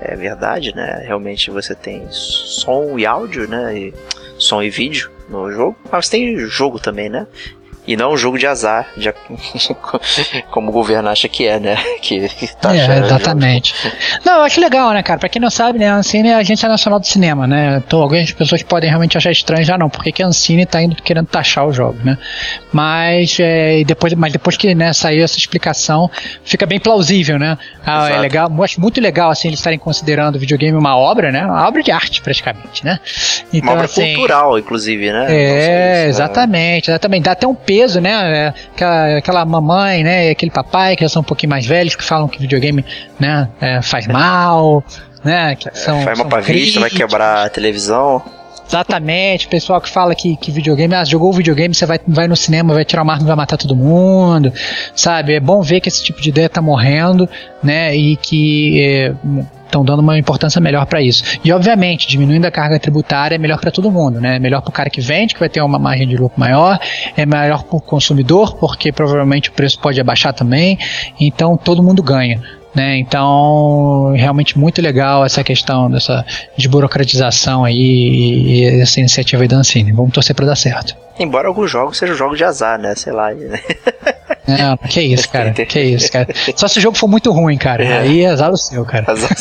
é 0.01 0.15
verdade, 0.15 0.75
né, 0.75 1.01
realmente 1.05 1.49
você 1.49 1.73
tem 1.73 2.05
som 2.09 2.99
e 2.99 3.05
áudio, 3.05 3.47
né, 3.47 3.77
e 3.77 3.93
som 4.37 4.61
e 4.61 4.69
vídeo 4.69 5.09
no 5.29 5.49
jogo, 5.51 5.77
mas 5.89 6.09
tem 6.09 6.37
jogo 6.39 6.79
também, 6.79 7.09
né, 7.09 7.25
E 7.85 7.97
não 7.97 8.13
um 8.13 8.17
jogo 8.17 8.37
de 8.37 8.47
azar, 8.47 8.87
de, 8.95 9.13
como 10.51 10.69
o 10.69 10.71
governo 10.71 11.09
acha 11.09 11.27
que 11.27 11.45
é, 11.45 11.59
né? 11.59 11.77
Que 12.03 12.27
tá 12.61 12.75
é, 12.75 12.99
exatamente. 12.99 13.73
Não, 14.25 14.37
eu 14.37 14.41
acho 14.43 14.59
legal, 14.59 14.91
né, 14.91 15.01
cara? 15.01 15.19
Pra 15.19 15.29
quem 15.29 15.41
não 15.41 15.49
sabe, 15.49 15.79
né, 15.79 15.89
a 15.89 15.95
Ancine 15.95 16.29
é 16.29 16.33
a 16.35 16.37
Agência 16.37 16.67
Nacional 16.67 16.99
do 16.99 17.07
Cinema, 17.07 17.47
né? 17.47 17.81
Então, 17.85 18.01
algumas 18.01 18.31
pessoas 18.31 18.61
podem 18.61 18.89
realmente 18.89 19.17
achar 19.17 19.31
estranho 19.31 19.63
já 19.63 19.77
não, 19.77 19.89
porque 19.89 20.11
que 20.11 20.21
a 20.21 20.27
Ancine 20.27 20.65
tá 20.65 20.81
indo 20.81 20.95
querendo 21.01 21.27
taxar 21.27 21.65
o 21.65 21.73
jogo, 21.73 21.97
né? 22.03 22.17
Mas, 22.71 23.37
é, 23.39 23.83
depois, 23.85 24.13
mas 24.13 24.33
depois 24.33 24.57
que 24.57 24.73
né, 24.75 24.91
saiu 24.93 25.23
essa 25.23 25.37
explicação, 25.37 26.09
fica 26.43 26.65
bem 26.65 26.79
plausível, 26.79 27.39
né? 27.39 27.57
Ah, 27.85 28.09
é 28.09 28.19
legal, 28.19 28.51
acho 28.63 28.79
muito 28.79 28.99
legal 29.01 29.29
assim 29.29 29.47
eles 29.47 29.59
estarem 29.59 29.79
considerando 29.79 30.35
o 30.35 30.39
videogame 30.39 30.77
uma 30.77 30.97
obra, 30.97 31.31
né? 31.31 31.45
Uma 31.45 31.67
obra 31.67 31.81
de 31.81 31.91
arte, 31.91 32.21
praticamente, 32.21 32.83
né? 32.83 32.99
Então, 33.53 33.69
uma 33.69 33.73
obra 33.73 33.85
assim, 33.85 34.13
cultural, 34.13 34.57
inclusive, 34.57 35.11
né? 35.11 35.25
É, 35.29 36.01
isso, 36.01 36.09
exatamente, 36.09 36.89
né? 36.89 36.93
exatamente. 36.95 37.23
Dá 37.23 37.31
até 37.31 37.47
um 37.47 37.55
peso, 37.55 37.72
né? 38.01 38.11
É, 38.11 38.53
aquela, 38.73 39.17
aquela 39.17 39.45
mamãe, 39.45 40.03
né? 40.03 40.29
Aquele 40.29 40.51
papai 40.51 40.95
que 40.95 41.07
são 41.07 41.21
um 41.21 41.25
pouquinho 41.25 41.49
mais 41.49 41.65
velhos 41.65 41.95
que 41.95 42.03
falam 42.03 42.27
que 42.27 42.39
videogame, 42.39 42.85
né? 43.19 43.49
É, 43.59 43.81
faz 43.81 44.07
mal, 44.07 44.83
né? 45.23 45.55
Que 45.55 45.69
são, 45.77 45.99
é, 45.99 46.03
faz 46.03 46.19
uma 46.19 46.27
pra 46.27 46.41
vista, 46.41 46.79
vai 46.79 46.89
quebrar 46.89 47.45
a 47.45 47.49
televisão. 47.49 48.21
Exatamente, 48.67 49.47
pessoal 49.47 49.79
que 49.79 49.89
fala 49.89 50.15
que, 50.15 50.35
que 50.35 50.51
videogame, 50.51 50.95
ah, 50.95 51.03
jogou 51.03 51.31
videogame, 51.31 51.73
você 51.73 51.85
vai, 51.85 51.99
vai 52.07 52.27
no 52.27 52.35
cinema, 52.35 52.73
vai 52.73 52.85
tirar 52.85 53.03
uma 53.03 53.13
arma 53.13 53.23
e 53.23 53.27
vai 53.27 53.35
matar 53.35 53.57
todo 53.57 53.75
mundo, 53.75 54.51
sabe? 54.95 55.33
É 55.33 55.39
bom 55.39 55.61
ver 55.61 55.81
que 55.81 55.89
esse 55.89 56.03
tipo 56.03 56.21
de 56.21 56.29
ideia 56.29 56.49
tá 56.49 56.61
morrendo, 56.61 57.29
né? 57.61 57.95
E 57.95 58.15
que 58.15 59.11
estão 59.65 59.81
é, 59.81 59.85
dando 59.85 59.99
uma 59.99 60.17
importância 60.17 60.59
melhor 60.61 60.85
para 60.85 61.01
isso. 61.01 61.23
E 61.43 61.51
obviamente, 61.51 62.07
diminuindo 62.07 62.45
a 62.45 62.51
carga 62.51 62.79
tributária 62.79 63.35
é 63.35 63.37
melhor 63.37 63.59
para 63.59 63.69
todo 63.69 63.91
mundo, 63.91 64.19
né? 64.19 64.37
É 64.37 64.39
melhor 64.39 64.61
para 64.61 64.69
o 64.69 64.73
cara 64.73 64.89
que 64.89 65.01
vende, 65.01 65.33
que 65.33 65.39
vai 65.39 65.49
ter 65.49 65.61
uma 65.61 65.77
margem 65.77 66.07
de 66.07 66.15
lucro 66.17 66.39
maior, 66.39 66.79
é 67.15 67.25
melhor 67.25 67.63
para 67.63 67.77
o 67.77 67.81
consumidor, 67.81 68.55
porque 68.55 68.91
provavelmente 68.91 69.49
o 69.49 69.53
preço 69.53 69.79
pode 69.79 69.99
abaixar 69.99 70.33
também. 70.33 70.79
Então 71.19 71.57
todo 71.57 71.83
mundo 71.83 72.01
ganha. 72.01 72.41
Né? 72.75 72.97
Então, 72.97 74.13
realmente 74.15 74.57
muito 74.57 74.81
legal 74.81 75.23
essa 75.23 75.43
questão 75.43 75.91
dessa 75.91 76.25
desburocratização 76.57 77.63
aí 77.63 77.75
e 77.75 78.81
essa 78.81 78.99
iniciativa 78.99 79.43
aí 79.43 79.47
da 79.47 79.57
Ancine. 79.57 79.91
Vamos 79.91 80.11
torcer 80.11 80.35
para 80.35 80.47
dar 80.47 80.55
certo. 80.55 80.95
Embora 81.19 81.47
alguns 81.47 81.69
jogos 81.69 81.97
sejam 81.97 82.15
jogos 82.15 82.37
de 82.37 82.43
azar, 82.43 82.79
né? 82.79 82.95
Sei 82.95 83.13
lá. 83.13 83.31
Né? 83.31 83.59
Não, 84.47 84.75
que 84.77 85.01
isso, 85.01 85.29
cara. 85.29 85.51
Que 85.51 85.79
isso, 85.79 86.11
cara. 86.11 86.27
Só 86.55 86.67
se 86.67 86.79
o 86.79 86.81
jogo 86.81 86.97
for 86.97 87.07
muito 87.07 87.31
ruim, 87.31 87.57
cara. 87.57 87.83
É. 87.83 87.99
Aí 87.99 88.21
é 88.21 88.29
azar 88.29 88.51
o 88.51 88.57
seu, 88.57 88.83
cara. 88.83 89.11
Azar 89.11 89.31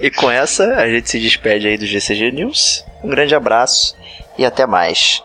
e 0.00 0.10
com 0.10 0.30
essa, 0.30 0.74
a 0.76 0.88
gente 0.88 1.10
se 1.10 1.18
despede 1.18 1.66
aí 1.66 1.76
do 1.76 1.86
GCG 1.86 2.30
News. 2.30 2.84
Um 3.02 3.08
grande 3.08 3.34
abraço 3.34 3.96
e 4.38 4.44
até 4.44 4.66
mais. 4.66 5.22